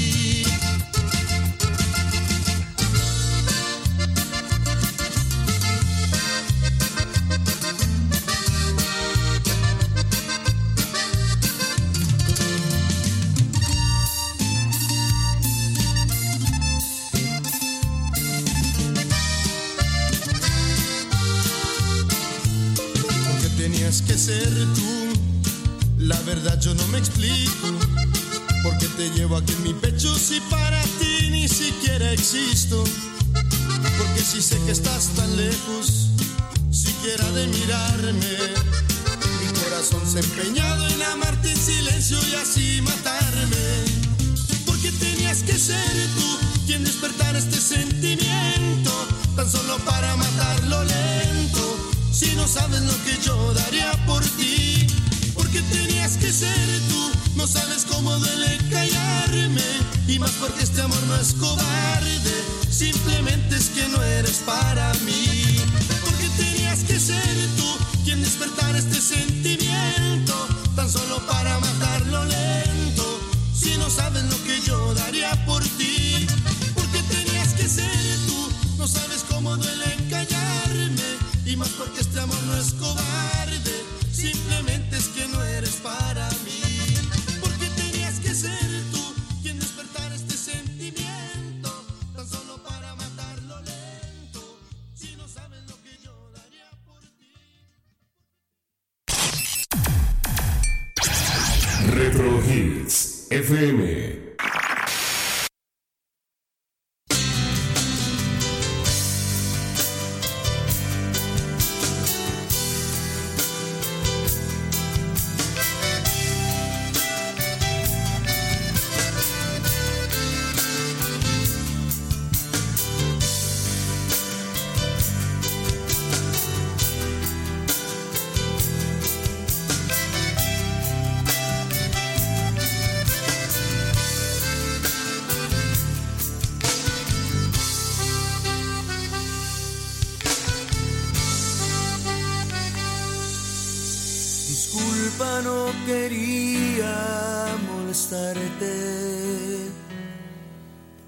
No 145.18 145.70
quería 145.86 147.46
molestarte. 147.68 148.74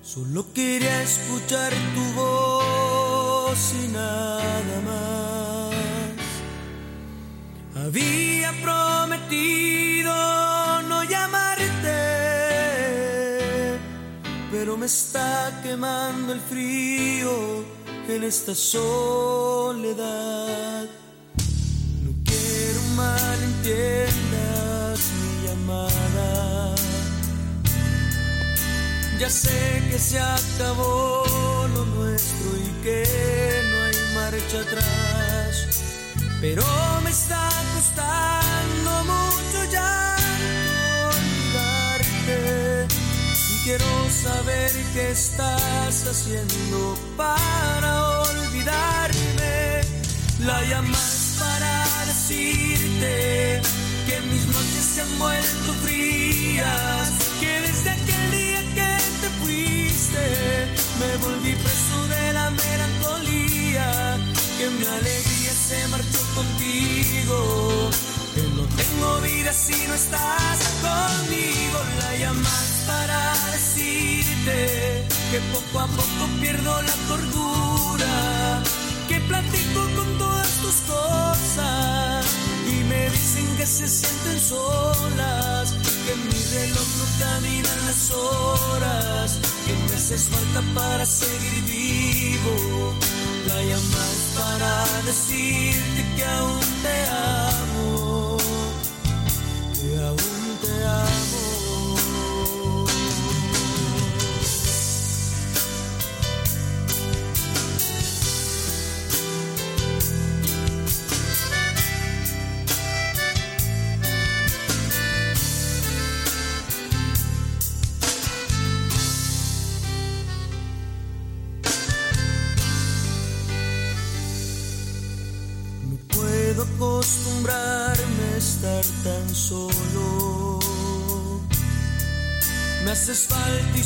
Solo 0.01 0.47
quería 0.55 1.03
escuchar 1.03 1.73
tu 1.95 2.12
voz 2.15 3.74
y 3.83 3.89
nada 3.89 4.81
más. 4.91 5.74
Había 7.85 8.53
prometido 8.62 10.12
no 10.83 11.03
llamarte, 11.03 11.91
pero 14.53 14.77
me 14.77 14.87
está 14.87 15.61
quemando 15.65 16.33
el 16.33 16.41
frío 16.41 17.65
en 18.09 18.23
esta 18.23 18.55
soledad. 18.55 20.07
Malentiendas 22.97 25.01
mi 25.20 25.32
llamada. 25.47 26.74
Ya 29.18 29.28
sé 29.28 29.82
que 29.90 29.98
se 29.98 30.18
acabó 30.18 31.24
lo 31.74 31.85
nuestro 31.85 32.56
y 32.56 32.70
que 32.82 33.05
no 33.70 33.77
hay 33.85 33.97
marcha 34.14 34.60
atrás. 34.60 35.52
Pero 36.40 36.64
me 37.05 37.10
está 37.10 37.51
costando 37.74 39.05
mucho 39.12 39.59
ya 39.70 40.16
olvidarte. 41.12 42.39
Y 43.52 43.55
quiero 43.64 43.90
saber 44.10 44.73
qué 44.94 45.10
estás 45.10 46.06
haciendo 46.06 46.97
para 47.16 48.20
olvidarme. 48.20 49.82
La 50.40 50.64
llamas 50.64 51.16
para 51.47 51.74
decirte 52.06 53.60
que 54.06 54.16
mis 54.31 54.44
noches 54.55 54.85
se 54.93 55.01
han 55.02 55.18
vuelto 55.18 55.70
frías, 55.85 57.06
que 57.40 57.52
desde 57.66 57.90
aquel 57.97 58.24
día 58.39 58.60
que 58.77 58.93
te 59.23 59.28
fuiste 59.40 60.24
me 61.01 61.10
volví 61.24 61.52
preso 61.64 61.98
de 62.14 62.32
la 62.39 62.47
melancolía, 62.51 63.89
que 64.59 64.66
mi 64.78 64.86
alegría 64.98 65.52
se 65.68 65.78
marchó 65.89 66.20
contigo, 66.39 67.39
que 68.35 68.43
no 68.56 68.64
tengo 68.81 69.09
vida 69.20 69.52
si 69.52 69.78
no 69.89 69.94
estás 69.94 70.59
conmigo. 70.86 71.78
La 72.01 72.10
llamas 72.20 72.68
para 72.86 73.18
decirte 73.56 74.59
que 75.31 75.39
poco 75.55 75.81
a 75.81 75.86
poco 75.98 76.23
pierdo 76.40 76.82
la 76.90 76.97
cordura, 77.09 78.14
que 79.09 79.20
platico 79.20 79.81
con 79.97 80.09
todas 80.18 80.26
y 82.69 82.85
me 82.85 83.11
dicen 83.11 83.47
que 83.57 83.67
se 83.67 83.87
sienten 83.87 84.41
solas, 84.41 85.73
que 86.05 86.13
en 86.13 86.25
mi 86.27 86.43
reloj 86.55 86.89
no 86.99 87.25
caminan 87.25 87.87
las 87.87 88.11
horas, 88.11 89.39
que 89.65 89.73
me 89.75 89.95
haces 89.95 90.29
falta 90.29 90.63
para 90.75 91.07
seguir 91.07 91.63
vivo. 91.67 92.95
La 93.47 93.63
llamas 93.63 94.35
para 94.37 94.85
decirte 95.05 96.05
que 96.17 96.25
aún 96.25 96.61
te 96.83 96.97
amo, 97.11 98.37
que 99.73 100.03
aún 100.03 100.59
te 100.63 100.85
amo. 100.85 101.36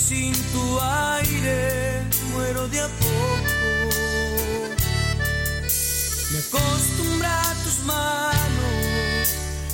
Sin 0.08 0.32
tu 0.52 0.80
aire 0.80 2.02
muero 2.32 2.66
de 2.68 2.80
a 2.80 2.88
poco. 2.88 3.60
Me 6.32 6.38
acostumbra 6.38 7.42
a 7.42 7.54
tus 7.64 7.78
manos, 7.84 9.28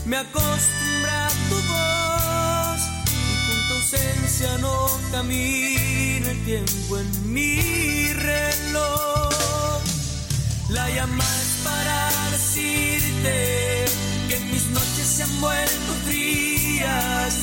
me 0.05 0.17
acostumbra 0.17 1.27
a 1.27 1.31
tu 1.49 1.57
voz. 1.73 2.81
Y 3.07 3.35
con 3.47 3.59
tu 3.69 3.75
ausencia 3.75 4.59
no 4.59 5.01
camina 5.13 6.31
el 6.31 6.45
tiempo 6.45 6.99
en 6.99 7.33
mi 7.33 8.13
reloj. 8.13 9.83
La 10.71 10.91
llamada 10.91 11.43
es 11.43 11.55
para 11.65 12.31
decirte 12.33 13.85
que 14.29 14.41
mis 14.53 14.67
noches 14.71 15.07
se 15.07 15.23
han 15.23 15.41
vuelto 15.41 15.93
frías, 16.05 17.35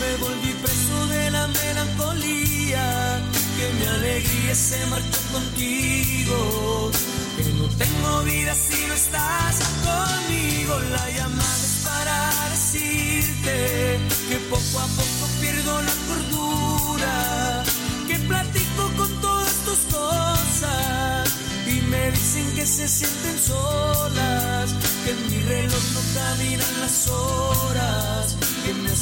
me 0.00 0.16
volví 0.16 0.52
preso 0.62 1.06
de 1.08 1.30
la 1.30 1.46
melancolía, 1.46 3.20
que 3.56 3.72
mi 3.78 3.86
alegría 3.86 4.54
se 4.54 4.86
marchó 4.86 5.20
contigo, 5.32 6.90
que 7.36 7.44
no 7.54 7.68
tengo 7.76 8.22
vida 8.22 8.54
si 8.54 8.86
no 8.86 8.94
estás 8.94 9.56
conmigo, 9.84 10.78
la 10.90 11.10
llamada 11.10 11.64
es 11.68 11.84
para 11.84 12.50
decirte 12.50 13.98
que 14.28 14.36
poco 14.50 14.80
a 14.80 14.86
poco 14.98 15.24
pierdo 15.40 15.82
la 15.82 15.94
cordura, 16.08 17.64
que 18.08 18.18
platico 18.20 18.90
con 18.96 19.20
todas 19.20 19.54
tus 19.66 19.78
cosas 19.92 21.34
y 21.66 21.80
me 21.82 22.10
dicen 22.10 22.54
que 22.54 22.66
se 22.66 22.88
sienten 22.88 23.38
solas, 23.38 24.74
que 25.04 25.10
en 25.10 25.30
mi 25.30 25.40
reloj 25.42 25.84
no 25.94 26.00
caminan 26.14 26.80
las 26.80 27.08
horas, 27.08 28.36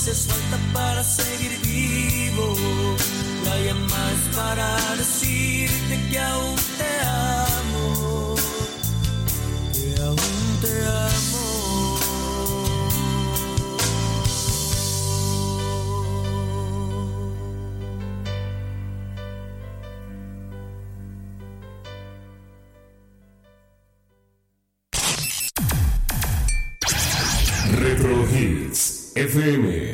haces 0.03 0.27
falta 0.27 0.59
para 0.73 1.05
seguir 1.05 1.61
vivo. 1.61 2.55
La 3.45 3.57
llama 3.61 4.11
es 4.15 4.37
para 4.37 4.97
decirte 4.97 6.09
que 6.11 6.19
aún 6.19 6.57
te 6.77 7.01
amo, 7.07 8.35
que 9.73 10.03
aún 10.03 10.61
te 10.61 10.87
amo. 10.87 11.13
FM. 29.15 29.92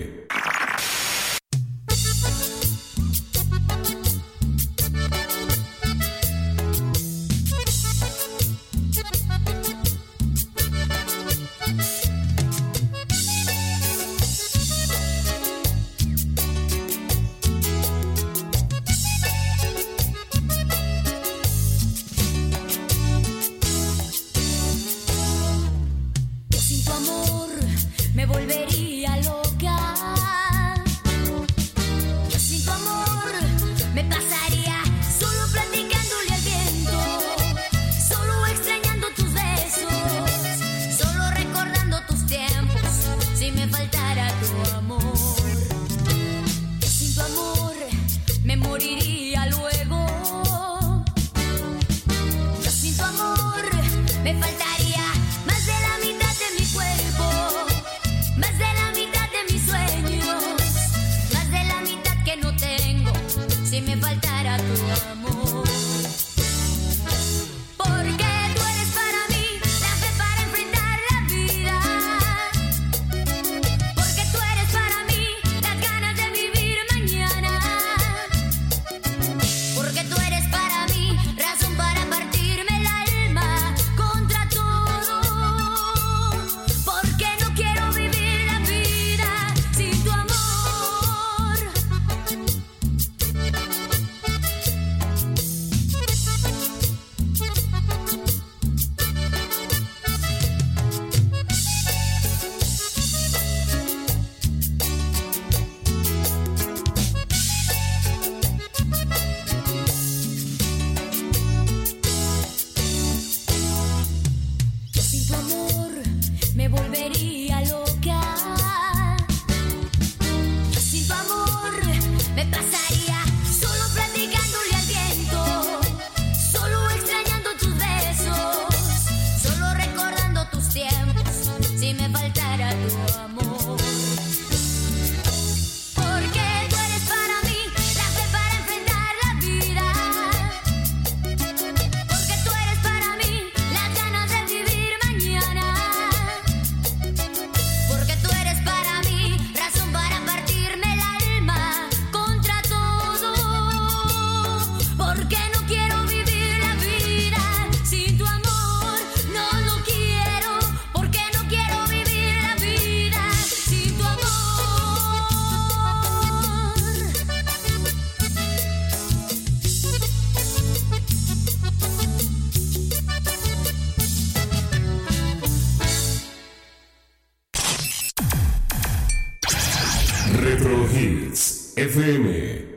FM. 181.79 182.68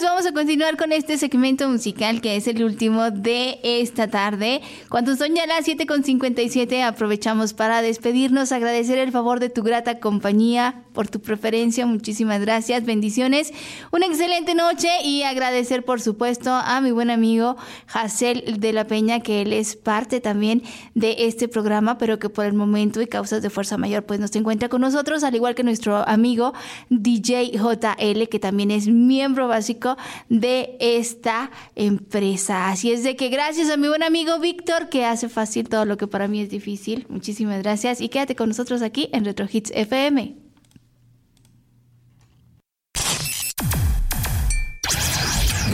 Pues 0.00 0.08
vamos 0.08 0.24
a 0.24 0.32
continuar 0.32 0.78
con 0.78 0.92
este 0.92 1.18
segmento 1.18 1.68
musical 1.68 2.22
que 2.22 2.36
es 2.36 2.46
el 2.46 2.64
último 2.64 3.10
de 3.10 3.60
esta 3.62 4.08
tarde. 4.08 4.62
Cuando 4.88 5.14
son 5.14 5.34
ya 5.34 5.46
las 5.46 5.68
7.57 5.68 6.82
aprovechamos 6.82 7.52
para 7.52 7.82
despedirnos, 7.82 8.50
agradecer 8.50 8.96
el 8.96 9.12
favor 9.12 9.40
de 9.40 9.50
tu 9.50 9.62
grata 9.62 10.00
compañía, 10.00 10.84
por 10.94 11.08
tu 11.08 11.20
preferencia, 11.20 11.84
muchísimas 11.84 12.40
gracias, 12.40 12.86
bendiciones, 12.86 13.52
una 13.92 14.06
excelente 14.06 14.54
noche 14.54 14.88
y 15.04 15.22
agradecer 15.22 15.84
por 15.84 16.00
supuesto 16.00 16.50
a 16.50 16.80
mi 16.80 16.92
buen 16.92 17.10
amigo 17.10 17.58
Jacel 17.86 18.58
de 18.58 18.72
la 18.72 18.86
Peña, 18.86 19.20
que 19.20 19.42
él 19.42 19.52
es 19.52 19.76
parte 19.76 20.20
también 20.20 20.62
de 20.94 21.26
este 21.26 21.46
programa, 21.46 21.98
pero 21.98 22.18
que 22.18 22.30
por 22.30 22.46
el 22.46 22.54
momento 22.54 23.02
y 23.02 23.06
causas 23.06 23.42
de 23.42 23.50
fuerza 23.50 23.76
mayor 23.76 24.04
pues 24.04 24.18
no 24.18 24.28
se 24.28 24.38
encuentra 24.38 24.70
con 24.70 24.80
nosotros, 24.80 25.24
al 25.24 25.34
igual 25.34 25.54
que 25.54 25.62
nuestro 25.62 26.08
amigo 26.08 26.54
DJ 26.88 27.52
JL, 27.52 28.28
que 28.30 28.38
también 28.40 28.70
es 28.70 28.88
miembro 28.88 29.46
básico 29.46 29.89
de 30.28 30.76
esta 30.80 31.50
empresa. 31.74 32.68
Así 32.68 32.92
es 32.92 33.02
de 33.02 33.16
que 33.16 33.28
gracias 33.28 33.70
a 33.70 33.76
mi 33.76 33.88
buen 33.88 34.02
amigo 34.02 34.38
Víctor, 34.38 34.88
que 34.88 35.04
hace 35.04 35.28
fácil 35.28 35.68
todo 35.68 35.84
lo 35.84 35.96
que 35.96 36.06
para 36.06 36.28
mí 36.28 36.40
es 36.40 36.50
difícil. 36.50 37.06
Muchísimas 37.08 37.62
gracias 37.62 38.00
y 38.00 38.08
quédate 38.08 38.36
con 38.36 38.48
nosotros 38.48 38.82
aquí 38.82 39.08
en 39.12 39.24
Retro 39.24 39.46
Hits 39.50 39.72
FM. 39.74 40.36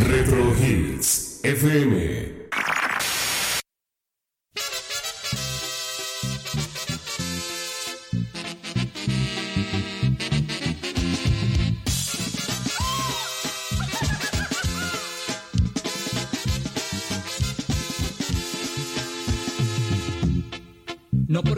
Retro 0.08 0.54
Hits 0.62 1.40
FM. 1.42 2.35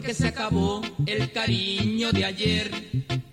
Porque 0.08 0.22
se 0.22 0.28
acabó 0.28 0.80
el 1.04 1.30
cariño 1.32 2.12
de 2.12 2.24
ayer, 2.24 2.70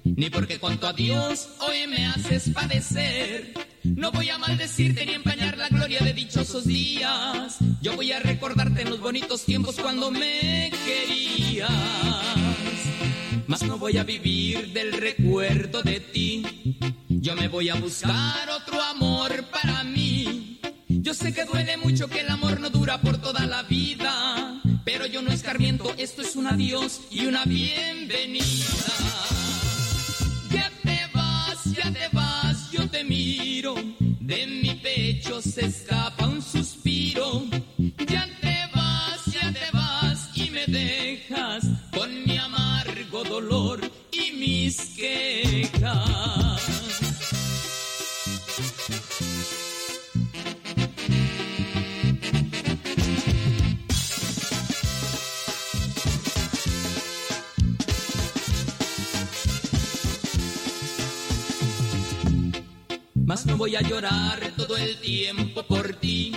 ni 0.04 0.30
porque 0.30 0.60
con 0.60 0.78
tu 0.78 0.86
adiós 0.86 1.48
hoy 1.60 1.88
me 1.88 2.06
haces 2.08 2.50
padecer. 2.50 3.54
No 3.82 4.12
voy 4.12 4.28
a 4.28 4.38
maldecirte 4.38 5.06
ni 5.06 5.14
empañar 5.14 5.58
la 5.58 5.70
gloria 5.70 6.02
de 6.02 6.12
dichosos 6.12 6.66
días. 6.66 7.60
Yo 7.82 7.96
voy 7.96 8.12
a 8.12 8.20
recordarte 8.20 8.82
en 8.82 8.90
los 8.90 9.00
bonitos 9.00 9.46
tiempos 9.46 9.78
cuando 9.80 10.12
me 10.12 10.70
querías. 10.86 11.72
Mas 13.48 13.64
no 13.64 13.78
voy 13.78 13.98
a 13.98 14.04
vivir 14.04 14.74
del 14.74 14.92
recuerdo 14.92 15.82
de 15.82 16.02
ti. 16.02 16.78
Yo 17.08 17.38
me 17.38 17.48
voy 17.48 17.70
a 17.70 17.76
buscar 17.76 18.50
otro 18.50 18.82
amor 18.82 19.46
para 19.46 19.86
mí. 19.86 20.60
Yo 20.90 21.14
sé 21.14 21.34
que 21.34 21.46
duele 21.46 21.78
mucho 21.78 22.10
que 22.10 22.20
el 22.20 22.30
amor 22.30 22.60
no 22.60 22.70
dura 22.70 23.00
por 23.00 23.18
toda 23.18 23.46
la 23.46 23.64
vida. 23.64 23.75
Esto 25.98 26.22
es 26.24 26.36
un 26.36 26.48
adiós 26.48 27.02
y 27.12 27.26
una 27.26 27.46
bienvenida. 27.46 28.44
Ya 30.52 30.72
te 30.84 31.00
vas, 31.14 31.64
ya 31.74 31.92
te 31.92 32.08
vas, 32.12 32.72
yo 32.72 32.90
te 32.90 33.04
miro. 33.04 33.76
De 34.00 34.48
mi 34.48 34.76
pecho 34.76 35.42
se 35.42 35.66
escapa 35.66 36.28
un 36.28 36.42
suspiro. 36.42 37.44
Ya 38.08 38.28
te 38.42 38.58
vas, 38.74 39.26
ya 39.26 39.54
te 39.54 39.72
vas 39.72 40.30
y 40.36 40.50
me 40.50 40.66
dejas 40.66 41.66
con 41.92 42.24
mi 42.26 42.38
amargo 42.38 43.24
dolor 43.24 43.80
y 44.12 44.32
mis 44.32 44.78
quejas. 44.98 45.45
Mas 63.26 63.44
no 63.48 63.58
voy 63.58 63.76
a 63.76 63.82
llorar 63.82 64.54
todo 64.56 64.78
el 64.78 64.98
tiempo 64.98 65.64
por 65.64 65.96
ti. 65.96 66.32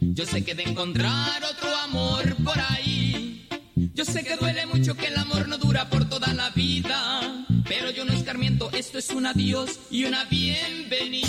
Yo 0.00 0.24
sé 0.24 0.44
que 0.44 0.54
de 0.54 0.62
encontrar 0.62 1.42
otro 1.42 1.76
amor 1.78 2.36
por 2.44 2.56
ahí. 2.56 3.48
Yo 3.74 4.04
sé 4.04 4.22
que 4.22 4.36
duele 4.36 4.64
mucho 4.66 4.94
que 4.94 5.08
el 5.08 5.16
amor 5.16 5.48
no 5.48 5.58
dura 5.58 5.90
por 5.90 6.08
toda 6.08 6.32
la 6.32 6.50
vida. 6.50 7.44
Pero 7.66 7.90
yo 7.90 8.04
no 8.04 8.12
escarmiento, 8.12 8.70
esto 8.72 8.98
es 8.98 9.10
un 9.10 9.26
adiós 9.26 9.80
y 9.90 10.04
una 10.04 10.24
bienvenida. 10.26 11.26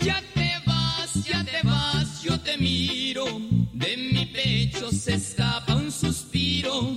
Ya 0.00 0.22
te 0.32 0.52
vas, 0.64 1.24
ya 1.24 1.44
te 1.44 1.66
vas, 1.66 2.22
yo 2.22 2.38
te 2.38 2.56
miro. 2.56 3.24
De 3.72 3.96
mi 3.96 4.26
pecho 4.26 4.92
se 4.92 5.14
escapa 5.14 5.74
un 5.74 5.90
suspiro. 5.90 6.96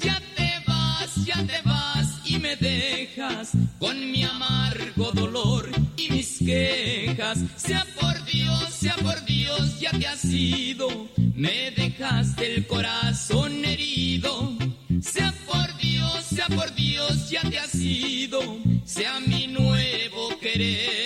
Ya 0.00 0.20
te 0.36 0.52
vas, 0.66 1.24
ya 1.24 1.42
te 1.46 1.62
vas 1.64 2.20
y 2.26 2.38
me 2.38 2.56
dejas 2.56 3.52
con 3.78 4.10
mi 4.10 4.22
amargo 4.22 5.10
dolor 5.14 5.29
quejas. 6.50 7.38
Sea 7.56 7.86
por 8.00 8.24
Dios, 8.24 8.74
sea 8.74 8.96
por 8.96 9.24
Dios, 9.24 9.78
ya 9.80 9.90
te 9.90 10.06
has 10.06 10.24
ido. 10.24 11.08
Me 11.34 11.70
dejaste 11.70 12.54
el 12.54 12.66
corazón 12.66 13.64
herido. 13.64 14.56
Sea 15.00 15.32
por 15.46 15.76
Dios, 15.78 16.24
sea 16.24 16.46
por 16.48 16.74
Dios, 16.74 17.30
ya 17.30 17.42
te 17.48 17.58
has 17.58 17.74
ido. 17.74 18.40
Sea 18.84 19.20
mi 19.20 19.46
nuevo 19.46 20.38
querer. 20.40 20.99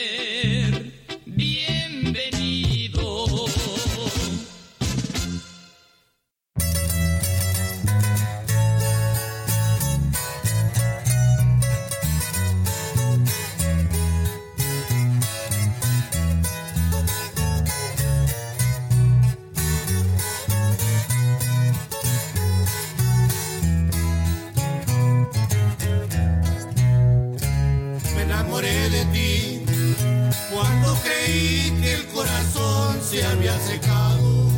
Secado. 33.60 34.48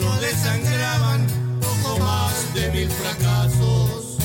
Lo 0.00 0.16
desangraban 0.20 1.26
poco 1.60 1.98
más 1.98 2.54
de 2.54 2.70
mil 2.72 2.90
fracasos 2.90 4.18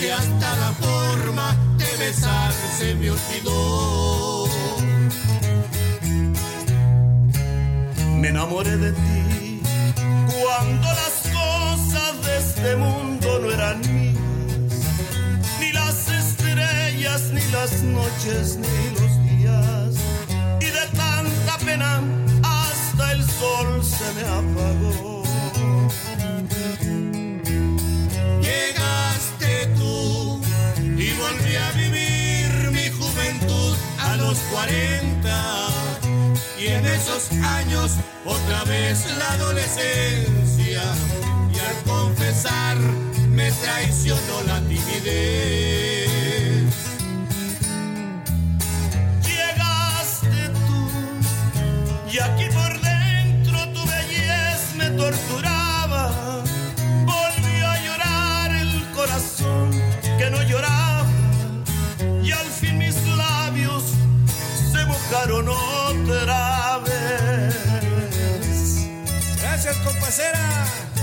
y 0.00 0.06
hasta 0.08 0.56
la 0.56 0.72
forma 0.72 1.56
de 1.78 2.04
besar 2.04 2.52
se 2.78 2.94
me 2.94 3.10
olvidó. 3.10 4.48
Me 8.20 8.28
enamoré 8.28 8.76
de 8.76 8.92
ti 8.92 9.60
cuando 10.42 10.88
las 11.02 11.16
cosas 11.32 12.24
de 12.24 12.38
este 12.38 12.76
mundo 12.76 13.38
no 13.40 13.50
eran 13.50 13.80
mías 13.80 14.14
ni 15.60 15.72
las 15.72 16.08
estrellas, 16.08 17.22
ni 17.32 17.42
las 17.52 17.82
noches, 17.82 18.56
ni 18.56 18.83
me 24.14 24.22
apagó. 24.22 25.22
Llegaste 28.40 29.66
tú 29.76 30.40
y 30.96 31.12
volví 31.14 31.56
a 31.56 31.70
vivir 31.72 32.70
mi 32.70 32.88
juventud 32.90 33.76
a 33.98 34.16
los 34.16 34.38
40. 34.52 35.68
Y 36.58 36.66
en 36.68 36.86
esos 36.86 37.32
años 37.32 37.92
otra 38.24 38.64
vez 38.64 39.06
la 39.18 39.32
adolescencia. 39.32 40.82
Y 41.54 41.58
al 41.58 41.76
confesar 41.84 42.76
me 43.30 43.50
traicionó 43.52 44.42
la 44.46 44.60
timidez. 44.60 46.03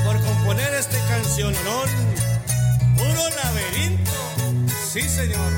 Por 0.05 0.21
componer 0.21 0.73
esta 0.73 0.97
canción, 1.09 1.53
cancionón. 1.53 1.89
Puro 2.95 3.23
laberinto, 3.43 4.11
sí 4.89 5.01
señor. 5.01 5.51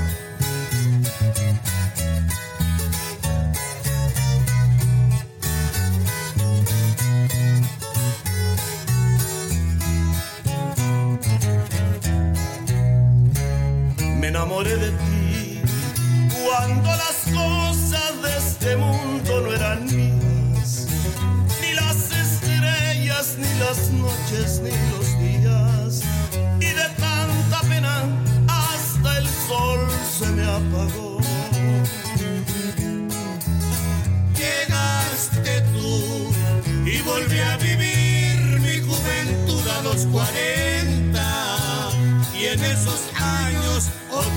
Me 14.19 14.29
enamoré 14.29 14.75
de 14.77 14.89
ti 14.89 15.12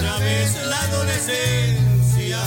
otra 0.06 0.18
vez 0.18 0.56
la 0.66 0.80
adolescencia 0.82 2.38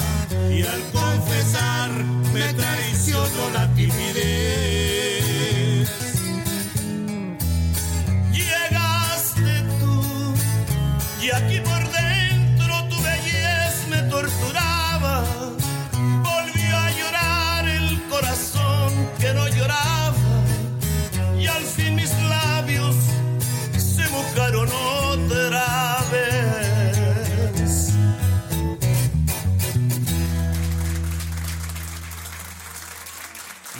y 0.49 0.63
al 0.63 0.81
confesar 0.91 1.91
me 2.33 2.53
traicionó 2.53 3.49
la 3.53 3.67
timidez. 3.73 4.38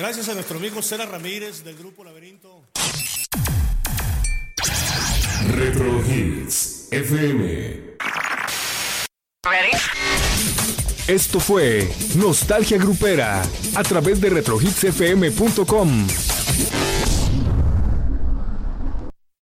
Gracias 0.10 0.30
a 0.30 0.34
nuestro 0.34 0.58
amigo 0.58 0.82
Cera 0.82 1.06
Ramírez 1.06 1.64
del 1.64 1.76
Grupo 1.76 2.04
Laberinto. 2.04 2.66
Retro 5.54 6.04
Hits 6.04 6.88
FM. 6.90 7.96
Esto 11.08 11.40
fue 11.40 11.88
Nostalgia 12.16 12.80
Grupera 12.80 13.44
a 13.76 13.84
través 13.84 14.20
de 14.20 14.32
retrohitsfm.com. 14.32 16.08